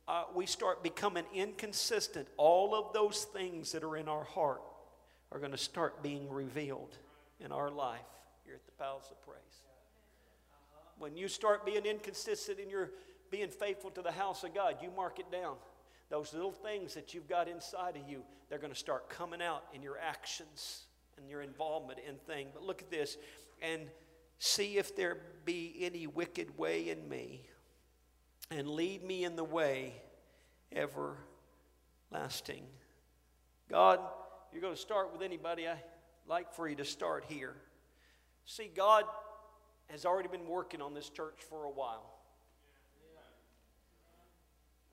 uh, 0.06 0.24
we 0.34 0.46
start 0.46 0.82
becoming 0.82 1.24
inconsistent, 1.34 2.28
all 2.36 2.74
of 2.74 2.92
those 2.92 3.24
things 3.24 3.72
that 3.72 3.82
are 3.82 3.96
in 3.96 4.08
our 4.08 4.24
heart 4.24 4.62
are 5.32 5.38
going 5.38 5.52
to 5.52 5.58
start 5.58 6.02
being 6.02 6.30
revealed 6.30 6.96
in 7.40 7.52
our 7.52 7.70
life 7.70 8.00
here 8.44 8.54
at 8.54 8.64
the 8.66 8.72
Palace 8.72 9.06
of 9.10 9.20
Praise. 9.22 9.38
When 10.98 11.16
you 11.16 11.28
start 11.28 11.64
being 11.64 11.84
inconsistent 11.84 12.58
and 12.58 12.70
you're 12.70 12.90
being 13.30 13.48
faithful 13.48 13.90
to 13.90 14.02
the 14.02 14.12
house 14.12 14.44
of 14.44 14.54
God, 14.54 14.76
you 14.82 14.90
mark 14.96 15.18
it 15.18 15.30
down. 15.30 15.56
Those 16.10 16.32
little 16.32 16.52
things 16.52 16.94
that 16.94 17.12
you've 17.12 17.28
got 17.28 17.48
inside 17.48 17.96
of 17.96 18.08
you, 18.08 18.22
they're 18.48 18.58
going 18.58 18.72
to 18.72 18.78
start 18.78 19.10
coming 19.10 19.42
out 19.42 19.64
in 19.74 19.82
your 19.82 19.98
actions 19.98 20.87
and 21.18 21.28
your 21.28 21.42
involvement 21.42 21.98
in 22.06 22.16
things. 22.26 22.50
But 22.54 22.62
look 22.62 22.82
at 22.82 22.90
this 22.90 23.16
and 23.60 23.82
see 24.38 24.78
if 24.78 24.94
there 24.94 25.18
be 25.44 25.76
any 25.80 26.06
wicked 26.06 26.56
way 26.56 26.90
in 26.90 27.08
me, 27.08 27.42
and 28.50 28.68
lead 28.68 29.02
me 29.02 29.24
in 29.24 29.36
the 29.36 29.44
way 29.44 29.94
everlasting. 30.72 32.64
God, 33.68 34.00
you're 34.52 34.62
going 34.62 34.74
to 34.74 34.80
start 34.80 35.12
with 35.12 35.22
anybody. 35.22 35.66
I 35.68 35.76
like 36.26 36.52
for 36.54 36.68
you 36.68 36.76
to 36.76 36.84
start 36.84 37.24
here. 37.28 37.54
See, 38.44 38.70
God 38.74 39.04
has 39.88 40.04
already 40.04 40.28
been 40.28 40.46
working 40.46 40.80
on 40.80 40.94
this 40.94 41.08
church 41.08 41.40
for 41.48 41.64
a 41.64 41.70
while. 41.70 42.14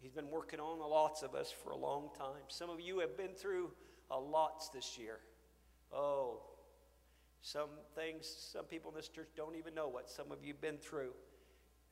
He's 0.01 0.11
been 0.11 0.29
working 0.29 0.59
on 0.59 0.79
lots 0.79 1.23
of 1.23 1.33
us 1.33 1.51
for 1.51 1.71
a 1.71 1.77
long 1.77 2.09
time. 2.17 2.43
Some 2.47 2.69
of 2.69 2.79
you 2.79 2.99
have 2.99 3.17
been 3.17 3.33
through 3.33 3.71
a 4.11 4.19
lots 4.19 4.69
this 4.69 4.97
year. 4.99 5.19
Oh, 5.93 6.41
some 7.41 7.69
things, 7.93 8.25
some 8.51 8.65
people 8.65 8.91
in 8.91 8.97
this 8.97 9.07
church 9.07 9.29
don't 9.37 9.55
even 9.55 9.75
know 9.75 9.87
what 9.87 10.09
some 10.09 10.31
of 10.31 10.43
you 10.43 10.53
have 10.53 10.61
been 10.61 10.77
through. 10.77 11.11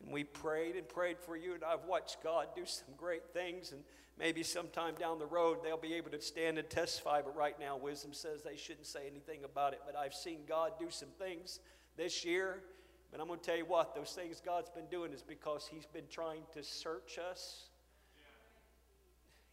And 0.04 0.12
we 0.12 0.24
prayed 0.24 0.76
and 0.76 0.88
prayed 0.88 1.20
for 1.20 1.38
you, 1.38 1.54
and 1.54 1.64
I've 1.64 1.86
watched 1.88 2.24
God 2.24 2.48
do 2.56 2.66
some 2.66 2.94
great 2.98 3.30
things. 3.34 3.72
And 3.72 3.84
maybe 4.18 4.44
sometime 4.44 4.96
down 4.96 5.20
the 5.20 5.26
road 5.26 5.60
they'll 5.64 5.78
be 5.78 5.94
able 5.94 6.12
to 6.12 6.22
stand 6.22 6.58
and 6.58 6.70
testify. 6.70 7.22
But 7.22 7.36
right 7.36 7.58
now, 7.60 7.78
wisdom 7.78 8.14
says 8.14 8.42
they 8.42 8.58
shouldn't 8.58 8.88
say 8.88 9.02
anything 9.10 9.44
about 9.44 9.74
it. 9.74 9.82
But 9.86 9.96
I've 9.96 10.14
seen 10.14 10.40
God 10.48 10.74
do 10.80 10.88
some 10.90 11.10
things 11.20 11.60
this 11.98 12.26
year. 12.26 12.64
But 13.12 13.22
I'm 13.22 13.28
going 13.28 13.40
to 13.40 13.46
tell 13.46 13.56
you 13.58 13.66
what, 13.66 13.94
those 13.94 14.10
things 14.10 14.42
God's 14.44 14.72
been 14.72 14.88
doing 14.90 15.14
is 15.14 15.22
because 15.22 15.70
He's 15.72 15.86
been 15.86 16.08
trying 16.10 16.42
to 16.54 16.64
search 16.64 17.20
us. 17.20 17.70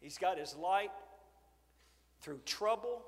He's 0.01 0.17
got 0.17 0.39
His 0.39 0.57
light 0.57 0.93
through 2.23 2.41
trouble, 2.47 3.03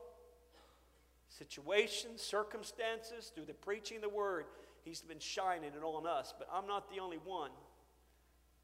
situations, 1.38 2.22
circumstances, 2.22 3.32
through 3.34 3.46
the 3.46 3.54
preaching 3.54 3.98
of 3.98 4.02
the 4.02 4.08
Word. 4.08 4.46
He's 4.84 5.00
been 5.00 5.18
shining 5.18 5.70
it 5.76 5.82
on 5.82 6.06
us. 6.06 6.34
But 6.36 6.48
I'm 6.52 6.66
not 6.66 6.90
the 6.90 7.00
only 7.00 7.18
one. 7.18 7.50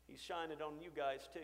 He's 0.06 0.20
shining 0.20 0.58
it 0.58 0.62
on 0.62 0.80
you 0.80 0.90
guys 0.94 1.28
too. 1.32 1.40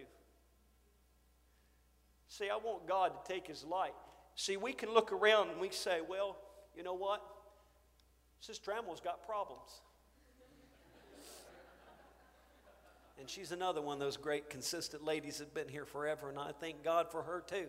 See, 2.29 2.49
I 2.51 2.57
want 2.57 2.89
God 2.89 3.12
to 3.25 3.33
take 3.33 3.47
His 3.47 3.64
light. 3.64 3.95
See, 4.35 4.57
we 4.57 4.72
can 4.72 4.93
look 4.93 5.12
around 5.12 5.51
and 5.51 5.61
we 5.61 5.70
say, 5.70 6.01
well, 6.07 6.37
you 6.77 6.83
know 6.83 6.95
what? 6.95 7.22
Sister 8.41 8.72
Trammell's 8.72 9.01
got 9.01 9.25
problems. 9.27 9.81
And 13.18 13.31
she's 13.31 13.53
another 13.53 13.81
one 13.81 13.95
of 13.95 14.01
those 14.01 14.16
great, 14.16 14.51
consistent 14.51 15.05
ladies 15.05 15.39
that 15.39 15.45
have 15.45 15.55
been 15.55 15.68
here 15.68 15.87
forever, 15.87 16.29
and 16.29 16.39
I 16.39 16.51
thank 16.61 16.83
God 16.83 17.11
for 17.11 17.22
her 17.22 17.45
too. 17.47 17.66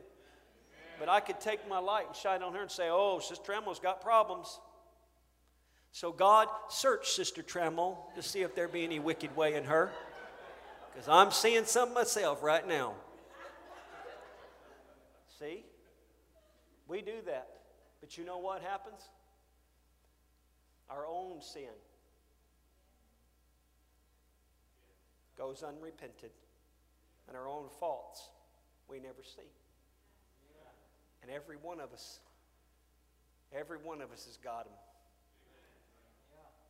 But 1.00 1.10
I 1.10 1.20
could 1.20 1.40
take 1.40 1.68
my 1.68 1.80
light 1.80 2.08
and 2.08 2.16
shine 2.16 2.42
on 2.42 2.54
her 2.54 2.62
and 2.62 2.72
say, 2.72 2.88
oh, 2.90 3.20
Sister 3.20 3.52
Trammell's 3.52 3.80
got 3.80 4.02
problems. 4.02 4.60
So, 5.92 6.12
God, 6.12 6.48
search 6.70 7.12
Sister 7.12 7.42
Trammell 7.42 7.98
to 8.16 8.22
see 8.22 8.42
if 8.42 8.56
there 8.56 8.68
be 8.68 8.84
any 8.84 9.00
wicked 9.00 9.36
way 9.36 9.56
in 9.56 9.66
her. 9.66 9.92
Because 10.94 11.08
I'm 11.08 11.32
seeing 11.32 11.66
some 11.66 11.94
myself 11.94 12.42
right 12.44 12.68
now. 12.68 12.94
See? 15.40 15.66
We 16.88 17.02
do 17.02 17.22
that. 17.26 17.48
But 18.02 18.18
you 18.18 18.26
know 18.26 18.38
what 18.38 18.62
happens? 18.62 19.02
Our 20.90 21.06
own 21.08 21.42
sin 21.42 21.74
goes 25.38 25.64
unrepented, 25.64 26.32
and 27.28 27.36
our 27.36 27.48
own 27.48 27.68
faults 27.80 28.30
we 28.88 29.00
never 29.00 29.24
see. 29.24 29.50
And 31.26 31.34
every 31.34 31.56
one 31.58 31.80
of 31.80 31.92
us, 31.92 32.20
every 33.52 33.80
one 33.80 34.00
of 34.00 34.12
us 34.12 34.26
has 34.26 34.38
got 34.38 34.66
them. 34.66 34.74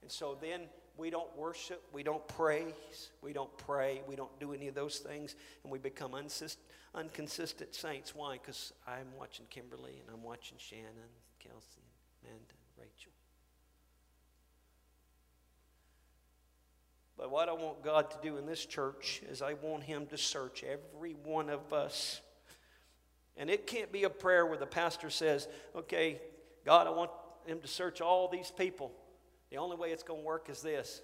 And 0.02 0.10
so 0.10 0.38
then 0.40 0.62
we 0.96 1.10
don't 1.10 1.36
worship, 1.36 1.84
we 1.92 2.04
don't 2.04 2.26
praise, 2.26 3.12
we 3.22 3.34
don't 3.34 3.56
pray, 3.58 4.02
we 4.08 4.16
don't 4.16 4.40
do 4.40 4.54
any 4.54 4.70
of 4.70 4.76
those 4.76 5.00
things, 5.00 5.36
and 5.64 5.72
we 5.74 5.78
become 5.78 6.12
unsist- 6.12 6.56
inconsistent 6.98 7.76
saints. 7.76 8.16
Why? 8.16 8.38
Because 8.38 8.72
I'm 8.88 9.08
watching 9.20 9.46
Kimberly, 9.50 10.00
and 10.00 10.10
I'm 10.16 10.24
watching 10.24 10.58
Shannon, 10.58 11.12
Kelsey, 11.40 11.84
Amanda, 12.24 12.54
Rachel. 12.78 13.12
But 17.18 17.30
what 17.30 17.50
I 17.50 17.54
want 17.54 17.84
God 17.84 18.10
to 18.12 18.18
do 18.24 18.38
in 18.38 18.46
this 18.46 18.66
church 18.66 19.22
is 19.30 19.42
I 19.42 19.56
want 19.56 19.84
Him 19.84 20.06
to 20.08 20.18
search 20.18 20.64
every 20.64 21.18
one 21.26 21.50
of 21.50 21.74
us. 21.74 22.22
And 23.38 23.50
it 23.50 23.68
can't 23.68 23.92
be 23.92 24.04
a 24.04 24.10
prayer 24.10 24.46
where 24.46 24.58
the 24.58 24.66
pastor 24.66 25.10
says, 25.10 25.48
okay, 25.76 26.22
God, 26.66 26.88
I 26.88 26.92
want 26.92 27.12
Him 27.46 27.60
to 27.60 27.68
search 27.68 28.02
all 28.02 28.28
these 28.28 28.52
people. 28.52 28.92
The 29.52 29.58
only 29.58 29.76
way 29.76 29.90
it's 29.90 30.04
going 30.04 30.22
to 30.22 30.26
work 30.26 30.50
is 30.50 30.62
this 30.62 31.02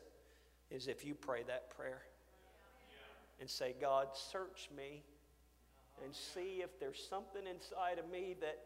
is 0.70 0.88
if 0.88 1.06
you 1.06 1.14
pray 1.14 1.44
that 1.48 1.70
prayer 1.76 2.02
and 3.40 3.50
say, 3.50 3.76
God, 3.80 4.08
search 4.14 4.70
me 4.76 5.04
and 6.04 6.16
see 6.16 6.62
if 6.64 6.80
there's 6.80 7.06
something 7.10 7.42
inside 7.46 8.00
of 8.00 8.10
me 8.10 8.36
that 8.40 8.58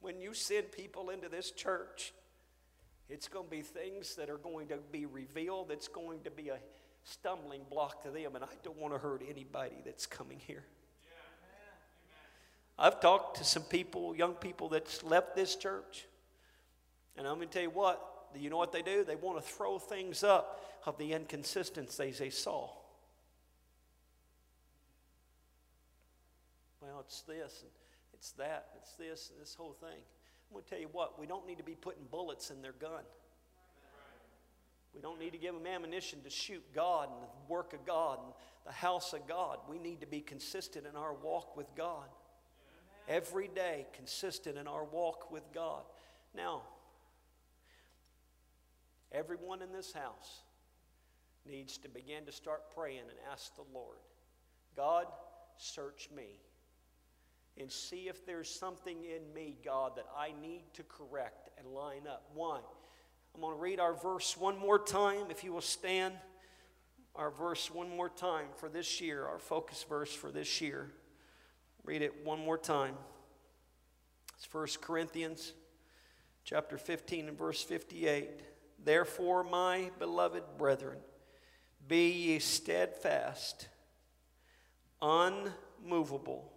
when 0.00 0.20
you 0.20 0.34
send 0.34 0.70
people 0.72 1.10
into 1.10 1.28
this 1.28 1.50
church, 1.50 2.12
it's 3.08 3.28
going 3.28 3.46
to 3.46 3.50
be 3.50 3.62
things 3.62 4.14
that 4.16 4.28
are 4.28 4.38
going 4.38 4.68
to 4.68 4.78
be 4.90 5.06
revealed. 5.06 5.70
It's 5.70 5.88
going 5.88 6.20
to 6.24 6.30
be 6.30 6.48
a 6.48 6.58
stumbling 7.04 7.62
block 7.70 8.02
to 8.04 8.10
them, 8.10 8.34
and 8.34 8.44
I 8.44 8.48
don't 8.62 8.78
want 8.78 8.94
to 8.94 8.98
hurt 8.98 9.22
anybody 9.28 9.76
that's 9.84 10.06
coming 10.06 10.40
here. 10.46 10.64
I've 12.78 13.00
talked 13.00 13.36
to 13.38 13.44
some 13.44 13.62
people, 13.62 14.16
young 14.16 14.34
people 14.34 14.68
that's 14.68 15.02
left 15.02 15.36
this 15.36 15.56
church, 15.56 16.06
and 17.16 17.26
I'm 17.26 17.36
going 17.36 17.48
to 17.48 17.52
tell 17.52 17.62
you 17.62 17.70
what, 17.70 18.32
do 18.34 18.40
you 18.40 18.50
know 18.50 18.56
what 18.56 18.72
they 18.72 18.82
do? 18.82 19.04
They 19.04 19.16
want 19.16 19.36
to 19.36 19.42
throw 19.42 19.78
things 19.78 20.24
up 20.24 20.64
of 20.86 20.96
the 20.98 21.12
inconsistencies 21.12 22.18
they 22.18 22.30
saw. 22.30 22.70
Well, 26.80 27.00
it's 27.00 27.20
this, 27.22 27.60
and 27.62 27.70
it's 28.14 28.32
that, 28.32 28.68
it's 28.78 28.94
this, 28.94 29.30
and 29.30 29.40
this 29.40 29.54
whole 29.54 29.74
thing. 29.74 29.88
I'm 29.90 30.54
going 30.54 30.64
to 30.64 30.70
tell 30.70 30.80
you 30.80 30.88
what, 30.92 31.20
we 31.20 31.26
don't 31.26 31.46
need 31.46 31.58
to 31.58 31.64
be 31.64 31.74
putting 31.74 32.04
bullets 32.10 32.50
in 32.50 32.62
their 32.62 32.72
gun. 32.72 33.04
We 34.94 35.00
don't 35.00 35.18
need 35.18 35.32
to 35.32 35.38
give 35.38 35.54
them 35.54 35.66
ammunition 35.66 36.20
to 36.22 36.30
shoot 36.30 36.62
God 36.74 37.08
and 37.10 37.22
the 37.22 37.52
work 37.52 37.72
of 37.72 37.86
God 37.86 38.18
and 38.22 38.32
the 38.66 38.72
house 38.72 39.12
of 39.12 39.26
God. 39.26 39.58
We 39.68 39.78
need 39.78 40.00
to 40.00 40.06
be 40.06 40.20
consistent 40.20 40.86
in 40.86 40.96
our 40.96 41.14
walk 41.14 41.56
with 41.56 41.74
God. 41.76 42.08
Every 43.08 43.48
day, 43.48 43.86
consistent 43.94 44.56
in 44.56 44.66
our 44.66 44.84
walk 44.84 45.30
with 45.30 45.44
God. 45.52 45.82
Now, 46.34 46.62
Everyone 49.14 49.60
in 49.60 49.72
this 49.72 49.92
house 49.92 50.42
needs 51.46 51.76
to 51.78 51.88
begin 51.88 52.24
to 52.24 52.32
start 52.32 52.74
praying 52.74 53.00
and 53.00 53.18
ask 53.30 53.54
the 53.56 53.64
Lord, 53.74 53.98
God, 54.74 55.06
search 55.58 56.08
me 56.16 56.40
and 57.60 57.70
see 57.70 58.08
if 58.08 58.24
there's 58.24 58.48
something 58.48 58.96
in 59.04 59.34
me, 59.34 59.58
God, 59.62 59.96
that 59.96 60.06
I 60.16 60.32
need 60.40 60.62
to 60.74 60.82
correct 60.84 61.50
and 61.58 61.68
line 61.68 62.06
up. 62.08 62.24
Why? 62.32 62.60
I'm 63.34 63.40
going 63.42 63.54
to 63.54 63.60
read 63.60 63.80
our 63.80 63.92
verse 63.92 64.34
one 64.38 64.58
more 64.58 64.78
time. 64.78 65.26
If 65.28 65.44
you 65.44 65.52
will 65.52 65.60
stand, 65.60 66.14
our 67.14 67.30
verse 67.30 67.70
one 67.70 67.90
more 67.90 68.08
time 68.08 68.46
for 68.56 68.70
this 68.70 68.98
year, 69.02 69.26
our 69.26 69.38
focus 69.38 69.84
verse 69.86 70.12
for 70.12 70.30
this 70.30 70.62
year. 70.62 70.90
Read 71.84 72.02
it 72.02 72.24
one 72.24 72.38
more 72.38 72.58
time. 72.58 72.94
It's 74.36 74.52
1 74.52 74.66
Corinthians 74.80 75.52
chapter 76.44 76.78
15 76.78 77.28
and 77.28 77.38
verse 77.38 77.62
58. 77.62 78.28
Therefore, 78.84 79.42
my 79.42 79.90
beloved 79.98 80.44
brethren, 80.58 80.98
be 81.88 82.10
ye 82.10 82.38
steadfast, 82.38 83.68
unmovable, 85.00 86.52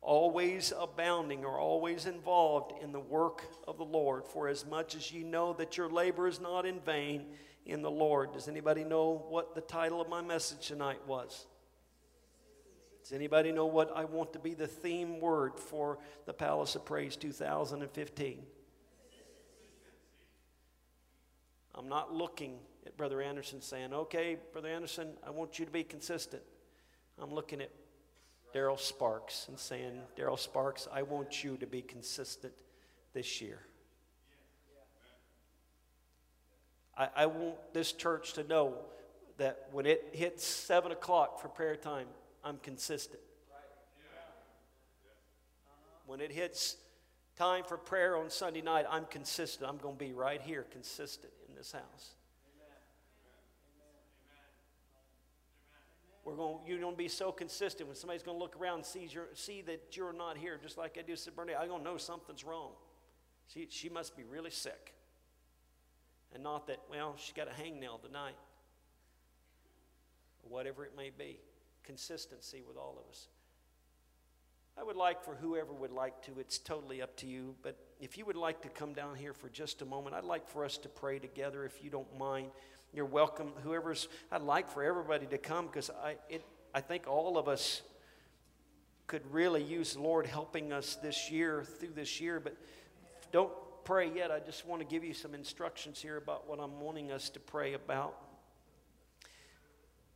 always 0.00 0.72
abounding 0.78 1.44
or 1.44 1.58
always 1.58 2.06
involved 2.06 2.72
in 2.82 2.92
the 2.92 3.00
work 3.00 3.44
of 3.68 3.76
the 3.76 3.84
Lord, 3.84 4.26
for 4.26 4.48
as 4.48 4.64
much 4.64 4.94
as 4.94 5.12
ye 5.12 5.22
know 5.22 5.52
that 5.54 5.76
your 5.76 5.90
labor 5.90 6.26
is 6.26 6.40
not 6.40 6.64
in 6.64 6.80
vain 6.80 7.26
in 7.66 7.82
the 7.82 7.90
Lord. 7.90 8.32
Does 8.32 8.48
anybody 8.48 8.84
know 8.84 9.26
what 9.28 9.54
the 9.54 9.60
title 9.60 10.00
of 10.00 10.08
my 10.08 10.22
message 10.22 10.66
tonight 10.66 11.06
was? 11.06 11.46
Does 13.02 13.12
anybody 13.12 13.50
know 13.50 13.66
what 13.66 13.92
I 13.96 14.04
want 14.04 14.32
to 14.34 14.38
be 14.38 14.54
the 14.54 14.66
theme 14.66 15.20
word 15.20 15.58
for 15.58 15.98
the 16.24 16.32
Palace 16.32 16.76
of 16.76 16.84
Praise 16.84 17.16
2015? 17.16 18.42
I'm 21.74 21.88
not 21.88 22.14
looking 22.14 22.58
at 22.86 22.96
Brother 22.96 23.20
Anderson 23.20 23.60
saying, 23.60 23.92
okay, 23.92 24.36
Brother 24.52 24.68
Anderson, 24.68 25.08
I 25.26 25.30
want 25.30 25.58
you 25.58 25.64
to 25.64 25.70
be 25.70 25.82
consistent. 25.82 26.42
I'm 27.20 27.32
looking 27.32 27.60
at 27.60 27.70
Daryl 28.54 28.78
Sparks 28.78 29.46
and 29.48 29.58
saying, 29.58 30.00
Daryl 30.16 30.38
Sparks, 30.38 30.86
I 30.92 31.02
want 31.02 31.42
you 31.42 31.56
to 31.56 31.66
be 31.66 31.82
consistent 31.82 32.52
this 33.14 33.40
year. 33.40 33.60
I, 36.96 37.08
I 37.16 37.26
want 37.26 37.56
this 37.72 37.92
church 37.92 38.34
to 38.34 38.44
know 38.44 38.74
that 39.38 39.68
when 39.72 39.86
it 39.86 40.10
hits 40.12 40.44
7 40.44 40.92
o'clock 40.92 41.40
for 41.40 41.48
prayer 41.48 41.76
time, 41.76 42.06
I'm 42.44 42.58
consistent. 42.58 43.20
When 46.06 46.20
it 46.20 46.32
hits 46.32 46.76
time 47.36 47.64
for 47.64 47.76
prayer 47.76 48.16
on 48.16 48.28
Sunday 48.28 48.60
night, 48.60 48.84
I'm 48.90 49.06
consistent. 49.06 49.68
I'm 49.68 49.78
going 49.78 49.96
to 49.96 50.04
be 50.04 50.12
right 50.12 50.40
here, 50.40 50.66
consistent 50.70 51.32
in 51.48 51.54
this 51.54 51.72
house. 51.72 52.14
We're 56.24 56.36
going, 56.36 56.58
you're 56.66 56.78
going 56.78 56.94
to 56.94 56.98
be 56.98 57.08
so 57.08 57.32
consistent 57.32 57.88
when 57.88 57.96
somebody's 57.96 58.22
going 58.22 58.36
to 58.36 58.42
look 58.42 58.56
around 58.60 58.76
and 58.76 58.86
see, 58.86 59.08
your, 59.10 59.28
see 59.34 59.60
that 59.62 59.96
you're 59.96 60.12
not 60.12 60.36
here, 60.36 60.58
just 60.62 60.78
like 60.78 60.96
I 60.98 61.02
do 61.02 61.16
said, 61.16 61.34
Bernie, 61.34 61.54
I'm 61.54 61.68
going 61.68 61.82
to 61.82 61.84
know 61.84 61.96
something's 61.96 62.44
wrong. 62.44 62.70
She, 63.48 63.66
she 63.70 63.88
must 63.88 64.16
be 64.16 64.22
really 64.22 64.50
sick. 64.50 64.94
And 66.32 66.42
not 66.42 66.68
that, 66.68 66.78
well, 66.88 67.16
she 67.18 67.32
got 67.32 67.48
a 67.48 67.50
hangnail 67.50 68.00
tonight. 68.00 68.36
Whatever 70.42 70.84
it 70.84 70.92
may 70.96 71.10
be. 71.10 71.38
Consistency 71.84 72.62
with 72.66 72.76
all 72.76 72.96
of 72.98 73.10
us. 73.10 73.28
I 74.78 74.82
would 74.82 74.96
like 74.96 75.22
for 75.22 75.34
whoever 75.34 75.72
would 75.72 75.92
like 75.92 76.22
to, 76.22 76.38
it's 76.38 76.58
totally 76.58 77.02
up 77.02 77.14
to 77.18 77.26
you, 77.26 77.54
but 77.62 77.76
if 78.00 78.16
you 78.16 78.24
would 78.24 78.36
like 78.36 78.62
to 78.62 78.68
come 78.68 78.94
down 78.94 79.16
here 79.16 79.34
for 79.34 79.48
just 79.50 79.82
a 79.82 79.84
moment, 79.84 80.14
I'd 80.14 80.24
like 80.24 80.48
for 80.48 80.64
us 80.64 80.78
to 80.78 80.88
pray 80.88 81.18
together 81.18 81.64
if 81.64 81.84
you 81.84 81.90
don't 81.90 82.18
mind. 82.18 82.50
You're 82.94 83.04
welcome. 83.04 83.52
Whoever's, 83.64 84.08
I'd 84.30 84.42
like 84.42 84.70
for 84.70 84.82
everybody 84.82 85.26
to 85.26 85.38
come 85.38 85.66
because 85.66 85.90
I, 85.90 86.16
it, 86.30 86.44
I 86.74 86.80
think 86.80 87.06
all 87.06 87.36
of 87.36 87.48
us 87.48 87.82
could 89.06 89.22
really 89.30 89.62
use 89.62 89.94
the 89.94 90.00
Lord 90.00 90.26
helping 90.26 90.72
us 90.72 90.96
this 90.96 91.30
year, 91.30 91.64
through 91.64 91.92
this 91.94 92.20
year, 92.20 92.40
but 92.40 92.56
don't 93.30 93.52
pray 93.84 94.10
yet. 94.10 94.30
I 94.30 94.38
just 94.38 94.66
want 94.66 94.80
to 94.80 94.86
give 94.86 95.04
you 95.04 95.12
some 95.12 95.34
instructions 95.34 96.00
here 96.00 96.16
about 96.16 96.48
what 96.48 96.60
I'm 96.60 96.80
wanting 96.80 97.12
us 97.12 97.28
to 97.30 97.40
pray 97.40 97.74
about. 97.74 98.16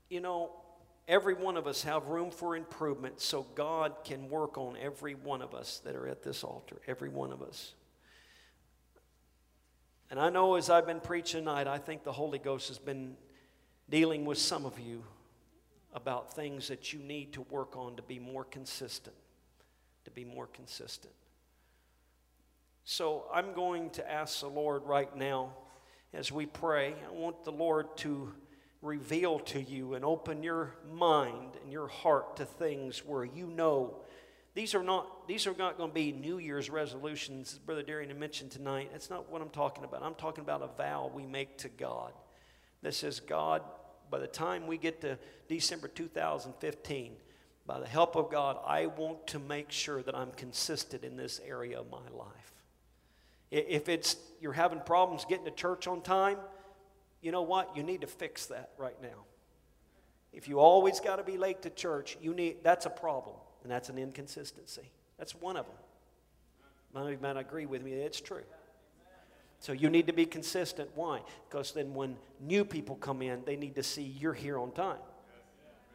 You 0.08 0.20
know, 0.20 0.50
every 1.08 1.34
one 1.34 1.56
of 1.56 1.66
us 1.66 1.82
have 1.82 2.06
room 2.06 2.30
for 2.30 2.56
improvement 2.56 3.20
so 3.20 3.46
God 3.54 3.94
can 4.04 4.28
work 4.28 4.58
on 4.58 4.76
every 4.80 5.14
one 5.14 5.42
of 5.42 5.54
us 5.54 5.80
that 5.84 5.94
are 5.94 6.08
at 6.08 6.22
this 6.22 6.42
altar, 6.42 6.76
every 6.86 7.08
one 7.08 7.32
of 7.32 7.42
us. 7.42 7.74
And 10.10 10.20
I 10.20 10.30
know 10.30 10.54
as 10.54 10.70
I've 10.70 10.86
been 10.86 11.00
preaching 11.00 11.40
tonight, 11.40 11.66
I 11.66 11.78
think 11.78 12.04
the 12.04 12.12
Holy 12.12 12.38
Ghost 12.38 12.68
has 12.68 12.78
been 12.78 13.16
dealing 13.88 14.24
with 14.24 14.38
some 14.38 14.64
of 14.64 14.78
you 14.78 15.04
about 15.92 16.34
things 16.34 16.68
that 16.68 16.92
you 16.92 16.98
need 16.98 17.32
to 17.32 17.42
work 17.42 17.76
on 17.76 17.96
to 17.96 18.02
be 18.02 18.18
more 18.18 18.44
consistent, 18.44 19.16
to 20.04 20.10
be 20.10 20.24
more 20.24 20.46
consistent. 20.46 21.14
So 22.84 23.26
I'm 23.32 23.52
going 23.52 23.90
to 23.90 24.10
ask 24.10 24.40
the 24.40 24.48
Lord 24.48 24.84
right 24.84 25.14
now 25.16 25.54
as 26.12 26.30
we 26.30 26.46
pray. 26.46 26.94
I 27.08 27.12
want 27.12 27.44
the 27.44 27.50
Lord 27.50 27.96
to 27.98 28.32
reveal 28.82 29.38
to 29.40 29.60
you 29.60 29.94
and 29.94 30.04
open 30.04 30.42
your 30.42 30.74
mind 30.92 31.56
and 31.62 31.72
your 31.72 31.88
heart 31.88 32.36
to 32.36 32.44
things 32.44 33.04
where 33.04 33.24
you 33.24 33.46
know 33.46 33.96
these 34.54 34.74
are 34.74 34.82
not 34.82 35.28
these 35.28 35.46
are 35.46 35.54
not 35.58 35.76
going 35.76 35.90
to 35.90 35.94
be 35.94 36.12
New 36.12 36.38
Year's 36.38 36.70
resolutions, 36.70 37.58
Brother 37.66 37.82
Darian 37.82 38.18
mentioned 38.18 38.50
tonight. 38.50 38.88
That's 38.90 39.10
not 39.10 39.30
what 39.30 39.42
I'm 39.42 39.50
talking 39.50 39.84
about. 39.84 40.02
I'm 40.02 40.14
talking 40.14 40.42
about 40.42 40.62
a 40.62 40.68
vow 40.78 41.10
we 41.14 41.26
make 41.26 41.58
to 41.58 41.68
God 41.68 42.12
that 42.82 42.94
says, 42.94 43.20
God, 43.20 43.62
by 44.10 44.18
the 44.18 44.26
time 44.26 44.66
we 44.66 44.78
get 44.78 45.00
to 45.02 45.18
December 45.48 45.88
2015, 45.88 47.16
by 47.66 47.80
the 47.80 47.86
help 47.86 48.16
of 48.16 48.30
God, 48.30 48.58
I 48.66 48.86
want 48.86 49.26
to 49.28 49.38
make 49.38 49.70
sure 49.70 50.02
that 50.02 50.14
I'm 50.14 50.30
consistent 50.32 51.04
in 51.04 51.16
this 51.16 51.40
area 51.46 51.78
of 51.78 51.90
my 51.90 52.08
life. 52.16 52.54
If 53.50 53.88
it's 53.88 54.16
you're 54.40 54.52
having 54.52 54.80
problems 54.80 55.24
getting 55.24 55.44
to 55.44 55.50
church 55.50 55.86
on 55.86 56.00
time, 56.00 56.38
you 57.26 57.32
know 57.32 57.42
what? 57.42 57.76
You 57.76 57.82
need 57.82 58.02
to 58.02 58.06
fix 58.06 58.46
that 58.46 58.70
right 58.78 58.96
now. 59.02 59.24
If 60.32 60.46
you 60.46 60.60
always 60.60 61.00
got 61.00 61.16
to 61.16 61.24
be 61.24 61.36
late 61.36 61.62
to 61.62 61.70
church, 61.70 62.16
you 62.22 62.32
need 62.32 62.62
that's 62.62 62.86
a 62.86 62.90
problem, 62.90 63.34
and 63.64 63.72
that's 63.72 63.88
an 63.88 63.98
inconsistency. 63.98 64.92
That's 65.18 65.34
one 65.34 65.56
of 65.56 65.66
them. 65.66 65.74
Many 66.94 67.06
of 67.06 67.12
you 67.14 67.18
might 67.20 67.36
agree 67.36 67.66
with 67.66 67.82
me, 67.82 67.94
it's 67.94 68.20
true. 68.20 68.44
So 69.58 69.72
you 69.72 69.90
need 69.90 70.06
to 70.06 70.12
be 70.12 70.24
consistent. 70.24 70.88
Why? 70.94 71.20
Because 71.48 71.72
then 71.72 71.94
when 71.94 72.16
new 72.40 72.64
people 72.64 72.94
come 72.94 73.22
in, 73.22 73.42
they 73.44 73.56
need 73.56 73.74
to 73.74 73.82
see 73.82 74.02
you're 74.02 74.32
here 74.32 74.56
on 74.58 74.70
time. 74.70 74.98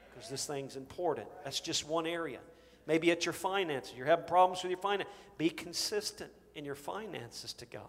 Because 0.10 0.30
this 0.30 0.46
thing's 0.46 0.76
important. 0.76 1.28
That's 1.46 1.62
just 1.62 1.88
one 1.88 2.06
area. 2.08 2.40
Maybe 2.88 3.10
it's 3.10 3.26
your 3.26 3.34
finances. 3.34 3.94
You're 3.96 4.08
having 4.08 4.26
problems 4.26 4.64
with 4.64 4.72
your 4.72 4.82
finances. 4.82 5.14
Be 5.38 5.50
consistent 5.50 6.32
in 6.56 6.66
your 6.66 6.76
finances 6.76 7.54
to 7.54 7.66
God. 7.66 7.86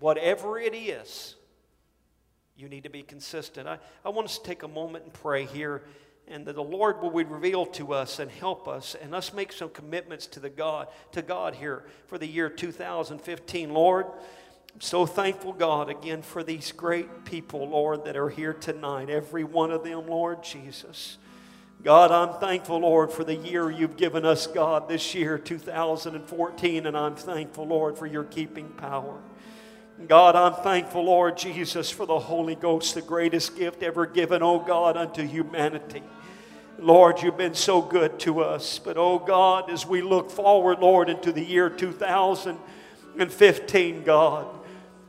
Whatever 0.00 0.58
it 0.58 0.74
is, 0.74 1.36
you 2.56 2.68
need 2.68 2.84
to 2.84 2.90
be 2.90 3.02
consistent. 3.02 3.66
I, 3.66 3.78
I 4.04 4.10
want 4.10 4.26
us 4.26 4.38
to 4.38 4.44
take 4.44 4.62
a 4.62 4.68
moment 4.68 5.04
and 5.04 5.12
pray 5.12 5.44
here, 5.44 5.82
and 6.28 6.46
that 6.46 6.54
the 6.54 6.62
Lord 6.62 7.02
will 7.02 7.10
reveal 7.10 7.66
to 7.66 7.92
us 7.92 8.18
and 8.18 8.30
help 8.30 8.68
us, 8.68 8.94
and 9.00 9.14
us 9.14 9.32
make 9.32 9.52
some 9.52 9.70
commitments 9.70 10.26
to 10.28 10.40
the 10.40 10.50
God 10.50 10.88
to 11.12 11.22
God 11.22 11.54
here 11.54 11.84
for 12.06 12.16
the 12.16 12.26
year 12.26 12.48
2015. 12.48 13.72
Lord, 13.72 14.06
I'm 14.06 14.80
so 14.80 15.04
thankful, 15.04 15.52
God, 15.52 15.90
again 15.90 16.22
for 16.22 16.42
these 16.42 16.72
great 16.72 17.24
people, 17.24 17.68
Lord, 17.68 18.04
that 18.04 18.16
are 18.16 18.30
here 18.30 18.54
tonight. 18.54 19.10
Every 19.10 19.44
one 19.44 19.70
of 19.70 19.84
them, 19.84 20.06
Lord 20.06 20.42
Jesus. 20.42 21.18
God, 21.84 22.10
I'm 22.10 22.40
thankful, 22.40 22.78
Lord, 22.78 23.12
for 23.12 23.24
the 23.24 23.36
year 23.36 23.70
you've 23.70 23.98
given 23.98 24.24
us, 24.24 24.46
God, 24.46 24.88
this 24.88 25.14
year, 25.14 25.36
2014, 25.36 26.86
and 26.86 26.96
I'm 26.96 27.14
thankful, 27.14 27.66
Lord, 27.66 27.98
for 27.98 28.06
your 28.06 28.24
keeping 28.24 28.70
power. 28.70 29.20
God, 30.08 30.36
I'm 30.36 30.54
thankful, 30.62 31.04
Lord 31.04 31.36
Jesus, 31.36 31.90
for 31.90 32.06
the 32.06 32.18
Holy 32.18 32.54
Ghost, 32.54 32.94
the 32.94 33.02
greatest 33.02 33.56
gift 33.56 33.82
ever 33.82 34.06
given, 34.06 34.42
oh 34.42 34.58
God, 34.58 34.96
unto 34.96 35.26
humanity. 35.26 36.02
Lord, 36.78 37.22
you've 37.22 37.36
been 37.36 37.54
so 37.54 37.80
good 37.80 38.18
to 38.20 38.40
us. 38.40 38.78
But, 38.78 38.96
oh 38.96 39.18
God, 39.18 39.70
as 39.70 39.86
we 39.86 40.02
look 40.02 40.30
forward, 40.30 40.80
Lord, 40.80 41.08
into 41.08 41.32
the 41.32 41.44
year 41.44 41.70
2015, 41.70 44.02
God, 44.02 44.46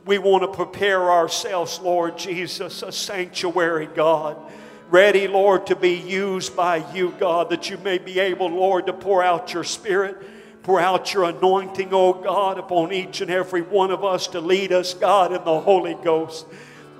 we 0.04 0.18
want 0.18 0.44
to 0.44 0.48
prepare 0.48 1.10
ourselves, 1.10 1.80
Lord 1.80 2.16
Jesus, 2.16 2.82
a 2.82 2.92
sanctuary, 2.92 3.86
God 3.86 4.36
ready, 4.88 5.26
Lord, 5.26 5.66
to 5.66 5.76
be 5.76 5.94
used 5.94 6.56
by 6.56 6.76
you, 6.94 7.14
God, 7.18 7.50
that 7.50 7.70
you 7.70 7.78
may 7.78 7.98
be 7.98 8.20
able, 8.20 8.48
Lord, 8.48 8.86
to 8.86 8.92
pour 8.92 9.22
out 9.22 9.52
your 9.52 9.64
Spirit, 9.64 10.16
pour 10.66 10.80
out 10.80 11.14
your 11.14 11.22
anointing, 11.22 11.90
oh 11.92 12.12
God, 12.12 12.58
upon 12.58 12.92
each 12.92 13.20
and 13.20 13.30
every 13.30 13.62
one 13.62 13.92
of 13.92 14.02
us 14.02 14.26
to 14.26 14.40
lead 14.40 14.72
us, 14.72 14.94
God, 14.94 15.32
in 15.32 15.44
the 15.44 15.60
Holy 15.60 15.94
Ghost. 15.94 16.44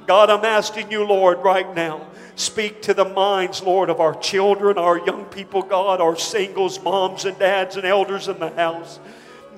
God, 0.07 0.31
I'm 0.31 0.45
asking 0.45 0.93
you, 0.93 1.03
Lord, 1.03 1.39
right 1.39 1.75
now, 1.75 2.07
speak 2.37 2.81
to 2.83 2.95
the 2.95 3.05
minds, 3.05 3.64
Lord, 3.64 3.91
of 3.91 3.99
our 3.99 4.14
children, 4.21 4.79
our 4.79 5.05
young 5.05 5.25
people, 5.25 5.62
God, 5.62 6.01
our 6.01 6.14
singles, 6.14 6.81
moms 6.81 7.25
and 7.25 7.37
dads 7.41 7.75
and 7.75 7.85
elders 7.85 8.29
in 8.29 8.39
the 8.39 8.51
house. 8.51 9.01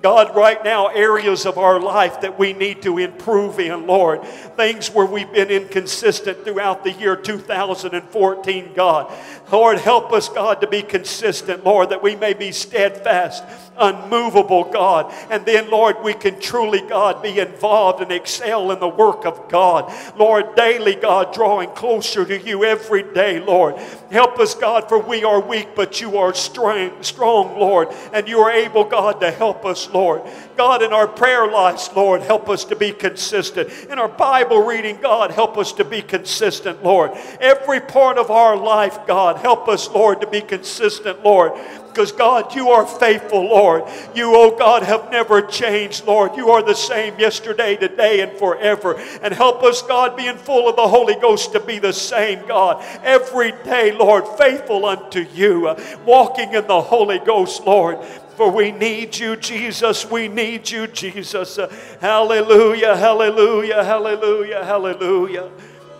God, 0.01 0.35
right 0.37 0.63
now, 0.63 0.87
areas 0.87 1.45
of 1.45 1.59
our 1.59 1.81
life 1.81 2.21
that 2.21 2.39
we 2.39 2.53
need 2.53 2.83
to 2.83 2.99
improve 2.99 3.59
in, 3.59 3.87
Lord. 3.87 4.25
Things 4.25 4.91
where 4.91 5.07
we've 5.07 5.33
been 5.33 5.51
inconsistent 5.51 6.45
throughout 6.45 6.85
the 6.85 6.93
year 6.93 7.17
2014, 7.17 8.73
God. 8.75 9.13
Lord, 9.51 9.79
help 9.79 10.13
us, 10.13 10.29
God, 10.29 10.61
to 10.61 10.67
be 10.67 10.83
consistent, 10.83 11.65
Lord, 11.65 11.91
that 11.91 12.03
we 12.03 12.15
may 12.15 12.33
be 12.33 12.53
steadfast, 12.53 13.45
unmovable, 13.79 14.64
God. 14.64 15.12
And 15.31 15.45
then, 15.47 15.70
Lord, 15.70 15.97
we 16.03 16.14
can 16.14 16.41
truly, 16.41 16.81
God, 16.81 17.22
be 17.22 17.39
involved 17.39 18.03
and 18.03 18.12
excel 18.12 18.70
in 18.70 18.81
the 18.81 18.89
work 18.89 19.24
of 19.24 19.49
God. 19.49 19.93
Lord, 20.16 20.55
daily, 20.55 20.95
God, 20.95 21.33
drawing 21.33 21.70
closer 21.70 22.24
to 22.24 22.39
you 22.39 22.64
every 22.64 23.03
day, 23.03 23.41
Lord. 23.41 23.76
Help 24.11 24.39
us, 24.39 24.55
God, 24.55 24.89
for 24.89 24.99
we 24.99 25.24
are 25.24 25.41
weak, 25.41 25.68
but 25.74 26.01
you 26.01 26.18
are 26.18 26.35
strong, 26.35 27.03
strong, 27.03 27.59
Lord. 27.59 27.89
And 28.12 28.29
you 28.29 28.41
are 28.41 28.51
able, 28.51 28.85
God, 28.85 29.20
to 29.20 29.31
help 29.31 29.64
us, 29.64 29.89
Lord. 29.91 30.22
God, 30.57 30.83
in 30.83 30.93
our 30.93 31.07
prayer 31.07 31.51
lives, 31.51 31.91
Lord, 31.95 32.22
help 32.22 32.49
us 32.49 32.64
to 32.66 32.76
be 32.76 32.93
consistent. 32.93 33.70
In 33.91 33.99
our 33.99 34.09
Bible 34.09 34.62
reading, 34.62 34.99
God, 35.01 35.31
help 35.31 35.57
us 35.57 35.72
to 35.74 35.85
be 35.85 36.03
consistent, 36.03 36.83
Lord. 36.83 37.12
Every 37.41 37.81
part 37.81 38.18
of 38.18 38.31
our 38.31 38.57
life, 38.57 39.07
God, 39.07 39.37
help 39.37 39.68
us, 39.68 39.89
Lord, 39.89 40.20
to 40.20 40.26
be 40.26 40.41
consistent, 40.41 41.22
Lord. 41.24 41.53
Because, 41.99 42.13
God, 42.13 42.55
you 42.55 42.71
are 42.71 42.87
faithful, 42.87 43.43
Lord. 43.43 43.83
You, 44.15 44.31
oh 44.37 44.57
God, 44.57 44.85
have 44.85 45.11
never 45.11 45.43
changed, 45.43 46.07
Lord. 46.07 46.37
You 46.37 46.51
are 46.51 46.63
the 46.63 46.77
same 46.77 47.19
yesterday, 47.19 47.75
today, 47.75 48.21
and 48.21 48.31
forever. 48.39 48.95
And 49.21 49.35
help 49.35 49.65
us, 49.65 49.83
God, 49.83 50.17
being 50.17 50.37
full 50.37 50.69
of 50.69 50.77
the 50.77 50.87
Holy 50.87 51.17
Ghost, 51.17 51.51
to 51.55 51.59
be 51.59 51.81
the 51.81 51.93
same, 51.93 52.47
God, 52.47 52.85
every 53.03 53.51
day, 53.65 53.91
Lord, 53.91 54.29
faithful 54.39 54.87
unto 54.87 55.27
you, 55.35 55.67
uh, 55.67 55.99
walking 56.07 56.53
in 56.53 56.69
the 56.69 56.81
Holy 56.81 57.19
Ghost, 57.19 57.65
Lord. 57.67 57.99
For 58.37 58.49
we 58.49 58.71
need 58.71 59.19
you, 59.19 59.35
Jesus. 59.35 60.09
We 60.09 60.29
need 60.29 60.71
you, 60.71 60.87
Jesus. 60.87 61.59
Uh, 61.59 61.67
hallelujah, 62.01 62.97
hallelujah, 62.97 63.83
hallelujah, 63.83 64.65
hallelujah. 64.65 65.51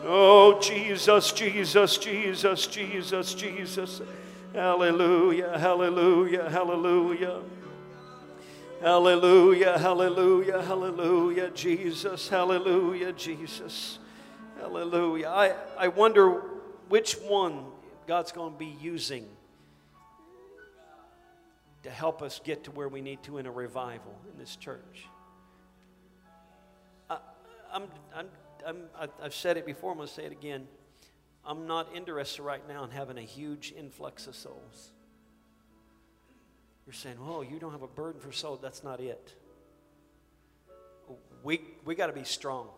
Oh, 0.05 0.61
Jesus, 0.61 1.33
Jesus, 1.33 1.99
Jesus, 1.99 2.69
Jesus, 2.69 3.35
Jesus. 3.35 4.01
Hallelujah, 4.55 5.59
hallelujah, 5.59 6.49
hallelujah. 6.49 7.43
Hallelujah, 8.81 9.77
hallelujah, 9.77 10.63
hallelujah, 10.63 11.51
Jesus, 11.51 12.29
hallelujah, 12.29 13.13
Jesus, 13.13 13.99
hallelujah. 14.59 15.29
I, 15.29 15.55
I 15.77 15.89
wonder 15.89 16.43
which 16.89 17.15
one 17.15 17.65
God's 18.07 18.31
going 18.31 18.53
to 18.53 18.59
be 18.59 18.77
using 18.81 19.27
to 21.83 21.91
help 21.91 22.23
us 22.23 22.41
get 22.43 22.65
to 22.65 22.71
where 22.71 22.89
we 22.89 23.01
need 23.01 23.23
to 23.25 23.39
in 23.39 23.47
a 23.47 23.51
revival 23.51 24.15
in 24.33 24.39
this 24.39 24.57
church. 24.57 25.07
I, 27.11 27.19
I'm, 27.73 27.85
I'm, 28.15 28.29
I'm, 28.65 29.09
I've 29.23 29.35
said 29.35 29.57
it 29.57 29.67
before, 29.67 29.91
I'm 29.91 29.99
going 29.99 30.09
to 30.09 30.15
say 30.15 30.25
it 30.25 30.33
again. 30.33 30.69
I'm 31.49 31.67
not 31.67 31.89
interested 31.97 32.43
right 32.43 32.61
now 32.69 32.85
in 32.85 32.91
having 32.91 33.17
a 33.17 33.23
huge 33.23 33.73
influx 33.75 34.27
of 34.27 34.37
souls. 34.37 34.93
You're 36.87 36.93
saying, 36.93 37.17
oh, 37.27 37.41
you 37.41 37.59
don't 37.59 37.73
have 37.73 37.83
a 37.83 37.89
burden 37.89 38.21
for 38.21 38.33
souls. 38.33 38.61
That's 38.61 38.85
not 38.85 39.01
it. 39.01 39.35
We, 41.43 41.63
we 41.87 41.95
got 41.95 42.09
to 42.09 42.13
be 42.13 42.25
strong. 42.25 42.69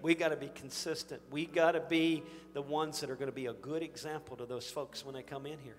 We 0.00 0.14
got 0.14 0.30
to 0.30 0.36
be 0.36 0.50
consistent. 0.54 1.20
We 1.30 1.44
got 1.44 1.72
to 1.72 1.80
be 1.80 2.22
the 2.54 2.62
ones 2.62 3.00
that 3.00 3.10
are 3.10 3.14
going 3.14 3.30
to 3.30 3.34
be 3.34 3.46
a 3.46 3.52
good 3.52 3.82
example 3.82 4.38
to 4.38 4.46
those 4.46 4.70
folks 4.70 5.04
when 5.04 5.14
they 5.14 5.22
come 5.22 5.44
in 5.44 5.58
here. 5.58 5.76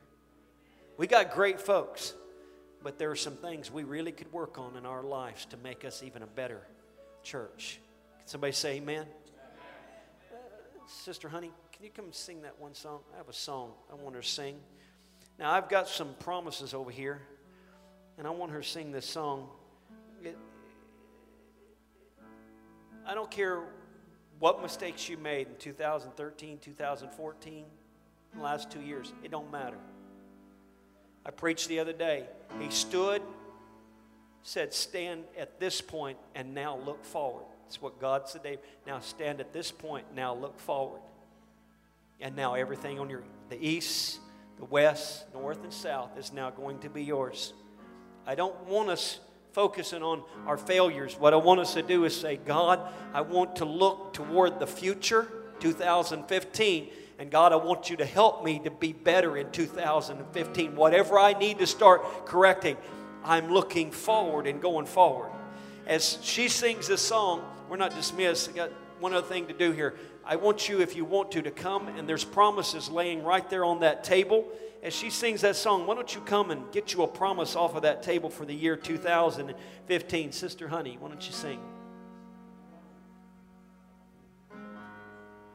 We 0.98 1.08
got 1.08 1.34
great 1.34 1.60
folks, 1.60 2.14
but 2.84 3.00
there 3.00 3.10
are 3.10 3.16
some 3.16 3.38
things 3.38 3.72
we 3.72 3.84
really 3.84 4.12
could 4.12 4.32
work 4.32 4.60
on 4.60 4.78
in 4.78 4.86
our 4.86 5.02
lives 5.02 5.46
to 5.46 5.58
make 5.58 5.84
us 5.84 6.04
even 6.04 6.22
a 6.22 6.28
better 6.28 6.62
church. 7.24 7.80
Can 8.20 8.28
somebody 8.28 8.54
say 8.54 8.76
amen? 8.76 9.08
Sister 10.88 11.30
Honey, 11.30 11.52
can 11.72 11.84
you 11.84 11.92
come 11.92 12.12
sing 12.12 12.42
that 12.42 12.60
one 12.60 12.74
song? 12.74 13.00
I 13.14 13.18
have 13.18 13.30
a 13.30 13.34
song 13.34 13.72
I 13.92 13.96
want 13.96 14.16
her 14.16 14.22
to 14.22 14.28
sing. 14.28 14.58
Now, 15.40 15.52
I've 15.52 15.70
got 15.70 15.88
some 15.88 16.14
promises 16.20 16.74
over 16.74 16.92
here, 16.92 17.22
and 18.18 18.28
I 18.28 18.30
want 18.30 18.52
her 18.52 18.62
to 18.62 18.68
sing 18.68 18.92
this 18.92 19.06
song. 19.06 19.50
It, 20.24 20.38
I 23.06 23.14
don't 23.14 23.32
care 23.32 23.62
what 24.40 24.62
mistakes 24.62 25.10
you 25.10 25.18
made 25.18 25.48
in 25.48 25.56
2013, 25.58 26.60
2014, 26.60 27.66
the 28.36 28.42
last 28.42 28.70
two 28.70 28.82
years. 28.82 29.12
It 29.24 29.32
don't 29.32 29.52
matter. 29.52 29.78
I 31.26 31.32
preached 31.32 31.70
the 31.70 31.80
other 31.80 31.94
day. 31.94 32.26
He 32.60 32.70
stood, 32.70 33.22
said, 34.44 34.74
Stand 34.74 35.24
at 35.38 35.60
this 35.60 35.82
point 35.82 36.18
and 36.36 36.54
now 36.54 36.78
look 36.78 37.04
forward. 37.06 37.46
That's 37.64 37.82
what 37.82 38.00
God 38.00 38.28
said. 38.28 38.44
Dave. 38.44 38.60
Now 38.86 39.00
stand 39.00 39.40
at 39.40 39.54
this 39.54 39.72
point, 39.72 40.06
now 40.16 40.34
look 40.36 40.60
forward. 40.60 41.02
And 42.22 42.36
now 42.36 42.54
everything 42.54 43.00
on 43.00 43.10
your 43.10 43.24
the 43.50 43.58
east, 43.66 44.20
the 44.58 44.66
west, 44.66 45.26
north, 45.34 45.64
and 45.64 45.74
south 45.74 46.18
is 46.18 46.32
now 46.32 46.50
going 46.50 46.80
to 46.80 46.90
be 46.90 47.04
yours. 47.04 47.54
I 48.26 48.36
don't 48.36 48.68
want 48.68 48.90
us 48.90 49.20
focusing 49.52 50.02
on 50.02 50.24
our 50.48 50.58
failures. 50.58 51.16
What 51.20 51.34
I 51.34 51.38
want 51.38 51.60
us 51.60 51.74
to 51.74 51.82
do 51.82 52.06
is 52.06 52.16
say, 52.16 52.38
God, 52.38 52.80
I 53.14 53.22
want 53.22 53.58
to 53.58 53.66
look 53.66 54.14
toward 54.14 54.60
the 54.60 54.66
future, 54.66 55.28
2015 55.60 56.90
and 57.20 57.30
God, 57.30 57.54
I 57.54 57.58
want 57.58 57.90
you 57.90 57.98
to 57.98 58.06
help 58.06 58.44
me 58.44 58.60
to 58.60 58.72
be 58.72 58.92
better 58.92 59.38
in 59.38 59.52
2015. 59.52 60.76
Whatever 60.76 61.20
I 61.20 61.34
need 61.34 61.60
to 61.60 61.68
start 61.68 62.26
correcting, 62.26 62.76
I'm 63.24 63.52
looking 63.52 63.92
forward 63.92 64.48
and 64.48 64.62
going 64.62 64.86
forward. 64.86 65.32
As 65.86 66.18
she 66.22 66.48
sings 66.48 66.88
this 66.88 67.02
song, 67.02 67.44
we're 67.74 67.78
not 67.78 67.96
dismissed. 67.96 68.50
I 68.50 68.52
got 68.52 68.70
one 69.00 69.16
other 69.16 69.26
thing 69.26 69.48
to 69.48 69.54
do 69.54 69.72
here. 69.72 69.96
I 70.24 70.36
want 70.36 70.70
you, 70.70 70.82
if 70.82 70.96
you 70.96 71.06
want 71.06 71.32
to, 71.32 71.42
to 71.42 71.50
come, 71.50 71.88
and 71.88 72.08
there's 72.08 72.24
promises 72.24 72.88
laying 72.88 73.24
right 73.24 73.50
there 73.50 73.66
on 73.66 73.80
that 73.80 74.04
table. 74.04 74.48
As 74.84 74.94
she 74.94 75.10
sings 75.10 75.42
that 75.42 75.56
song, 75.56 75.88
why 75.88 75.96
don't 75.96 76.14
you 76.14 76.22
come 76.22 76.52
and 76.52 76.72
get 76.72 76.94
you 76.94 77.02
a 77.02 77.08
promise 77.08 77.56
off 77.56 77.74
of 77.74 77.82
that 77.82 78.04
table 78.04 78.30
for 78.30 78.46
the 78.46 78.54
year 78.54 78.76
2015? 78.76 80.32
Sister 80.32 80.68
Honey, 80.68 80.98
why 81.00 81.10
don't 81.10 81.26
you 81.26 81.34
sing? 81.34 81.60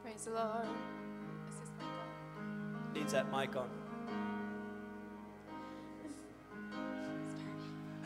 Praise 0.03 0.25
the 0.25 0.31
Lord 0.31 0.67
needs 2.93 3.13
that 3.13 3.31
mic 3.31 3.55
on. 3.55 3.69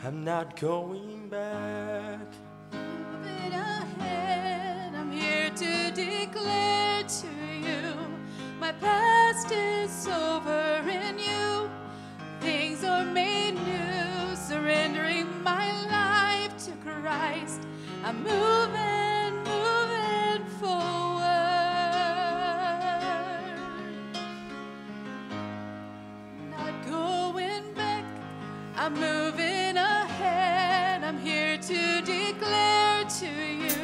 I'm 0.04 0.22
not 0.22 0.54
going 0.60 1.28
back. 1.28 2.53
I'm 4.96 5.10
here 5.10 5.50
to 5.50 5.90
declare 5.90 7.02
to 7.02 7.28
you 7.60 8.14
my 8.64 8.72
past 8.72 9.52
is 9.52 10.08
over 10.08 10.82
in 10.88 11.18
you. 11.18 11.68
Things 12.40 12.82
are 12.82 13.04
made 13.04 13.52
new, 13.52 14.34
surrendering 14.34 15.42
my 15.42 15.70
life 15.90 16.56
to 16.64 16.72
Christ. 16.82 17.60
I'm 18.02 18.22
moving, 18.22 19.34
moving 19.44 20.46
forward. 20.58 21.24
Not 26.50 26.86
going 26.86 27.74
back. 27.74 28.04
I'm 28.76 28.94
moving 28.94 29.76
ahead. 29.76 31.04
I'm 31.04 31.18
here 31.18 31.58
to 31.58 32.02
to 33.24 33.44
you 33.54 33.74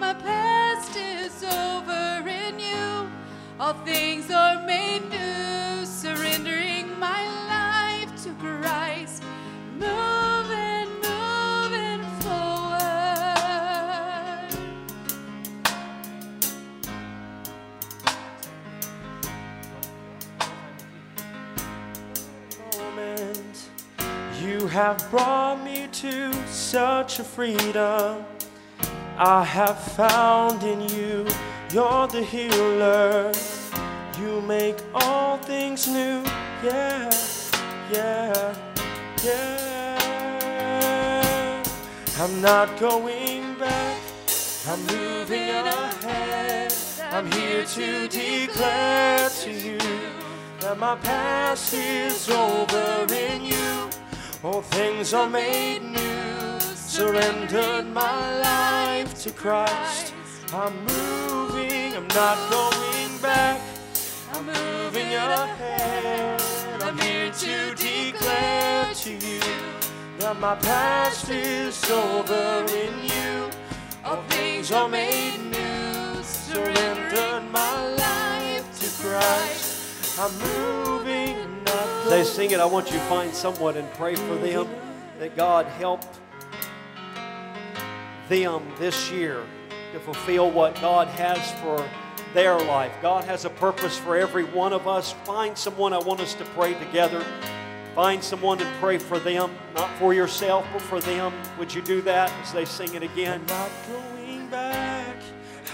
my 0.00 0.14
past 0.14 0.96
is 0.96 1.44
over 1.44 2.26
in 2.26 2.58
you. 2.58 3.10
All 3.60 3.74
things 3.84 4.30
are 4.30 4.66
made 4.66 5.02
new, 5.10 5.84
surrendering 5.84 6.98
my 6.98 7.22
life 7.46 8.10
to 8.24 8.32
Christ. 8.40 9.22
Moving, 9.78 10.88
moving 11.04 12.02
forward. 12.22 12.80
You 24.42 24.66
have 24.68 25.10
brought 25.10 25.62
me 25.62 25.88
to 25.92 26.32
such 26.46 27.18
a 27.18 27.24
freedom. 27.24 28.24
I 29.22 29.44
have 29.44 29.78
found 29.78 30.62
in 30.62 30.80
you, 30.80 31.26
you're 31.74 32.06
the 32.06 32.22
healer. 32.22 33.30
You 34.18 34.40
make 34.40 34.78
all 34.94 35.36
things 35.36 35.86
new, 35.86 36.22
yeah, 36.64 37.10
yeah, 37.92 38.54
yeah. 39.22 40.42
I'm 42.18 42.40
not 42.40 42.80
going 42.80 43.56
back, 43.58 44.00
I'm 44.66 44.86
moving 44.86 45.50
ahead. 45.50 46.72
I'm 47.12 47.30
here 47.30 47.66
to 47.66 48.08
declare 48.08 49.28
to 49.28 49.50
you 49.50 49.78
that 50.60 50.78
my 50.78 50.96
past 50.96 51.74
is 51.74 52.30
over 52.30 53.06
in 53.12 53.44
you. 53.44 53.90
All 54.42 54.62
things 54.62 55.12
are 55.12 55.28
made 55.28 55.82
new. 55.82 56.19
Surrendered 57.00 57.86
my 57.94 58.40
life 58.40 59.14
to 59.22 59.30
Christ. 59.30 60.12
I'm 60.52 60.74
moving, 60.84 61.96
I'm 61.96 62.06
not 62.08 62.36
going 62.50 63.16
back. 63.22 63.58
I'm 64.34 64.44
moving 64.44 65.14
ahead. 65.14 66.42
I'm 66.82 66.98
here 66.98 67.30
to 67.30 67.74
declare 67.74 68.92
to 68.92 69.12
you 69.12 69.40
that 70.18 70.38
my 70.38 70.54
past 70.56 71.30
is 71.30 71.82
over 71.90 72.66
in 72.68 72.92
you. 73.04 73.50
All 74.04 74.22
things 74.28 74.70
are 74.70 74.86
made 74.86 75.40
new. 75.40 76.22
Surrendered 76.22 77.50
my 77.50 77.94
life 77.94 78.78
to 78.78 79.02
Christ. 79.02 80.20
I'm 80.20 80.38
moving 80.38 81.64
they 82.10 82.24
sing 82.24 82.50
it, 82.50 82.60
I 82.60 82.66
want 82.66 82.90
you 82.90 82.98
to 82.98 83.04
find 83.04 83.32
someone 83.32 83.76
and 83.78 83.90
pray 83.94 84.16
for 84.16 84.34
them. 84.34 84.68
that 85.18 85.36
God 85.36 85.64
help 85.66 86.02
them 88.30 88.62
this 88.78 89.10
year 89.10 89.42
to 89.92 90.00
fulfill 90.00 90.50
what 90.50 90.80
God 90.80 91.08
has 91.08 91.52
for 91.60 91.86
their 92.32 92.58
life. 92.58 92.92
God 93.02 93.24
has 93.24 93.44
a 93.44 93.50
purpose 93.50 93.98
for 93.98 94.16
every 94.16 94.44
one 94.44 94.72
of 94.72 94.86
us. 94.86 95.12
Find 95.24 95.58
someone 95.58 95.92
I 95.92 95.98
want 95.98 96.20
us 96.20 96.34
to 96.34 96.44
pray 96.46 96.74
together. 96.74 97.24
Find 97.96 98.22
someone 98.22 98.56
to 98.58 98.72
pray 98.80 98.98
for 98.98 99.18
them, 99.18 99.50
not 99.74 99.90
for 99.98 100.14
yourself, 100.14 100.64
but 100.72 100.80
for 100.80 101.00
them. 101.00 101.32
Would 101.58 101.74
you 101.74 101.82
do 101.82 102.00
that 102.02 102.32
as 102.40 102.52
they 102.52 102.64
sing 102.64 102.94
it 102.94 103.02
again? 103.02 103.40
I'm 103.40 103.46
not 103.46 103.70
going 103.88 104.46
back, 104.48 105.16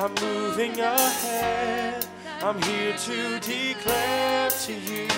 I'm 0.00 0.14
moving 0.14 0.80
ahead. 0.80 2.06
I'm 2.42 2.60
here 2.62 2.96
to 2.96 3.40
declare 3.40 4.50
to 4.50 4.72
you 4.72 5.08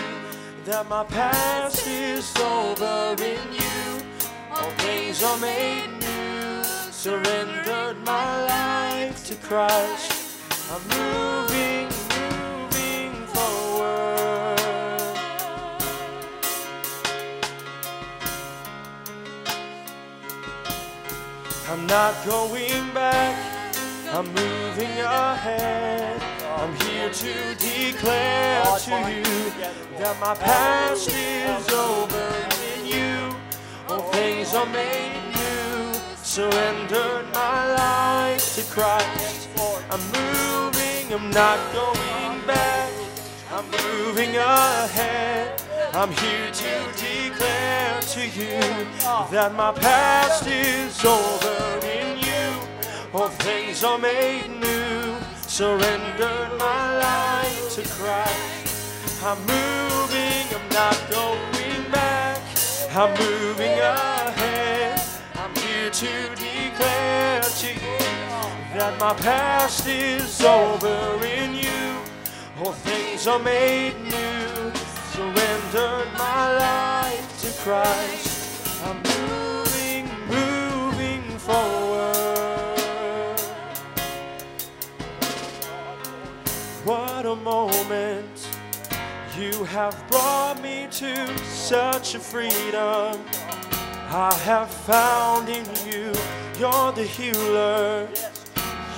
that 0.65 0.89
my 0.89 1.05
past 1.05 1.87
is 1.87 2.37
over 2.37 3.15
in 3.23 3.53
you. 3.53 4.03
All 4.51 4.71
things 4.73 5.23
are 5.23 5.39
made 5.39 5.89
new. 6.01 6.08
Surrendered 7.09 7.97
my 8.05 8.45
life 8.45 9.25
to 9.29 9.35
Christ. 9.37 10.13
I'm 10.71 10.83
moving, 10.93 11.89
moving 12.13 13.15
forward. 13.29 14.61
I'm 21.71 21.87
not 21.87 22.15
going 22.27 22.93
back, 22.93 23.37
I'm 24.13 24.27
moving 24.35 24.99
ahead. 25.01 26.21
I'm 26.59 26.75
here 26.83 27.09
to 27.09 27.55
declare 27.55 28.65
to 28.85 28.97
you 29.11 29.25
that 29.97 30.15
my 30.21 30.35
past 30.35 31.09
is 31.09 31.69
over 31.71 32.29
in 32.75 32.85
you. 32.85 33.35
All 33.89 34.03
things 34.13 34.53
are 34.53 34.67
made 34.67 35.23
new. 35.35 35.58
Surrendered 36.39 37.27
my 37.35 37.75
life 37.75 38.55
to 38.55 38.63
Christ. 38.71 39.49
I'm 39.91 40.01
moving, 40.15 41.13
I'm 41.13 41.31
not 41.33 41.59
going 41.73 42.47
back. 42.47 42.93
I'm 43.51 43.65
moving 43.73 44.37
ahead. 44.37 45.61
I'm 45.95 46.13
here 46.13 46.51
to 46.53 46.73
declare 46.95 48.01
to 48.15 48.21
you 48.39 48.61
that 49.33 49.53
my 49.57 49.73
past 49.73 50.47
is 50.47 51.05
over 51.05 51.85
in 51.85 52.19
you. 52.19 52.47
All 53.13 53.27
things 53.27 53.83
are 53.83 53.99
made 53.99 54.49
new. 54.61 55.17
Surrendered 55.43 56.53
my 56.57 56.99
life 56.99 57.75
to 57.75 57.83
Christ. 57.99 59.25
I'm 59.25 59.41
moving, 59.41 60.47
I'm 60.55 60.69
not 60.69 60.97
going 61.11 61.91
back. 61.91 62.41
I'm 62.95 63.11
moving 63.19 63.81
ahead. 63.81 64.68
Here 65.89 65.95
to 65.95 66.35
declare 66.35 67.41
to 67.41 67.73
you 67.73 67.99
that 68.77 69.01
my 69.01 69.15
past 69.15 69.87
is 69.87 70.43
over 70.43 71.25
in 71.25 71.55
you. 71.55 71.97
All 72.61 72.73
things 72.73 73.27
are 73.27 73.39
made 73.39 73.95
new. 74.03 74.71
Surrendered 75.13 76.13
my 76.19 76.59
life 76.59 77.41
to 77.41 77.51
Christ. 77.63 78.69
I'm 78.85 79.01
moving, 79.17 80.11
moving 80.29 81.23
forward. 81.39 83.41
What 86.85 87.25
a 87.25 87.35
moment. 87.35 88.47
You 89.39 89.65
have 89.65 89.97
brought 90.09 90.61
me 90.61 90.87
to 90.91 91.39
such 91.47 92.15
a 92.15 92.21
freedom. 92.21 93.25
I 94.11 94.33
have 94.45 94.71
found 94.71 95.51
in 95.51 95.67
you, 95.87 96.15
you're 96.59 96.93
the 96.93 97.05
healer. 97.05 98.09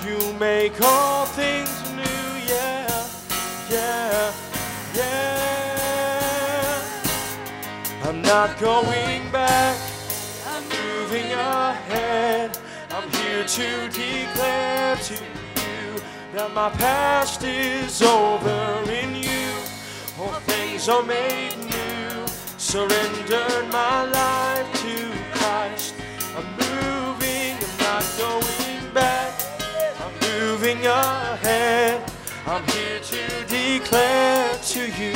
You 0.05 0.33
make 0.39 0.79
all 0.81 1.25
things 1.25 1.69
new, 1.91 2.01
yeah, 2.47 3.09
yeah, 3.69 4.33
yeah. 4.95 5.51
I'm 8.03 8.21
not 8.21 8.57
going 8.57 9.29
back, 9.31 9.77
I'm 10.47 10.63
moving 10.63 11.29
ahead. 11.33 12.57
I'm 12.91 13.11
here 13.11 13.43
to 13.43 13.89
declare 13.89 14.95
to 14.95 15.13
you 15.13 16.01
that 16.33 16.53
my 16.53 16.69
past 16.69 17.43
is 17.43 18.01
over 18.01 18.81
in 18.89 19.15
you. 19.15 19.51
All 20.21 20.39
things 20.47 20.87
are 20.87 21.03
made 21.03 21.57
new. 21.57 21.90
Surrendered 22.71 23.67
my 23.69 24.05
life 24.05 24.81
to 24.81 25.11
Christ. 25.33 25.93
I'm 26.37 26.45
moving, 26.55 27.57
I'm 27.59 27.77
not 27.79 28.05
going 28.17 28.93
back. 28.93 29.33
I'm 29.99 30.13
moving 30.39 30.85
ahead. 30.85 32.09
I'm 32.45 32.63
here 32.67 33.01
to 33.01 33.45
declare 33.47 34.53
to 34.55 34.85
you 34.85 35.13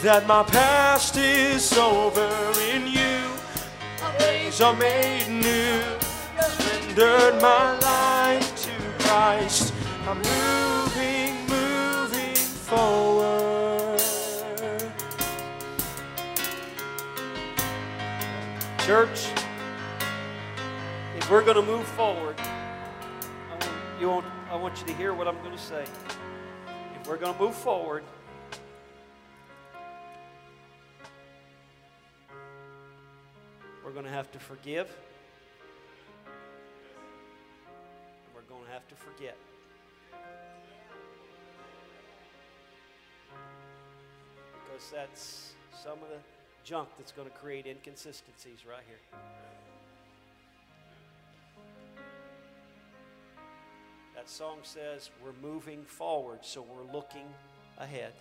that 0.00 0.26
my 0.26 0.42
past 0.44 1.18
is 1.18 1.76
over 1.76 2.26
in 2.72 2.86
you. 2.86 3.20
All 4.02 4.12
things 4.12 4.58
are 4.62 4.74
made 4.74 5.28
new. 5.28 5.82
Surrendered 6.40 7.42
my 7.42 7.78
life 7.80 8.56
to 8.64 9.04
Christ. 9.04 9.74
I'm 10.06 10.16
moving, 10.22 11.36
moving 11.48 12.34
forward. 12.34 13.47
Church, 18.88 19.28
if 21.18 21.30
we're 21.30 21.44
going 21.44 21.56
to 21.56 21.62
move 21.62 21.84
forward, 21.88 22.40
I 22.40 23.50
want, 23.50 23.70
you 24.00 24.08
want, 24.08 24.26
I 24.50 24.56
want 24.56 24.80
you 24.80 24.86
to 24.86 24.94
hear 24.94 25.12
what 25.12 25.28
I'm 25.28 25.38
going 25.40 25.54
to 25.54 25.62
say. 25.62 25.84
If 26.98 27.06
we're 27.06 27.18
going 27.18 27.34
to 27.34 27.38
move 27.38 27.54
forward, 27.54 28.02
we're 33.84 33.90
going 33.90 34.06
to 34.06 34.10
have 34.10 34.32
to 34.32 34.38
forgive. 34.38 34.88
And 37.66 38.34
we're 38.34 38.40
going 38.48 38.64
to 38.64 38.72
have 38.72 38.88
to 38.88 38.94
forget. 38.94 39.36
Because 44.64 44.90
that's 44.90 45.52
some 45.84 45.98
of 46.02 46.08
the 46.08 46.37
junk 46.68 46.90
that's 46.98 47.12
going 47.12 47.26
to 47.26 47.34
create 47.34 47.64
inconsistencies 47.64 48.66
right 48.68 48.82
here. 48.86 48.98
That 54.14 54.28
song 54.28 54.58
says 54.64 55.08
we're 55.24 55.32
moving 55.40 55.82
forward, 55.84 56.40
so 56.42 56.62
we're 56.62 56.92
looking 56.92 57.24
ahead. 57.78 58.12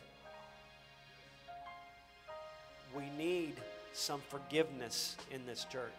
We 2.96 3.04
need 3.18 3.56
some 3.92 4.22
forgiveness 4.30 5.18
in 5.30 5.46
this 5.46 5.66
church. 5.66 5.92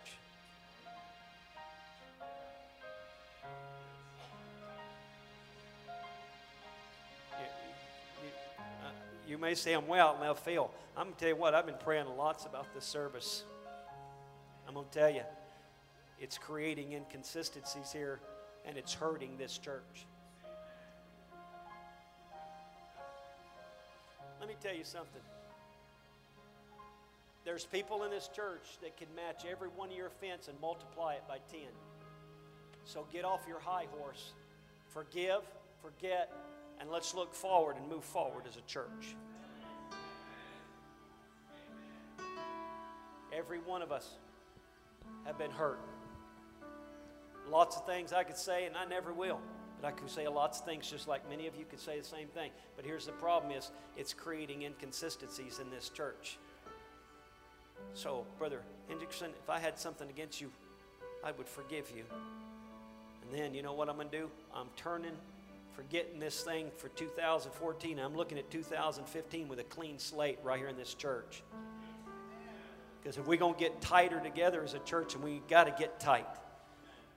You 9.39 9.43
may 9.43 9.55
say 9.55 9.73
I'm 9.73 9.87
way 9.87 10.01
out 10.01 10.17
in 10.17 10.21
left 10.21 10.45
field. 10.45 10.69
I'm 10.97 11.05
going 11.05 11.15
to 11.15 11.21
tell 11.21 11.29
you 11.29 11.37
what, 11.37 11.55
I've 11.55 11.65
been 11.65 11.77
praying 11.79 12.07
lots 12.17 12.45
about 12.45 12.75
this 12.75 12.85
service. 12.85 13.45
I'm 14.67 14.75
going 14.75 14.85
to 14.91 14.99
tell 14.99 15.11
you, 15.11 15.23
it's 16.19 16.37
creating 16.37 16.93
inconsistencies 16.93 17.93
here 17.93 18.19
and 18.67 18.77
it's 18.77 18.93
hurting 18.93 19.37
this 19.39 19.57
church. 19.57 20.07
Let 24.41 24.49
me 24.49 24.57
tell 24.61 24.75
you 24.75 24.83
something. 24.83 25.23
There's 27.45 27.65
people 27.65 28.03
in 28.03 28.11
this 28.11 28.29
church 28.35 28.79
that 28.83 28.97
can 28.97 29.07
match 29.15 29.45
every 29.49 29.69
one 29.69 29.91
of 29.91 29.97
your 29.97 30.09
offense 30.09 30.49
and 30.49 30.61
multiply 30.61 31.15
it 31.15 31.23
by 31.29 31.39
10. 31.53 31.61
So 32.85 33.07
get 33.13 33.25
off 33.25 33.43
your 33.47 33.61
high 33.61 33.87
horse. 33.97 34.33
Forgive, 34.89 35.43
forget, 35.81 36.33
and 36.81 36.91
let's 36.91 37.15
look 37.15 37.33
forward 37.33 37.77
and 37.77 37.89
move 37.89 38.05
forward 38.05 38.43
as 38.49 38.57
a 38.57 38.63
church. 38.63 39.15
Every 43.39 43.61
one 43.61 43.83
of 43.83 43.93
us 43.93 44.09
have 45.25 45.39
been 45.39 45.53
hurt. 45.53 45.79
Lots 47.49 47.77
of 47.77 47.87
things 47.87 48.13
I 48.13 48.25
could 48.25 48.37
say, 48.37 48.67
and 48.67 48.77
I 48.77 48.85
never 48.85 49.13
will. 49.13 49.39
But 49.81 49.87
I 49.87 49.93
can 49.93 50.09
say 50.09 50.27
lots 50.27 50.59
of 50.59 50.67
things 50.67 50.91
just 50.91 51.07
like 51.07 51.29
many 51.31 51.47
of 51.47 51.55
you 51.55 51.65
could 51.65 51.79
say 51.79 51.99
the 51.99 52.05
same 52.05 52.27
thing. 52.29 52.51
But 52.75 52.85
here's 52.85 53.07
the 53.07 53.13
problem 53.13 53.53
is 53.53 53.71
it's 53.97 54.13
creating 54.13 54.63
inconsistencies 54.63 55.61
in 55.61 55.71
this 55.71 55.89
church. 55.89 56.37
So, 57.95 58.27
Brother 58.39 58.63
Hendrickson, 58.91 59.31
if 59.41 59.49
I 59.49 59.61
had 59.61 59.79
something 59.79 60.11
against 60.11 60.41
you, 60.41 60.51
I 61.23 61.31
would 61.31 61.47
forgive 61.47 61.93
you. 61.97 62.03
And 63.23 63.39
then, 63.39 63.55
you 63.55 63.63
know 63.63 63.73
what 63.73 63.89
I'm 63.89 63.95
going 63.95 64.09
to 64.09 64.19
do? 64.19 64.31
I'm 64.53 64.69
turning, 64.75 65.17
forgetting 65.75 66.19
this 66.19 66.43
thing 66.43 66.73
for 66.77 66.89
2014. 66.89 68.01
I'm 68.01 68.17
looking 68.17 68.37
at 68.37 68.51
2015 68.51 69.47
with 69.47 69.61
a 69.61 69.65
clean 69.65 70.01
slate 70.01 70.41
right 70.43 70.59
here 70.59 70.69
in 70.69 70.77
this 70.77 70.95
church. 70.95 71.45
Because 73.03 73.19
if 73.19 73.27
we're 73.27 73.39
going 73.39 73.55
to 73.55 73.61
get 73.61 73.81
tighter 73.81 74.21
together 74.21 74.63
as 74.63 74.75
a 74.75 74.79
church, 74.81 75.15
and 75.15 75.23
we 75.23 75.41
got 75.49 75.65
to 75.65 75.75
get 75.79 76.01
tight. 76.01 76.27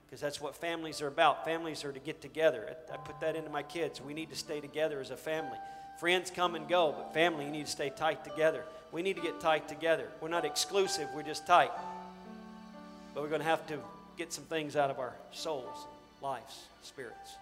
Because 0.06 0.22
that's 0.22 0.42
what 0.42 0.56
families 0.56 1.02
are 1.02 1.08
about. 1.08 1.46
Families 1.46 1.84
are 1.86 1.92
to 1.92 2.00
get 2.00 2.22
together. 2.22 2.76
I, 2.90 2.94
I 2.94 2.98
put 2.98 3.20
that 3.22 3.36
into 3.36 3.50
my 3.50 3.64
kids. 3.64 4.02
We 4.02 4.14
need 4.14 4.30
to 4.30 4.36
stay 4.36 4.60
together 4.60 5.00
as 5.00 5.10
a 5.10 5.18
family. 5.18 5.58
Friends 6.00 6.32
come 6.32 6.56
and 6.56 6.68
go, 6.68 6.96
but 6.98 7.14
family, 7.14 7.46
you 7.46 7.52
need 7.52 7.68
to 7.68 7.72
stay 7.72 7.92
tight 7.92 8.24
together. 8.24 8.64
We 8.92 9.04
need 9.04 9.16
to 9.18 9.22
get 9.22 9.40
tight 9.40 9.68
together. 9.68 10.08
We're 10.20 10.30
not 10.30 10.46
exclusive, 10.46 11.08
we're 11.16 11.24
just 11.24 11.46
tight. 11.46 11.72
But 13.14 13.22
we're 13.22 13.30
going 13.30 13.42
to 13.42 13.48
have 13.48 13.68
to 13.68 13.78
get 14.18 14.34
some 14.34 14.46
things 14.46 14.76
out 14.76 14.90
of 14.90 15.00
our 15.00 15.14
souls, 15.32 15.86
lives, 16.22 16.64
spirits. 16.82 17.36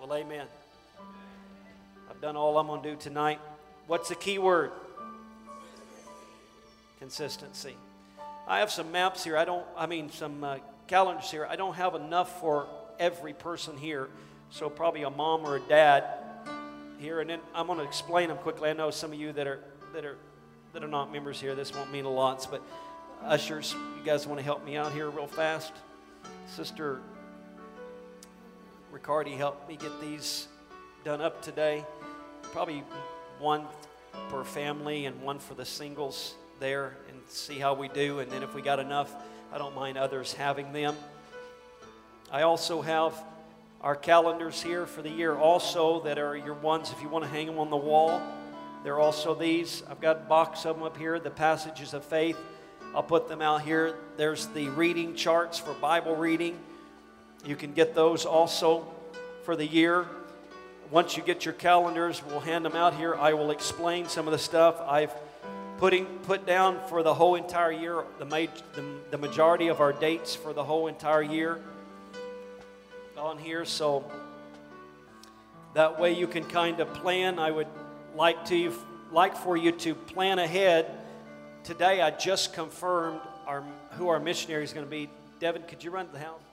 Well, 0.00 0.12
amen. 0.12 0.46
I've 2.10 2.20
done 2.20 2.36
all 2.36 2.58
I'm 2.58 2.66
going 2.66 2.82
to 2.82 2.90
do 2.90 2.96
tonight. 2.96 3.38
What's 3.86 4.08
the 4.08 4.16
key 4.16 4.38
word? 4.38 4.72
Consistency. 7.02 7.74
I 8.46 8.60
have 8.60 8.70
some 8.70 8.92
maps 8.92 9.24
here. 9.24 9.36
I 9.36 9.44
don't, 9.44 9.66
I 9.76 9.86
mean, 9.86 10.08
some 10.08 10.44
uh, 10.44 10.58
calendars 10.86 11.32
here. 11.32 11.44
I 11.50 11.56
don't 11.56 11.74
have 11.74 11.96
enough 11.96 12.40
for 12.40 12.68
every 12.96 13.32
person 13.32 13.76
here. 13.76 14.08
So, 14.50 14.70
probably 14.70 15.02
a 15.02 15.10
mom 15.10 15.44
or 15.44 15.56
a 15.56 15.60
dad 15.62 16.04
here. 17.00 17.18
And 17.18 17.28
then 17.28 17.40
I'm 17.56 17.66
going 17.66 17.80
to 17.80 17.84
explain 17.84 18.28
them 18.28 18.38
quickly. 18.38 18.70
I 18.70 18.74
know 18.74 18.92
some 18.92 19.12
of 19.12 19.18
you 19.18 19.32
that 19.32 19.48
are, 19.48 19.58
that 19.94 20.04
are, 20.04 20.16
that 20.74 20.84
are 20.84 20.88
not 20.88 21.12
members 21.12 21.40
here, 21.40 21.56
this 21.56 21.74
won't 21.74 21.90
mean 21.90 22.04
a 22.04 22.08
lot, 22.08 22.46
but 22.48 22.62
ushers, 23.24 23.74
you 23.98 24.04
guys 24.04 24.24
want 24.24 24.38
to 24.38 24.44
help 24.44 24.64
me 24.64 24.76
out 24.76 24.92
here 24.92 25.10
real 25.10 25.26
fast? 25.26 25.72
Sister 26.46 27.00
Riccardi 28.92 29.32
helped 29.32 29.68
me 29.68 29.74
get 29.74 30.00
these 30.00 30.46
done 31.02 31.20
up 31.20 31.42
today. 31.42 31.84
Probably 32.52 32.84
one 33.40 33.64
per 34.28 34.44
family 34.44 35.06
and 35.06 35.20
one 35.20 35.40
for 35.40 35.54
the 35.54 35.64
singles 35.64 36.36
there 36.62 36.96
and 37.08 37.18
see 37.26 37.58
how 37.58 37.74
we 37.74 37.88
do. 37.88 38.20
And 38.20 38.30
then 38.30 38.44
if 38.44 38.54
we 38.54 38.62
got 38.62 38.78
enough, 38.78 39.12
I 39.52 39.58
don't 39.58 39.74
mind 39.74 39.98
others 39.98 40.32
having 40.32 40.72
them. 40.72 40.96
I 42.30 42.42
also 42.42 42.80
have 42.80 43.12
our 43.80 43.96
calendars 43.96 44.62
here 44.62 44.86
for 44.86 45.02
the 45.02 45.10
year 45.10 45.34
also 45.34 46.00
that 46.04 46.18
are 46.18 46.36
your 46.36 46.54
ones 46.54 46.92
if 46.92 47.02
you 47.02 47.08
want 47.08 47.24
to 47.24 47.30
hang 47.30 47.46
them 47.46 47.58
on 47.58 47.68
the 47.68 47.76
wall. 47.76 48.22
There 48.84 48.94
are 48.94 49.00
also 49.00 49.34
these. 49.34 49.82
I've 49.90 50.00
got 50.00 50.16
a 50.16 50.20
box 50.20 50.64
of 50.64 50.76
them 50.76 50.84
up 50.84 50.96
here, 50.96 51.18
the 51.18 51.30
passages 51.30 51.94
of 51.94 52.04
faith. 52.04 52.38
I'll 52.94 53.02
put 53.02 53.28
them 53.28 53.42
out 53.42 53.62
here. 53.62 53.96
There's 54.16 54.46
the 54.46 54.68
reading 54.68 55.16
charts 55.16 55.58
for 55.58 55.74
Bible 55.74 56.14
reading. 56.14 56.56
You 57.44 57.56
can 57.56 57.72
get 57.72 57.92
those 57.92 58.24
also 58.24 58.86
for 59.42 59.56
the 59.56 59.66
year. 59.66 60.06
Once 60.92 61.16
you 61.16 61.24
get 61.24 61.44
your 61.44 61.54
calendars, 61.54 62.22
we'll 62.24 62.38
hand 62.38 62.64
them 62.64 62.76
out 62.76 62.94
here. 62.94 63.16
I 63.16 63.32
will 63.32 63.50
explain 63.50 64.06
some 64.06 64.28
of 64.28 64.32
the 64.32 64.38
stuff 64.38 64.80
I've 64.80 65.12
putting 65.82 66.06
put 66.22 66.46
down 66.46 66.78
for 66.88 67.02
the 67.02 67.12
whole 67.12 67.34
entire 67.34 67.72
year, 67.72 68.04
the, 68.20 68.24
the, 68.24 68.84
the 69.10 69.18
majority 69.18 69.66
of 69.66 69.80
our 69.80 69.92
dates 69.92 70.32
for 70.32 70.52
the 70.52 70.62
whole 70.62 70.86
entire 70.86 71.22
year 71.22 71.58
on 73.16 73.36
here. 73.36 73.64
So 73.64 74.08
that 75.74 75.98
way 75.98 76.12
you 76.12 76.28
can 76.28 76.44
kind 76.44 76.78
of 76.78 76.94
plan. 76.94 77.40
I 77.40 77.50
would 77.50 77.66
like 78.14 78.44
to 78.44 78.72
like 79.10 79.36
for 79.36 79.56
you 79.56 79.72
to 79.72 79.96
plan 79.96 80.38
ahead. 80.38 80.86
Today 81.64 82.00
I 82.00 82.12
just 82.12 82.52
confirmed 82.52 83.18
our 83.48 83.64
who 83.98 84.06
our 84.06 84.20
missionary 84.20 84.62
is 84.62 84.72
going 84.72 84.86
to 84.86 84.90
be. 84.90 85.10
Devin, 85.40 85.62
could 85.62 85.82
you 85.82 85.90
run 85.90 86.06
to 86.06 86.12
the 86.12 86.20
house? 86.20 86.51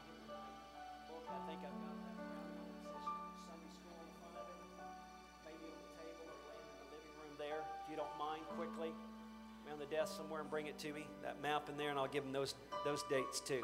Desk 9.89 10.17
somewhere 10.17 10.41
and 10.41 10.49
bring 10.49 10.67
it 10.67 10.77
to 10.77 10.93
me, 10.93 11.07
that 11.23 11.41
map 11.41 11.67
in 11.67 11.75
there, 11.75 11.89
and 11.89 11.97
I'll 11.97 12.07
give 12.07 12.23
them 12.23 12.31
those, 12.31 12.53
those 12.85 13.03
dates 13.09 13.39
too. 13.39 13.63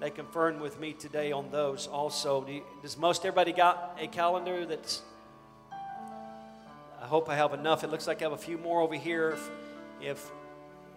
They 0.00 0.10
confirmed 0.10 0.60
with 0.60 0.78
me 0.78 0.92
today 0.92 1.32
on 1.32 1.50
those 1.50 1.88
also. 1.88 2.42
Do 2.42 2.52
you, 2.52 2.62
does 2.80 2.96
most 2.96 3.24
everybody 3.24 3.52
got 3.52 3.98
a 4.00 4.06
calendar 4.06 4.64
that's. 4.64 5.02
I 7.00 7.06
hope 7.06 7.28
I 7.28 7.36
have 7.36 7.54
enough. 7.54 7.82
It 7.82 7.90
looks 7.90 8.06
like 8.06 8.20
I 8.22 8.24
have 8.24 8.32
a 8.32 8.36
few 8.36 8.58
more 8.58 8.80
over 8.80 8.94
here. 8.94 9.30
If, 9.30 9.50
if, 10.00 10.30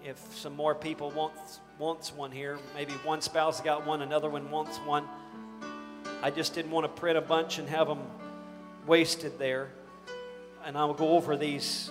if 0.03 0.36
some 0.36 0.55
more 0.55 0.76
people 0.76 1.09
want, 1.12 1.34
wants 1.80 2.14
one 2.14 2.32
here, 2.32 2.59
maybe 2.76 2.93
one 3.03 3.22
spouse 3.22 3.62
got 3.62 3.86
one, 3.86 4.01
another 4.01 4.30
one 4.30 4.51
wants 4.51 4.78
one. 4.80 5.05
I 6.22 6.30
just 6.30 6.53
didn't 6.53 6.72
want 6.72 6.84
to 6.84 7.01
print 7.01 7.18
a 7.18 7.22
bunch 7.22 7.57
and 7.57 7.68
have 7.70 7.88
them 7.88 8.01
wasted 8.86 9.39
there. 9.39 9.72
And 10.66 10.78
I'll 10.78 10.93
go 10.93 11.09
over 11.09 11.36
these 11.38 11.89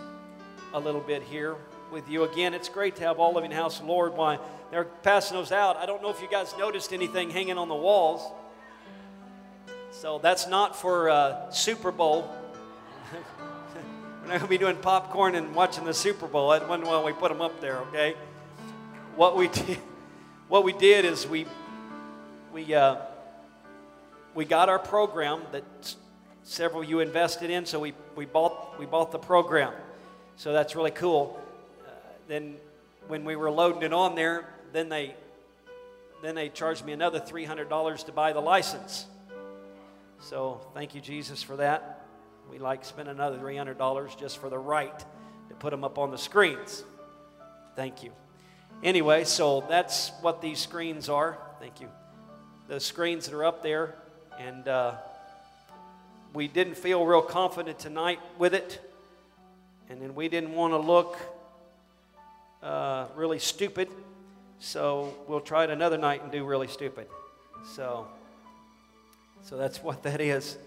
a 0.72 0.78
little 0.78 1.00
bit 1.00 1.22
here 1.24 1.56
with 1.90 2.08
you 2.08 2.24
again. 2.24 2.54
It's 2.54 2.68
great 2.68 2.96
to 2.96 3.04
have 3.04 3.18
all 3.18 3.32
the 3.32 3.54
house, 3.54 3.82
Lord. 3.82 4.14
Why 4.14 4.38
they're 4.70 4.84
passing 4.84 5.36
those 5.36 5.52
out. 5.52 5.76
I 5.76 5.86
don't 5.86 6.02
know 6.02 6.10
if 6.10 6.20
you 6.20 6.28
guys 6.28 6.54
noticed 6.58 6.92
anything 6.92 7.30
hanging 7.30 7.58
on 7.58 7.68
the 7.68 7.74
walls. 7.74 8.22
So 9.90 10.18
that's 10.18 10.46
not 10.46 10.76
for 10.76 11.10
uh, 11.10 11.50
Super 11.50 11.90
Bowl. 11.90 12.32
We're 14.22 14.28
not 14.28 14.28
going 14.28 14.40
to 14.40 14.46
be 14.46 14.58
doing 14.58 14.76
popcorn 14.76 15.34
and 15.34 15.54
watching 15.54 15.84
the 15.84 15.94
Super 15.94 16.26
Bowl. 16.26 16.50
That 16.50 16.68
wasn't 16.68 16.88
why 16.88 17.02
we 17.02 17.12
put 17.12 17.30
them 17.30 17.40
up 17.40 17.60
there, 17.60 17.78
okay? 17.78 18.14
What 19.16 19.36
we 19.36 19.48
did, 19.66 19.78
what 20.48 20.64
we 20.64 20.72
did 20.72 21.04
is 21.04 21.26
we 21.26 21.46
we 22.52 22.72
uh, 22.74 22.96
we 24.34 24.44
got 24.44 24.68
our 24.68 24.78
program 24.78 25.42
that 25.52 25.64
several 26.44 26.84
you 26.84 27.00
invested 27.00 27.50
in. 27.50 27.66
So 27.66 27.80
we 27.80 27.92
we 28.14 28.26
bought 28.26 28.78
we 28.78 28.86
bought 28.86 29.10
the 29.10 29.18
program. 29.18 29.72
So 30.36 30.52
that's 30.52 30.76
really 30.76 30.92
cool 30.92 31.40
then 32.30 32.56
when 33.08 33.24
we 33.24 33.36
were 33.36 33.50
loading 33.50 33.82
it 33.82 33.92
on 33.92 34.14
there, 34.14 34.48
then 34.72 34.88
they 34.88 35.14
then 36.22 36.34
they 36.34 36.50
charged 36.50 36.84
me 36.84 36.92
another 36.92 37.18
$300 37.18 38.04
to 38.04 38.12
buy 38.12 38.32
the 38.32 38.40
license. 38.40 39.06
So 40.20 40.60
thank 40.74 40.94
you, 40.94 41.00
Jesus, 41.00 41.42
for 41.42 41.56
that. 41.56 42.04
We 42.50 42.58
like 42.58 42.84
spend 42.84 43.08
another 43.08 43.38
$300 43.38 44.18
just 44.18 44.38
for 44.38 44.50
the 44.50 44.58
right 44.58 44.98
to 45.48 45.54
put 45.54 45.70
them 45.70 45.82
up 45.82 45.96
on 45.96 46.10
the 46.10 46.18
screens. 46.18 46.84
Thank 47.74 48.02
you. 48.02 48.12
Anyway, 48.82 49.24
so 49.24 49.64
that's 49.68 50.12
what 50.20 50.42
these 50.42 50.58
screens 50.58 51.08
are. 51.08 51.38
Thank 51.58 51.80
you. 51.80 51.88
The 52.68 52.80
screens 52.80 53.26
that 53.26 53.34
are 53.34 53.44
up 53.44 53.62
there, 53.62 53.94
and 54.38 54.68
uh, 54.68 54.94
we 56.34 56.48
didn't 56.48 56.76
feel 56.76 57.04
real 57.06 57.22
confident 57.22 57.78
tonight 57.78 58.20
with 58.38 58.52
it, 58.52 58.80
and 59.88 60.02
then 60.02 60.14
we 60.14 60.28
didn't 60.28 60.52
want 60.52 60.74
to 60.74 60.78
look 60.78 61.16
uh, 62.62 63.06
really 63.14 63.38
stupid. 63.38 63.88
So 64.58 65.14
we'll 65.26 65.40
try 65.40 65.64
it 65.64 65.70
another 65.70 65.98
night 65.98 66.22
and 66.22 66.30
do 66.30 66.44
really 66.44 66.68
stupid. 66.68 67.06
So, 67.74 68.06
so 69.42 69.56
that's 69.56 69.82
what 69.82 70.02
that 70.02 70.20
is. 70.20 70.58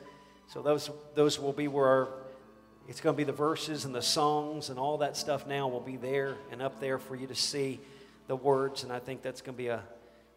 So 0.48 0.62
those 0.62 0.90
those 1.16 1.40
will 1.40 1.54
be 1.54 1.68
where 1.68 1.88
our, 1.88 2.08
it's 2.88 3.02
going 3.02 3.16
to 3.16 3.18
be 3.18 3.24
the 3.24 3.32
verses 3.32 3.86
and 3.86 3.96
the 3.96 4.02
songs 4.02 4.70
and 4.70 4.78
all 4.78 4.98
that 5.00 5.16
stuff. 5.16 5.48
Now 5.48 5.68
will 5.68 5.80
be 5.80 5.98
there 5.98 6.36
and 6.52 6.62
up 6.62 6.80
there 6.80 6.98
for 6.98 7.16
you 7.16 7.28
to 7.28 7.36
see 7.36 7.80
the 8.28 8.36
words, 8.36 8.84
and 8.84 8.92
I 8.92 9.00
think 9.00 9.22
that's 9.22 9.42
going 9.42 9.56
to 9.56 9.58
be 9.58 9.70
a 9.70 9.82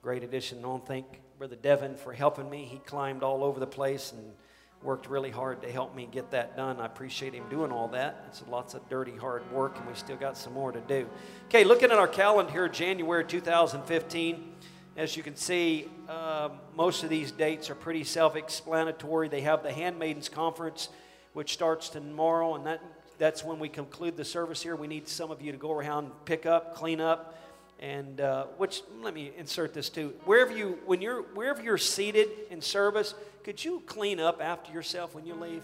great 0.03 0.23
addition. 0.23 0.59
I 0.59 0.63
don't 0.63 0.87
thank 0.87 1.07
Brother 1.39 1.57
Devin 1.57 1.97
for 1.97 2.13
helping 2.13 2.49
me. 2.49 2.65
He 2.65 2.79
climbed 2.79 3.23
all 3.23 3.45
over 3.45 3.61
the 3.61 3.67
place 3.67 4.13
and 4.13 4.33
worked 4.83 5.09
really 5.09 5.31
hard 5.31 5.63
to 5.63 5.71
help 5.71 5.95
me 5.97 6.09
get 6.11 6.31
that 6.31 6.57
done. 6.57 6.81
I 6.81 6.87
appreciate 6.87 7.35
him 7.35 7.49
doing 7.49 7.73
all 7.73 7.89
that. 7.89 8.25
It's 8.29 8.43
lots 8.49 8.75
of 8.75 8.89
dirty, 8.89 9.17
hard 9.17 9.51
work, 9.51 9.77
and 9.79 9.87
we 9.87 9.95
still 9.95 10.17
got 10.17 10.37
some 10.37 10.53
more 10.53 10.73
to 10.73 10.81
do. 10.81 11.09
Okay, 11.47 11.65
looking 11.65 11.91
at 11.91 11.99
our 11.99 12.09
calendar 12.09 12.53
here, 12.53 12.69
January 12.69 13.25
2015. 13.25 14.53
As 14.97 15.17
you 15.17 15.23
can 15.23 15.37
see, 15.37 15.89
uh, 16.09 16.51
most 16.75 17.03
of 17.03 17.11
these 17.11 17.31
dates 17.31 17.69
are 17.69 17.75
pretty 17.75 18.05
self 18.05 18.37
explanatory. 18.37 19.29
They 19.29 19.43
have 19.43 19.63
the 19.63 19.73
Handmaidens 19.73 20.29
Conference, 20.29 20.89
which 21.33 21.53
starts 21.53 21.89
tomorrow, 21.89 22.55
and 22.55 22.65
that, 22.65 22.81
that's 23.19 23.45
when 23.45 23.59
we 23.59 23.69
conclude 23.69 24.17
the 24.17 24.25
service 24.25 24.63
here. 24.63 24.77
We 24.77 24.87
need 24.87 25.09
some 25.09 25.31
of 25.31 25.43
you 25.43 25.53
to 25.53 25.59
go 25.59 25.73
around, 25.73 26.13
pick 26.25 26.47
up, 26.47 26.75
clean 26.75 27.01
up, 27.01 27.35
and 27.79 28.21
uh, 28.21 28.45
which 28.57 28.83
let 29.03 29.15
me 29.15 29.33
insert 29.37 29.75
this 29.75 29.89
too. 29.89 30.15
Wherever 30.25 30.57
you 30.57 30.79
when 30.87 31.01
you're 31.01 31.23
wherever 31.23 31.63
you're 31.63 31.79
seated 31.79 32.29
in 32.51 32.61
service, 32.61 33.15
could 33.45 33.63
you 33.63 33.83
clean 33.87 34.19
up 34.19 34.41
after 34.43 34.73
yourself 34.73 35.15
when 35.15 35.27
you 35.27 35.35
leave? 35.35 35.63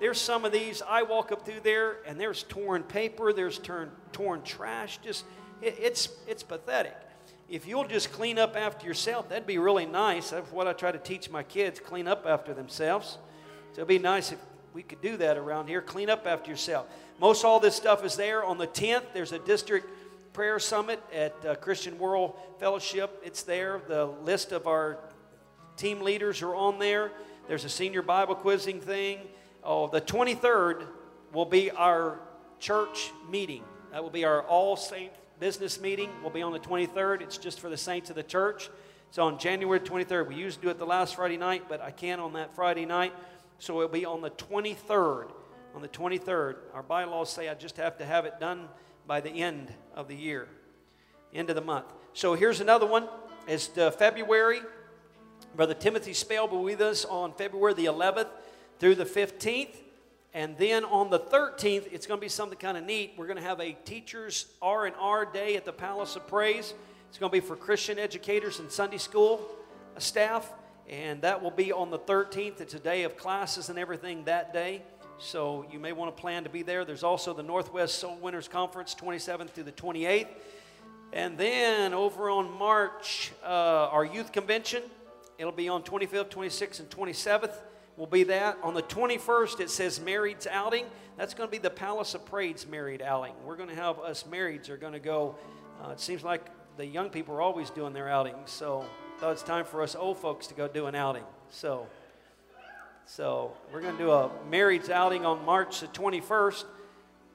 There's 0.00 0.18
some 0.18 0.46
of 0.46 0.52
these. 0.52 0.82
I 0.86 1.02
walk 1.02 1.30
up 1.30 1.44
through 1.44 1.60
there, 1.62 1.98
and 2.06 2.18
there's 2.18 2.44
torn 2.44 2.82
paper. 2.82 3.32
There's 3.32 3.58
torn 3.58 3.90
torn 4.12 4.42
trash. 4.42 4.98
Just 5.04 5.24
it, 5.60 5.76
it's 5.78 6.08
it's 6.26 6.42
pathetic. 6.42 6.96
If 7.50 7.66
you'll 7.66 7.86
just 7.86 8.12
clean 8.12 8.38
up 8.38 8.56
after 8.56 8.86
yourself, 8.86 9.28
that'd 9.28 9.46
be 9.46 9.58
really 9.58 9.84
nice. 9.84 10.30
That's 10.30 10.50
what 10.52 10.68
I 10.68 10.72
try 10.72 10.90
to 10.90 10.98
teach 10.98 11.28
my 11.28 11.42
kids: 11.42 11.80
clean 11.80 12.08
up 12.08 12.24
after 12.26 12.54
themselves. 12.54 13.18
So 13.72 13.80
it'd 13.80 13.88
be 13.88 13.98
nice 13.98 14.32
if 14.32 14.38
we 14.72 14.82
could 14.82 15.02
do 15.02 15.16
that 15.18 15.36
around 15.36 15.68
here. 15.68 15.82
Clean 15.82 16.08
up 16.08 16.26
after 16.26 16.50
yourself. 16.50 16.86
Most 17.20 17.44
all 17.44 17.60
this 17.60 17.76
stuff 17.76 18.04
is 18.04 18.16
there. 18.16 18.42
On 18.42 18.56
the 18.56 18.66
10th, 18.66 19.02
there's 19.12 19.32
a 19.32 19.38
district 19.38 19.86
prayer 20.32 20.58
summit 20.58 21.02
at 21.12 21.34
uh, 21.44 21.54
Christian 21.56 21.98
World 21.98 22.38
Fellowship. 22.58 23.20
It's 23.24 23.42
there. 23.42 23.80
The 23.88 24.06
list 24.06 24.52
of 24.52 24.66
our 24.66 24.98
team 25.76 26.02
leaders 26.02 26.42
are 26.42 26.54
on 26.54 26.78
there. 26.78 27.10
There's 27.48 27.64
a 27.64 27.68
senior 27.68 28.02
Bible 28.02 28.34
quizzing 28.34 28.80
thing. 28.80 29.20
Oh, 29.64 29.88
the 29.88 30.00
23rd 30.00 30.86
will 31.32 31.46
be 31.46 31.70
our 31.70 32.20
church 32.58 33.10
meeting. 33.28 33.64
That 33.90 34.02
will 34.02 34.10
be 34.10 34.24
our 34.24 34.42
All 34.42 34.76
Saints 34.76 35.16
business 35.40 35.80
meeting 35.80 36.10
will 36.22 36.30
be 36.30 36.42
on 36.42 36.52
the 36.52 36.58
23rd. 36.58 37.22
It's 37.22 37.38
just 37.38 37.60
for 37.60 37.70
the 37.70 37.76
saints 37.76 38.10
of 38.10 38.16
the 38.16 38.22
church. 38.22 38.68
It's 39.08 39.18
on 39.18 39.38
January 39.38 39.80
23rd. 39.80 40.28
We 40.28 40.34
used 40.34 40.60
to 40.60 40.66
do 40.66 40.68
it 40.70 40.78
the 40.78 40.84
last 40.84 41.16
Friday 41.16 41.38
night, 41.38 41.64
but 41.66 41.80
I 41.80 41.90
can't 41.90 42.20
on 42.20 42.34
that 42.34 42.54
Friday 42.54 42.84
night. 42.84 43.14
So 43.58 43.80
it'll 43.80 43.88
be 43.88 44.04
on 44.04 44.20
the 44.20 44.30
23rd. 44.30 45.30
On 45.74 45.80
the 45.80 45.88
23rd. 45.88 46.56
Our 46.74 46.82
bylaws 46.82 47.32
say 47.32 47.48
I 47.48 47.54
just 47.54 47.78
have 47.78 47.96
to 47.98 48.04
have 48.04 48.26
it 48.26 48.38
done 48.38 48.68
by 49.10 49.20
the 49.20 49.42
end 49.42 49.66
of 49.96 50.06
the 50.06 50.14
year, 50.14 50.46
end 51.34 51.50
of 51.50 51.56
the 51.56 51.60
month. 51.60 51.86
So 52.12 52.34
here's 52.34 52.60
another 52.60 52.86
one. 52.86 53.08
It's 53.48 53.76
uh, 53.76 53.90
February. 53.90 54.60
Brother 55.56 55.74
Timothy 55.74 56.12
Spell 56.12 56.46
will 56.46 56.58
be 56.58 56.76
with 56.76 56.80
us 56.80 57.04
on 57.04 57.32
February 57.32 57.74
the 57.74 57.86
11th 57.86 58.28
through 58.78 58.94
the 58.94 59.04
15th. 59.04 59.74
And 60.32 60.56
then 60.58 60.84
on 60.84 61.10
the 61.10 61.18
13th, 61.18 61.92
it's 61.92 62.06
going 62.06 62.20
to 62.20 62.24
be 62.24 62.28
something 62.28 62.56
kind 62.56 62.78
of 62.78 62.84
neat. 62.84 63.14
We're 63.16 63.26
going 63.26 63.36
to 63.36 63.42
have 63.42 63.58
a 63.58 63.72
teachers 63.84 64.46
R&R 64.62 65.26
day 65.26 65.56
at 65.56 65.64
the 65.64 65.72
Palace 65.72 66.14
of 66.14 66.28
Praise. 66.28 66.72
It's 67.08 67.18
going 67.18 67.32
to 67.32 67.36
be 67.36 67.44
for 67.44 67.56
Christian 67.56 67.98
educators 67.98 68.60
and 68.60 68.70
Sunday 68.70 68.98
school 68.98 69.44
staff, 69.98 70.52
and 70.88 71.20
that 71.22 71.42
will 71.42 71.50
be 71.50 71.72
on 71.72 71.90
the 71.90 71.98
13th. 71.98 72.60
It's 72.60 72.74
a 72.74 72.78
day 72.78 73.02
of 73.02 73.16
classes 73.16 73.70
and 73.70 73.76
everything 73.76 74.22
that 74.26 74.52
day. 74.52 74.82
So 75.22 75.66
you 75.70 75.78
may 75.78 75.92
want 75.92 76.16
to 76.16 76.18
plan 76.18 76.44
to 76.44 76.50
be 76.50 76.62
there. 76.62 76.86
There's 76.86 77.04
also 77.04 77.34
the 77.34 77.42
Northwest 77.42 77.98
Soul 77.98 78.16
Winners 78.22 78.48
Conference, 78.48 78.96
27th 78.98 79.50
through 79.50 79.64
the 79.64 79.72
28th. 79.72 80.28
And 81.12 81.36
then 81.36 81.92
over 81.92 82.30
on 82.30 82.50
March, 82.50 83.30
uh, 83.44 83.46
our 83.46 84.04
youth 84.04 84.32
convention. 84.32 84.82
It'll 85.36 85.52
be 85.52 85.68
on 85.68 85.82
25th, 85.82 86.30
26th, 86.30 86.80
and 86.80 86.88
27th 86.88 87.52
will 87.98 88.06
be 88.06 88.24
that. 88.24 88.56
On 88.62 88.72
the 88.72 88.82
21st, 88.82 89.60
it 89.60 89.68
says 89.68 90.00
Married's 90.00 90.46
Outing. 90.46 90.86
That's 91.18 91.34
going 91.34 91.48
to 91.48 91.50
be 91.50 91.58
the 91.58 91.68
Palace 91.68 92.14
of 92.14 92.24
Praise 92.24 92.66
Married 92.66 93.02
Outing. 93.02 93.34
We're 93.44 93.56
going 93.56 93.68
to 93.68 93.74
have 93.74 93.98
us 93.98 94.24
marrieds 94.30 94.70
are 94.70 94.78
going 94.78 94.94
to 94.94 95.00
go. 95.00 95.36
Uh, 95.84 95.90
it 95.90 96.00
seems 96.00 96.24
like 96.24 96.46
the 96.78 96.86
young 96.86 97.10
people 97.10 97.34
are 97.34 97.42
always 97.42 97.68
doing 97.68 97.92
their 97.92 98.08
outings, 98.08 98.50
so 98.50 98.86
thought 99.18 99.32
it's 99.32 99.42
time 99.42 99.66
for 99.66 99.82
us 99.82 99.94
old 99.94 100.16
folks 100.16 100.46
to 100.46 100.54
go 100.54 100.66
do 100.66 100.86
an 100.86 100.94
outing. 100.94 101.24
So, 101.50 101.86
so 103.16 103.50
we're 103.72 103.80
going 103.80 103.96
to 103.96 104.02
do 104.04 104.12
a 104.12 104.30
married's 104.48 104.88
outing 104.88 105.26
on 105.26 105.44
March 105.44 105.80
the 105.80 105.88
21st 105.88 106.62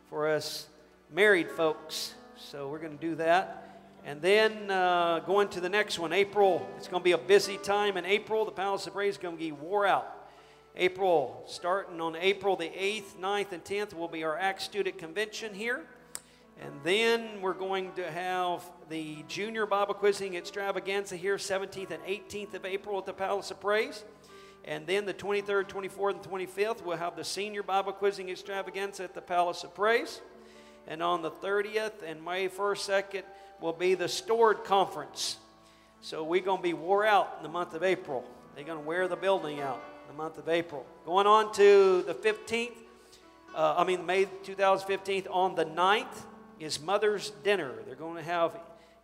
for 0.09 0.29
us 0.29 0.67
married 1.13 1.51
folks. 1.51 2.13
So 2.37 2.69
we're 2.69 2.79
going 2.79 2.97
to 2.97 3.05
do 3.05 3.15
that. 3.15 3.81
And 4.05 4.21
then 4.21 4.71
uh, 4.71 5.19
going 5.25 5.49
to 5.49 5.59
the 5.59 5.67
next 5.67 5.99
one, 5.99 6.13
April. 6.13 6.65
It's 6.77 6.87
going 6.87 7.01
to 7.01 7.03
be 7.03 7.11
a 7.11 7.17
busy 7.17 7.57
time 7.57 7.97
in 7.97 8.05
April. 8.05 8.45
The 8.45 8.51
Palace 8.51 8.87
of 8.87 8.93
Praise 8.93 9.15
is 9.15 9.17
going 9.17 9.35
to 9.35 9.39
be 9.39 9.51
wore 9.51 9.85
out. 9.85 10.29
April, 10.77 11.43
starting 11.45 11.99
on 11.99 12.15
April 12.15 12.55
the 12.55 12.69
8th, 12.69 13.17
9th, 13.19 13.51
and 13.51 13.63
10th, 13.65 13.93
will 13.93 14.07
be 14.07 14.23
our 14.23 14.37
Acts 14.37 14.63
Student 14.63 14.97
Convention 14.97 15.53
here. 15.53 15.83
And 16.61 16.71
then 16.85 17.41
we're 17.41 17.53
going 17.53 17.91
to 17.97 18.09
have 18.09 18.63
the 18.87 19.25
Junior 19.27 19.65
Bible 19.65 19.93
Quizzing 19.93 20.35
Extravaganza 20.35 21.17
here, 21.17 21.35
17th 21.35 21.91
and 21.91 22.01
18th 22.03 22.53
of 22.53 22.63
April 22.63 22.97
at 22.97 23.05
the 23.05 23.11
Palace 23.11 23.51
of 23.51 23.59
Praise. 23.59 24.05
And 24.67 24.87
then 24.87 25.05
the 25.05 25.13
23rd, 25.13 25.69
24th, 25.69 26.11
and 26.11 26.23
25th, 26.23 26.83
we'll 26.83 26.97
have 26.97 27.15
the 27.15 27.23
Senior 27.23 27.61
Bible 27.61 27.93
Quizzing 27.93 28.29
Extravaganza 28.29 29.03
at 29.03 29.13
the 29.13 29.21
Palace 29.21 29.63
of 29.63 29.75
Praise. 29.75 30.21
And 30.87 31.03
on 31.03 31.21
the 31.21 31.29
30th 31.29 32.01
and 32.03 32.25
May 32.25 32.49
1st, 32.49 33.03
2nd, 33.13 33.23
will 33.61 33.73
be 33.73 33.93
the 33.93 34.07
Stored 34.07 34.63
Conference. 34.63 35.37
So 36.01 36.23
we're 36.23 36.41
going 36.41 36.57
to 36.57 36.63
be 36.63 36.73
wore 36.73 37.05
out 37.05 37.35
in 37.37 37.43
the 37.43 37.49
month 37.49 37.75
of 37.75 37.83
April. 37.83 38.25
They're 38.55 38.63
going 38.63 38.79
to 38.79 38.85
wear 38.85 39.07
the 39.07 39.15
building 39.15 39.61
out 39.61 39.83
in 40.01 40.15
the 40.15 40.17
month 40.17 40.39
of 40.39 40.49
April. 40.49 40.83
Going 41.05 41.27
on 41.27 41.53
to 41.53 42.01
the 42.01 42.15
15th, 42.15 42.71
uh, 43.55 43.75
I 43.77 43.83
mean, 43.83 44.03
May 44.03 44.25
2015, 44.43 45.27
on 45.29 45.53
the 45.53 45.65
9th 45.65 46.23
is 46.59 46.81
Mother's 46.81 47.29
Dinner. 47.43 47.71
They're 47.85 47.95
going 47.95 48.17
to 48.17 48.23
have 48.23 48.59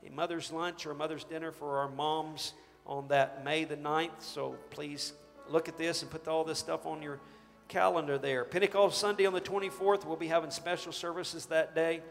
a 0.05 0.09
Mother's 0.09 0.51
Lunch 0.51 0.87
or 0.87 0.91
a 0.91 0.95
Mother's 0.95 1.23
Dinner 1.23 1.51
for 1.51 1.77
our 1.77 1.89
moms 1.89 2.53
on 2.87 3.07
that 3.09 3.45
May 3.45 3.63
the 3.63 3.77
9th. 3.77 4.21
So 4.21 4.55
please 4.71 5.13
look 5.51 5.67
at 5.67 5.77
this 5.77 6.01
and 6.01 6.09
put 6.09 6.27
all 6.27 6.43
this 6.43 6.59
stuff 6.59 6.85
on 6.85 7.01
your 7.01 7.19
calendar 7.67 8.17
there. 8.17 8.43
Pentecost 8.43 8.99
Sunday 8.99 9.25
on 9.25 9.33
the 9.33 9.41
24th, 9.41 10.05
we'll 10.05 10.15
be 10.15 10.27
having 10.27 10.51
special 10.51 10.91
services 10.91 11.45
that 11.47 11.75
day. 11.75 12.01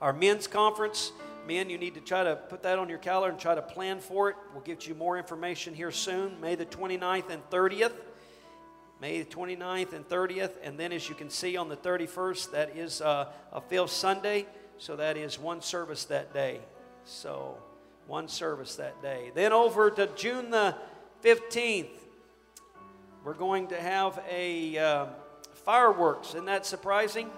Our 0.00 0.12
men's 0.12 0.46
conference, 0.46 1.12
men, 1.46 1.70
you 1.70 1.78
need 1.78 1.94
to 1.94 2.00
try 2.00 2.24
to 2.24 2.36
put 2.36 2.62
that 2.64 2.78
on 2.78 2.88
your 2.88 2.98
calendar 2.98 3.30
and 3.30 3.40
try 3.40 3.54
to 3.54 3.62
plan 3.62 4.00
for 4.00 4.30
it. 4.30 4.36
We'll 4.52 4.62
get 4.62 4.86
you 4.86 4.94
more 4.94 5.16
information 5.16 5.74
here 5.74 5.92
soon, 5.92 6.40
May 6.40 6.54
the 6.54 6.66
29th 6.66 7.30
and 7.30 7.48
30th. 7.50 7.92
May 9.00 9.22
the 9.22 9.28
29th 9.28 9.92
and 9.94 10.08
30th. 10.08 10.52
And 10.62 10.78
then, 10.78 10.92
as 10.92 11.08
you 11.08 11.14
can 11.14 11.28
see 11.28 11.56
on 11.56 11.68
the 11.68 11.76
31st, 11.76 12.52
that 12.52 12.76
is 12.76 13.00
uh, 13.00 13.32
a 13.52 13.60
fifth 13.60 13.90
Sunday. 13.90 14.46
So 14.78 14.96
that 14.96 15.16
is 15.16 15.38
one 15.38 15.60
service 15.60 16.04
that 16.06 16.32
day. 16.32 16.60
So, 17.04 17.56
one 18.06 18.28
service 18.28 18.76
that 18.76 19.00
day. 19.02 19.32
Then 19.34 19.52
over 19.52 19.90
to 19.90 20.08
June 20.14 20.50
the 20.50 20.76
15th, 21.24 22.01
we're 23.24 23.34
going 23.34 23.68
to 23.68 23.80
have 23.80 24.20
a 24.28 24.78
uh, 24.78 25.06
fireworks. 25.64 26.30
Isn't 26.30 26.46
that 26.46 26.66
surprising? 26.66 27.30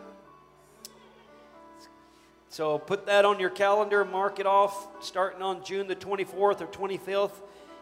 So 2.48 2.78
put 2.78 3.06
that 3.06 3.24
on 3.24 3.38
your 3.38 3.50
calendar, 3.50 4.04
mark 4.04 4.38
it 4.38 4.46
off 4.46 4.88
starting 5.04 5.42
on 5.42 5.62
June 5.64 5.88
the 5.88 5.96
24th 5.96 6.60
or 6.60 6.66
25th. 6.68 7.32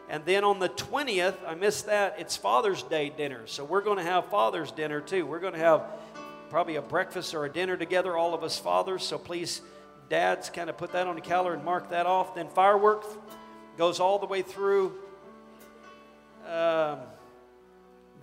And 0.08 0.24
then 0.24 0.42
on 0.44 0.58
the 0.58 0.68
20th, 0.68 1.36
I 1.46 1.54
missed 1.54 1.86
that, 1.86 2.16
it's 2.18 2.36
Father's 2.36 2.82
Day 2.82 3.08
dinner. 3.08 3.46
So 3.46 3.64
we're 3.64 3.82
going 3.82 3.98
to 3.98 4.02
have 4.02 4.26
Father's 4.26 4.72
dinner 4.72 5.00
too. 5.00 5.24
We're 5.24 5.40
going 5.40 5.52
to 5.52 5.58
have 5.58 5.84
probably 6.50 6.76
a 6.76 6.82
breakfast 6.82 7.34
or 7.34 7.44
a 7.44 7.52
dinner 7.52 7.76
together, 7.76 8.16
all 8.16 8.34
of 8.34 8.42
us 8.42 8.58
fathers. 8.58 9.04
So 9.04 9.16
please, 9.16 9.62
dads, 10.08 10.50
kind 10.50 10.68
of 10.68 10.76
put 10.76 10.92
that 10.92 11.06
on 11.06 11.14
the 11.14 11.20
calendar 11.20 11.54
and 11.54 11.64
mark 11.64 11.90
that 11.90 12.06
off. 12.06 12.34
Then 12.34 12.48
fireworks 12.48 13.06
goes 13.78 14.00
all 14.00 14.18
the 14.18 14.26
way 14.26 14.42
through 14.42 14.92
um, 16.48 16.98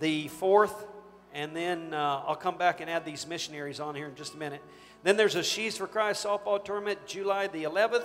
the 0.00 0.28
4th. 0.28 0.86
And 1.32 1.54
then 1.54 1.94
uh, 1.94 2.22
I'll 2.26 2.34
come 2.34 2.58
back 2.58 2.80
and 2.80 2.90
add 2.90 3.04
these 3.04 3.26
missionaries 3.26 3.78
on 3.78 3.94
here 3.94 4.08
in 4.08 4.16
just 4.16 4.34
a 4.34 4.36
minute. 4.36 4.62
Then 5.04 5.16
there's 5.16 5.36
a 5.36 5.42
Sheaves 5.42 5.76
for 5.76 5.86
Christ 5.86 6.26
softball 6.26 6.62
tournament 6.62 7.06
July 7.06 7.46
the 7.46 7.64
11th. 7.64 8.04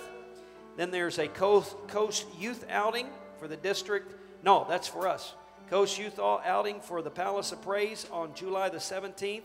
Then 0.78 0.92
there's 0.92 1.18
a 1.18 1.28
Coast, 1.28 1.76
Coast 1.88 2.26
Youth 2.38 2.66
outing 2.70 3.08
for 3.40 3.48
the 3.48 3.58
district. 3.58 4.14
No, 4.44 4.66
that's 4.70 4.88
for 4.88 5.08
us. 5.08 5.34
Coast 5.70 5.98
Youth 5.98 6.20
outing 6.20 6.80
for 6.82 7.02
the 7.02 7.10
Palace 7.10 7.52
of 7.52 7.62
Praise 7.62 8.06
on 8.12 8.36
July 8.36 8.70
the 8.70 8.78
17th 8.78 9.44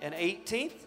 and 0.00 0.14
18th. 0.14 0.86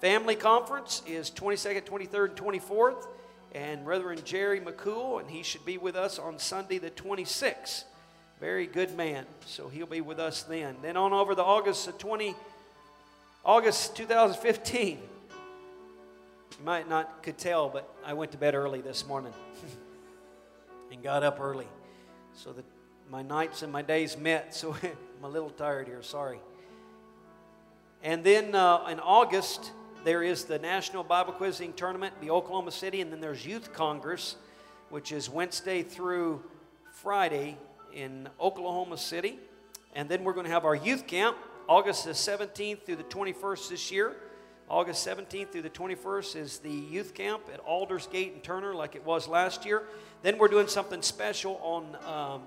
Family 0.00 0.34
conference 0.34 1.02
is 1.06 1.30
22nd, 1.30 1.82
23rd, 1.84 2.30
and 2.30 2.36
24th. 2.36 3.06
And 3.52 3.86
Reverend 3.86 4.24
Jerry 4.24 4.60
McCool, 4.60 5.20
and 5.20 5.28
he 5.28 5.42
should 5.42 5.64
be 5.66 5.76
with 5.76 5.96
us 5.96 6.18
on 6.18 6.38
Sunday 6.38 6.78
the 6.78 6.90
26th. 6.90 7.84
Very 8.40 8.66
good 8.66 8.96
man. 8.96 9.26
So 9.44 9.68
he'll 9.68 9.86
be 9.86 10.00
with 10.00 10.18
us 10.18 10.44
then. 10.44 10.76
Then 10.80 10.96
on 10.96 11.12
over 11.12 11.34
to 11.34 11.44
August 11.44 11.84
the 11.84 11.92
20, 11.92 12.34
August 13.44 13.94
2015. 13.96 14.98
You 16.58 16.64
might 16.64 16.88
not 16.88 17.22
could 17.22 17.36
tell, 17.36 17.68
but 17.68 17.86
I 18.04 18.14
went 18.14 18.32
to 18.32 18.38
bed 18.38 18.54
early 18.54 18.80
this 18.80 19.06
morning 19.06 19.34
and 20.92 21.02
got 21.02 21.22
up 21.22 21.38
early. 21.38 21.68
So 22.32 22.52
that 22.52 22.64
my 23.10 23.20
nights 23.20 23.62
and 23.62 23.70
my 23.70 23.82
days 23.82 24.16
met. 24.16 24.54
So 24.54 24.74
I'm 24.82 25.24
a 25.24 25.28
little 25.28 25.50
tired 25.50 25.86
here, 25.86 26.02
sorry. 26.02 26.40
And 28.02 28.24
then 28.24 28.54
uh, 28.54 28.86
in 28.86 29.00
August, 29.00 29.70
there 30.02 30.22
is 30.22 30.44
the 30.44 30.58
National 30.58 31.04
Bible 31.04 31.34
Quizzing 31.34 31.74
Tournament, 31.74 32.14
the 32.22 32.30
Oklahoma 32.30 32.70
City, 32.70 33.02
and 33.02 33.12
then 33.12 33.20
there's 33.20 33.44
Youth 33.44 33.74
Congress, 33.74 34.36
which 34.88 35.12
is 35.12 35.28
Wednesday 35.28 35.82
through 35.82 36.42
Friday 36.90 37.58
in 37.92 38.28
Oklahoma 38.40 38.96
City. 38.96 39.38
And 39.94 40.08
then 40.08 40.24
we're 40.24 40.32
going 40.32 40.46
to 40.46 40.52
have 40.52 40.64
our 40.64 40.74
youth 40.74 41.06
camp 41.06 41.36
August 41.68 42.04
the 42.04 42.10
17th 42.10 42.82
through 42.82 42.96
the 42.96 43.04
21st 43.04 43.68
this 43.68 43.90
year. 43.90 44.16
August 44.68 45.06
17th 45.06 45.50
through 45.50 45.62
the 45.62 45.70
21st 45.70 46.36
is 46.36 46.58
the 46.58 46.70
youth 46.70 47.14
camp 47.14 47.42
at 47.52 47.60
Aldersgate 47.60 48.32
and 48.34 48.42
Turner, 48.42 48.74
like 48.74 48.94
it 48.94 49.04
was 49.04 49.26
last 49.26 49.64
year. 49.64 49.82
Then 50.22 50.38
we're 50.38 50.48
doing 50.48 50.68
something 50.68 51.02
special 51.02 51.60
on 51.62 51.96
um, 52.06 52.42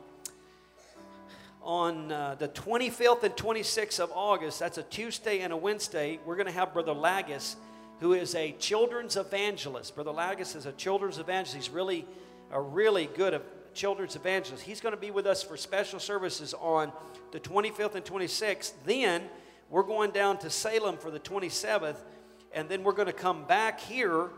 on 1.64 2.12
uh, 2.12 2.36
the 2.36 2.50
25th 2.50 3.24
and 3.24 3.34
26th 3.36 4.00
of 4.00 4.12
August. 4.14 4.60
That's 4.60 4.78
a 4.78 4.84
Tuesday 4.84 5.40
and 5.40 5.54
a 5.54 5.58
Wednesday. 5.58 6.20
We're 6.26 6.36
going 6.36 6.48
to 6.48 6.52
have 6.52 6.74
Brother 6.74 6.94
Lagus, 6.94 7.56
who 8.00 8.14
is 8.14 8.36
a 8.36 8.52
children's 8.60 9.16
evangelist. 9.16 9.96
Brother 9.96 10.12
Lagus 10.12 10.56
is 10.56 10.66
a 10.66 10.74
children's 10.74 11.20
evangelist. 11.20 11.56
He's 11.56 11.70
really 11.74 12.06
a 12.52 12.62
really 12.62 13.10
good 13.16 13.42
children's 13.74 14.16
evangelist. 14.16 14.64
He's 14.64 14.82
going 14.82 14.96
to 14.96 15.02
be 15.02 15.12
with 15.12 15.26
us 15.26 15.44
for 15.44 15.58
special 15.58 16.00
services 16.00 16.54
on 16.60 16.92
the 17.32 17.40
25th 17.40 17.96
and 17.96 18.06
26th. 18.06 18.74
Then 18.86 19.24
we're 19.70 19.84
going 19.84 20.12
down 20.12 20.38
to 20.40 20.50
Salem 20.50 20.98
for 20.98 21.12
the 21.12 21.20
27th 21.20 21.98
and 22.54 22.70
then 22.70 22.84
we're 22.84 22.94
going 22.94 23.08
to 23.08 23.14
come 23.14 23.46
back 23.46 23.80
here 23.80 24.30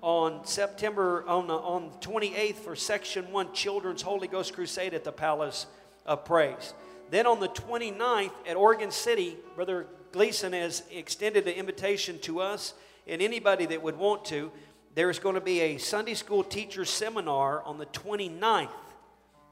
on 0.00 0.44
September 0.44 1.24
on 1.26 1.46
the, 1.46 1.54
on 1.54 1.90
28th 2.00 2.56
for 2.56 2.76
Section 2.76 3.30
1 3.32 3.52
Children's 3.52 4.02
Holy 4.02 4.28
Ghost 4.28 4.52
Crusade 4.52 4.94
at 4.94 5.02
the 5.02 5.12
Palace 5.12 5.66
of 6.06 6.24
Praise. 6.24 6.74
Then 7.10 7.26
on 7.26 7.40
the 7.40 7.48
29th 7.48 8.30
at 8.46 8.56
Oregon 8.56 8.90
City, 8.90 9.36
Brother 9.54 9.86
Gleason 10.12 10.52
has 10.52 10.84
extended 10.90 11.44
the 11.44 11.56
invitation 11.56 12.18
to 12.20 12.40
us 12.40 12.74
and 13.06 13.20
anybody 13.20 13.66
that 13.66 13.82
would 13.82 13.98
want 13.98 14.24
to. 14.26 14.52
there's 14.94 15.18
going 15.18 15.34
to 15.34 15.40
be 15.40 15.60
a 15.60 15.78
Sunday 15.78 16.14
school 16.14 16.44
teacher 16.44 16.84
seminar 16.84 17.62
on 17.64 17.78
the 17.78 17.86
29th. 17.86 18.68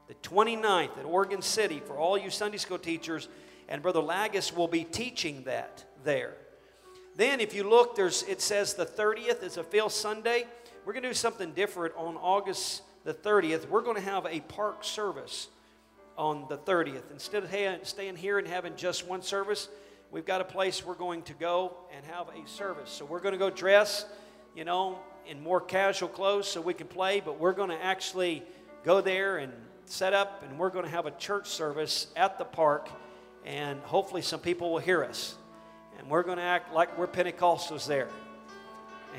The 0.07 0.15
29th 0.15 0.97
at 0.97 1.05
Oregon 1.05 1.41
City 1.41 1.81
for 1.85 1.97
all 1.97 2.17
you 2.17 2.29
Sunday 2.29 2.57
school 2.57 2.77
teachers, 2.77 3.29
and 3.69 3.81
Brother 3.81 4.01
Lagus 4.01 4.55
will 4.55 4.67
be 4.67 4.83
teaching 4.83 5.43
that 5.43 5.85
there. 6.03 6.35
Then, 7.15 7.39
if 7.39 7.53
you 7.53 7.63
look, 7.63 7.95
there's 7.95 8.23
it 8.23 8.41
says 8.41 8.73
the 8.73 8.85
30th 8.85 9.43
is 9.43 9.57
a 9.57 9.63
Phil 9.63 9.89
Sunday. 9.89 10.45
We're 10.85 10.93
going 10.93 11.03
to 11.03 11.09
do 11.09 11.13
something 11.13 11.53
different 11.53 11.93
on 11.95 12.17
August 12.17 12.81
the 13.03 13.13
30th. 13.13 13.69
We're 13.69 13.81
going 13.81 13.95
to 13.95 14.01
have 14.01 14.25
a 14.25 14.39
park 14.41 14.83
service 14.83 15.47
on 16.17 16.45
the 16.49 16.57
30th. 16.57 17.11
Instead 17.11 17.43
of 17.43 17.87
staying 17.87 18.15
here 18.15 18.39
and 18.39 18.47
having 18.47 18.75
just 18.75 19.07
one 19.07 19.21
service, 19.21 19.69
we've 20.11 20.25
got 20.25 20.41
a 20.41 20.45
place 20.45 20.85
we're 20.85 20.93
going 20.93 21.21
to 21.23 21.33
go 21.33 21.75
and 21.95 22.05
have 22.05 22.27
a 22.29 22.47
service. 22.47 22.89
So 22.89 23.05
we're 23.05 23.19
going 23.19 23.33
to 23.33 23.39
go 23.39 23.49
dress, 23.49 24.05
you 24.55 24.65
know, 24.65 24.99
in 25.27 25.41
more 25.41 25.61
casual 25.61 26.09
clothes 26.09 26.47
so 26.47 26.61
we 26.61 26.73
can 26.73 26.87
play, 26.87 27.19
but 27.19 27.39
we're 27.39 27.53
going 27.53 27.69
to 27.69 27.81
actually 27.81 28.43
go 28.83 29.01
there 29.01 29.37
and 29.37 29.53
set 29.85 30.13
up 30.13 30.43
and 30.47 30.57
we're 30.57 30.69
going 30.69 30.85
to 30.85 30.91
have 30.91 31.05
a 31.05 31.11
church 31.11 31.47
service 31.47 32.07
at 32.15 32.37
the 32.37 32.45
park 32.45 32.89
and 33.45 33.79
hopefully 33.81 34.21
some 34.21 34.39
people 34.39 34.71
will 34.71 34.79
hear 34.79 35.03
us. 35.03 35.35
And 35.99 36.09
we're 36.09 36.23
going 36.23 36.37
to 36.37 36.43
act 36.43 36.73
like 36.73 36.97
we're 36.97 37.07
Pentecostals 37.07 37.85
there. 37.85 38.09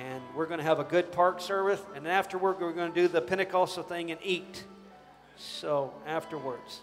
And 0.00 0.22
we're 0.34 0.46
going 0.46 0.58
to 0.58 0.64
have 0.64 0.80
a 0.80 0.84
good 0.84 1.12
park 1.12 1.40
service. 1.40 1.80
And 1.94 2.08
afterward, 2.08 2.60
we're 2.60 2.72
going 2.72 2.92
to 2.92 3.00
do 3.00 3.06
the 3.06 3.20
Pentecostal 3.20 3.84
thing 3.84 4.10
and 4.10 4.20
eat. 4.24 4.64
So, 5.36 5.92
afterwards. 6.06 6.80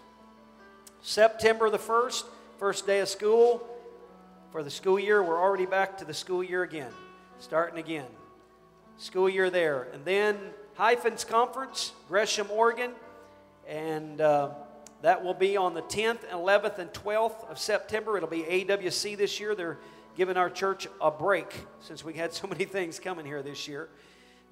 September 1.02 1.68
the 1.68 1.78
1st, 1.78 2.24
first 2.58 2.86
day 2.86 3.00
of 3.00 3.08
school. 3.08 3.66
For 4.50 4.62
the 4.62 4.70
school 4.70 4.98
year, 4.98 5.22
we're 5.22 5.40
already 5.40 5.66
back 5.66 5.98
to 5.98 6.04
the 6.04 6.14
school 6.14 6.44
year 6.44 6.62
again, 6.62 6.92
starting 7.38 7.78
again. 7.78 8.06
School 8.98 9.28
year 9.28 9.50
there. 9.50 9.88
And 9.92 10.04
then 10.04 10.38
Hyphens 10.74 11.24
Conference, 11.24 11.92
Gresham, 12.08 12.48
Oregon. 12.50 12.92
And 13.68 14.20
uh, 14.20 14.50
that 15.02 15.24
will 15.24 15.34
be 15.34 15.56
on 15.56 15.74
the 15.74 15.82
10th, 15.82 16.28
11th, 16.30 16.78
and 16.78 16.92
12th 16.92 17.50
of 17.50 17.58
September. 17.58 18.16
It'll 18.16 18.28
be 18.28 18.42
AWC 18.42 19.16
this 19.16 19.40
year. 19.40 19.54
They're 19.54 19.78
giving 20.16 20.36
our 20.36 20.50
church 20.50 20.88
a 21.00 21.10
break 21.10 21.52
since 21.80 22.04
we 22.04 22.14
had 22.14 22.32
so 22.32 22.46
many 22.48 22.64
things 22.64 22.98
coming 22.98 23.26
here 23.26 23.42
this 23.42 23.66
year. 23.66 23.88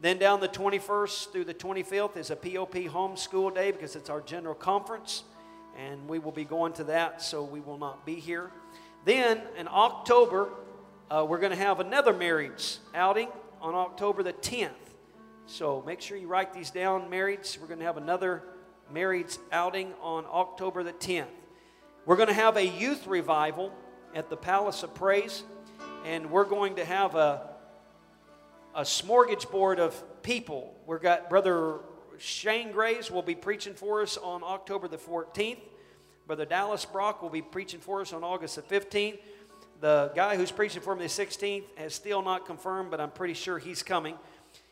Then 0.00 0.18
down 0.18 0.40
the 0.40 0.48
21st 0.48 1.32
through 1.32 1.44
the 1.44 1.54
25th 1.54 2.16
is 2.16 2.30
a 2.30 2.36
POP 2.36 2.74
homeschool 2.74 3.54
day 3.54 3.70
because 3.70 3.96
it's 3.96 4.08
our 4.08 4.22
general 4.22 4.54
conference, 4.54 5.24
and 5.76 6.08
we 6.08 6.18
will 6.18 6.32
be 6.32 6.44
going 6.44 6.72
to 6.74 6.84
that, 6.84 7.20
so 7.20 7.44
we 7.44 7.60
will 7.60 7.76
not 7.76 8.06
be 8.06 8.14
here. 8.14 8.50
Then 9.04 9.42
in 9.58 9.68
October, 9.68 10.48
uh, 11.10 11.26
we're 11.28 11.38
going 11.38 11.52
to 11.52 11.58
have 11.58 11.80
another 11.80 12.14
marriage 12.14 12.78
outing 12.94 13.28
on 13.60 13.74
October 13.74 14.22
the 14.22 14.32
10th. 14.32 14.70
So 15.46 15.82
make 15.86 16.00
sure 16.00 16.16
you 16.16 16.28
write 16.28 16.54
these 16.54 16.70
down, 16.70 17.10
marrieds. 17.10 17.60
We're 17.60 17.66
going 17.66 17.80
to 17.80 17.84
have 17.84 17.98
another 17.98 18.42
marrieds 18.94 19.38
outing 19.52 19.92
on 20.00 20.24
October 20.30 20.82
the 20.82 20.92
10th. 20.92 21.26
We're 22.06 22.16
going 22.16 22.28
to 22.28 22.34
have 22.34 22.56
a 22.56 22.66
youth 22.66 23.06
revival 23.06 23.72
at 24.14 24.30
the 24.30 24.36
Palace 24.36 24.82
of 24.82 24.94
Praise, 24.94 25.44
and 26.04 26.30
we're 26.30 26.44
going 26.44 26.76
to 26.76 26.84
have 26.84 27.14
a, 27.14 27.50
a 28.74 28.82
smorgasbord 28.82 29.78
of 29.78 30.22
people. 30.22 30.74
We've 30.86 31.00
got 31.00 31.30
Brother 31.30 31.80
Shane 32.18 32.72
Graves 32.72 33.10
will 33.10 33.22
be 33.22 33.34
preaching 33.34 33.74
for 33.74 34.02
us 34.02 34.16
on 34.16 34.42
October 34.42 34.88
the 34.88 34.98
14th. 34.98 35.58
Brother 36.26 36.44
Dallas 36.44 36.84
Brock 36.84 37.22
will 37.22 37.30
be 37.30 37.42
preaching 37.42 37.80
for 37.80 38.00
us 38.00 38.12
on 38.12 38.22
August 38.22 38.56
the 38.56 38.62
15th. 38.62 39.18
The 39.80 40.12
guy 40.14 40.36
who's 40.36 40.50
preaching 40.50 40.82
for 40.82 40.94
me 40.94 41.02
the 41.02 41.08
16th 41.08 41.64
has 41.76 41.94
still 41.94 42.20
not 42.20 42.44
confirmed, 42.44 42.90
but 42.90 43.00
I'm 43.00 43.10
pretty 43.10 43.34
sure 43.34 43.58
he's 43.58 43.82
coming. 43.82 44.16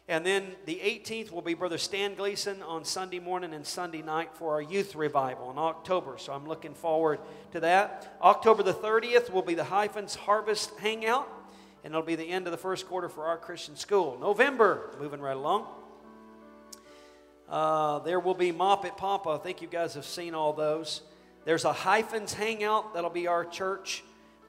And 0.09 0.25
then 0.25 0.47
the 0.65 0.77
18th 0.77 1.31
will 1.31 1.43
be 1.43 1.53
Brother 1.53 1.77
Stan 1.77 2.15
Gleason 2.15 2.63
on 2.63 2.87
Sunday 2.87 3.19
morning 3.19 3.53
and 3.53 3.67
Sunday 3.67 4.01
night 4.01 4.31
for 4.33 4.55
our 4.55 4.63
youth 4.63 4.95
revival 4.95 5.51
in 5.51 5.59
October. 5.59 6.17
So 6.17 6.33
I'm 6.33 6.49
looking 6.49 6.73
forward 6.73 7.21
to 7.53 7.61
that. 7.61 8.17
October 8.23 8.63
the 8.63 8.73
30th 8.73 9.31
will 9.31 9.43
be 9.43 9.55
the 9.55 9.65
Hyphens 9.65 10.15
Harvest 10.15 10.71
Hangout, 10.79 11.29
and 11.85 11.93
it'll 11.93 12.07
be 12.07 12.15
the 12.15 12.25
end 12.25 12.47
of 12.47 12.53
the 12.53 12.59
first 12.59 12.89
quarter 12.89 13.11
for 13.11 13.27
our 13.27 13.37
Christian 13.37 13.77
school. 13.77 14.17
November, 14.19 14.93
moving 14.99 15.21
right 15.21 15.37
along. 15.37 15.67
Uh, 17.47 17.99
there 17.99 18.19
will 18.19 18.35
be 18.35 18.51
Mop 18.51 18.87
at 18.87 18.97
Papa. 18.97 19.29
I 19.29 19.39
think 19.39 19.61
you 19.61 19.69
guys 19.69 19.93
have 19.93 20.07
seen 20.07 20.35
all 20.35 20.55
those. 20.55 21.03
There's 21.45 21.67
a 21.67 21.73
Hyphens 21.73 22.33
Hangout. 22.33 22.95
That'll 22.95 23.11
be 23.11 23.27
our 23.27 23.45
church, 23.45 24.03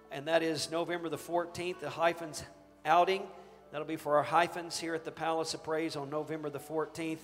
and 0.09 0.25
that 0.29 0.41
is 0.41 0.71
November 0.71 1.09
the 1.09 1.17
14th, 1.17 1.81
the 1.81 1.89
Hyphens 1.89 2.43
outing. 2.85 3.23
That'll 3.71 3.85
be 3.85 3.97
for 3.97 4.17
our 4.17 4.23
hyphens 4.23 4.79
here 4.79 4.95
at 4.95 5.05
the 5.05 5.11
Palace 5.11 5.53
of 5.53 5.63
Praise 5.63 5.95
on 5.95 6.09
November 6.09 6.49
the 6.49 6.59
14th. 6.59 7.19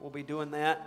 We'll 0.00 0.08
be 0.08 0.22
doing 0.22 0.52
that. 0.52 0.86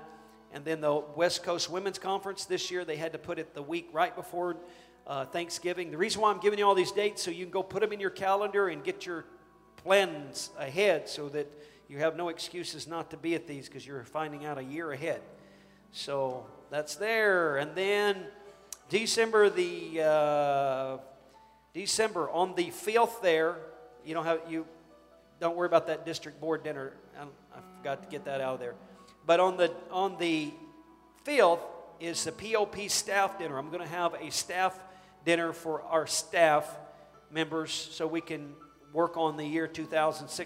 And 0.52 0.66
then 0.66 0.82
the 0.82 1.04
West 1.16 1.44
Coast 1.44 1.70
Women's 1.70 2.00
Conference 2.00 2.46
this 2.46 2.72
year, 2.72 2.84
they 2.84 2.96
had 2.96 3.14
to 3.14 3.20
put 3.20 3.38
it 3.38 3.54
the 3.54 3.62
week 3.62 3.90
right 3.94 4.16
before 4.16 4.58
uh, 5.06 5.26
Thanksgiving. 5.26 5.92
The 5.92 5.98
reason 5.98 6.20
why 6.20 6.32
I'm 6.32 6.40
giving 6.40 6.58
you 6.58 6.66
all 6.66 6.74
these 6.74 6.92
dates 6.92 7.22
so 7.22 7.30
you 7.30 7.46
can 7.46 7.52
go 7.52 7.62
put 7.62 7.82
them 7.82 7.94
in 7.94 8.00
your 8.00 8.10
calendar 8.10 8.70
and 8.70 8.84
get 8.84 9.06
your 9.06 9.26
plans 9.78 10.50
ahead 10.58 11.08
so 11.08 11.30
that 11.30 11.48
you 11.88 12.00
have 12.00 12.16
no 12.16 12.30
excuses 12.30 12.88
not 12.88 13.12
to 13.12 13.18
be 13.18 13.36
at 13.36 13.46
these 13.46 13.68
because 13.68 13.86
you're 13.86 14.04
finding 14.06 14.46
out 14.46 14.58
a 14.58 14.64
year 14.64 14.92
ahead. 14.94 15.22
So 15.92 16.48
that's 16.72 16.96
there. 16.96 17.58
And 17.58 17.76
then 17.76 18.26
December 18.90 19.52
the 19.52 20.02
uh, 20.02 20.98
December 21.72 22.32
on 22.32 22.56
the 22.56 22.72
5th 22.72 23.22
there, 23.22 23.58
you 24.04 24.16
don't 24.16 24.26
have 24.26 24.40
you 24.50 24.66
don't 25.44 25.58
worry 25.58 25.66
about 25.66 25.88
that 25.88 26.06
district 26.06 26.40
board 26.40 26.64
dinner. 26.64 26.94
I, 27.20 27.26
forgot 27.80 28.02
to 28.02 28.08
get 28.08 28.24
that 28.24 28.40
out 28.40 28.54
of 28.54 28.60
there. 28.62 28.76
But 29.26 29.42
on 29.42 29.58
the 29.58 29.74
on 29.92 30.18
the 30.18 30.54
fifth 31.26 31.60
is 32.00 32.24
the 32.24 32.32
POP 32.32 32.78
staff 32.88 33.38
dinner. 33.38 33.58
I'm 33.58 33.68
going 33.68 33.82
to 33.82 33.94
have 33.94 34.14
a 34.14 34.32
staff 34.32 34.80
dinner 35.26 35.52
for 35.52 35.82
our 35.82 36.08
staff 36.08 36.66
members 37.30 37.74
so 37.74 38.08
we 38.08 38.22
can 38.22 38.54
work 38.94 39.18
on 39.18 39.36
the 39.36 39.44
year 39.44 39.68
2006 39.68 40.40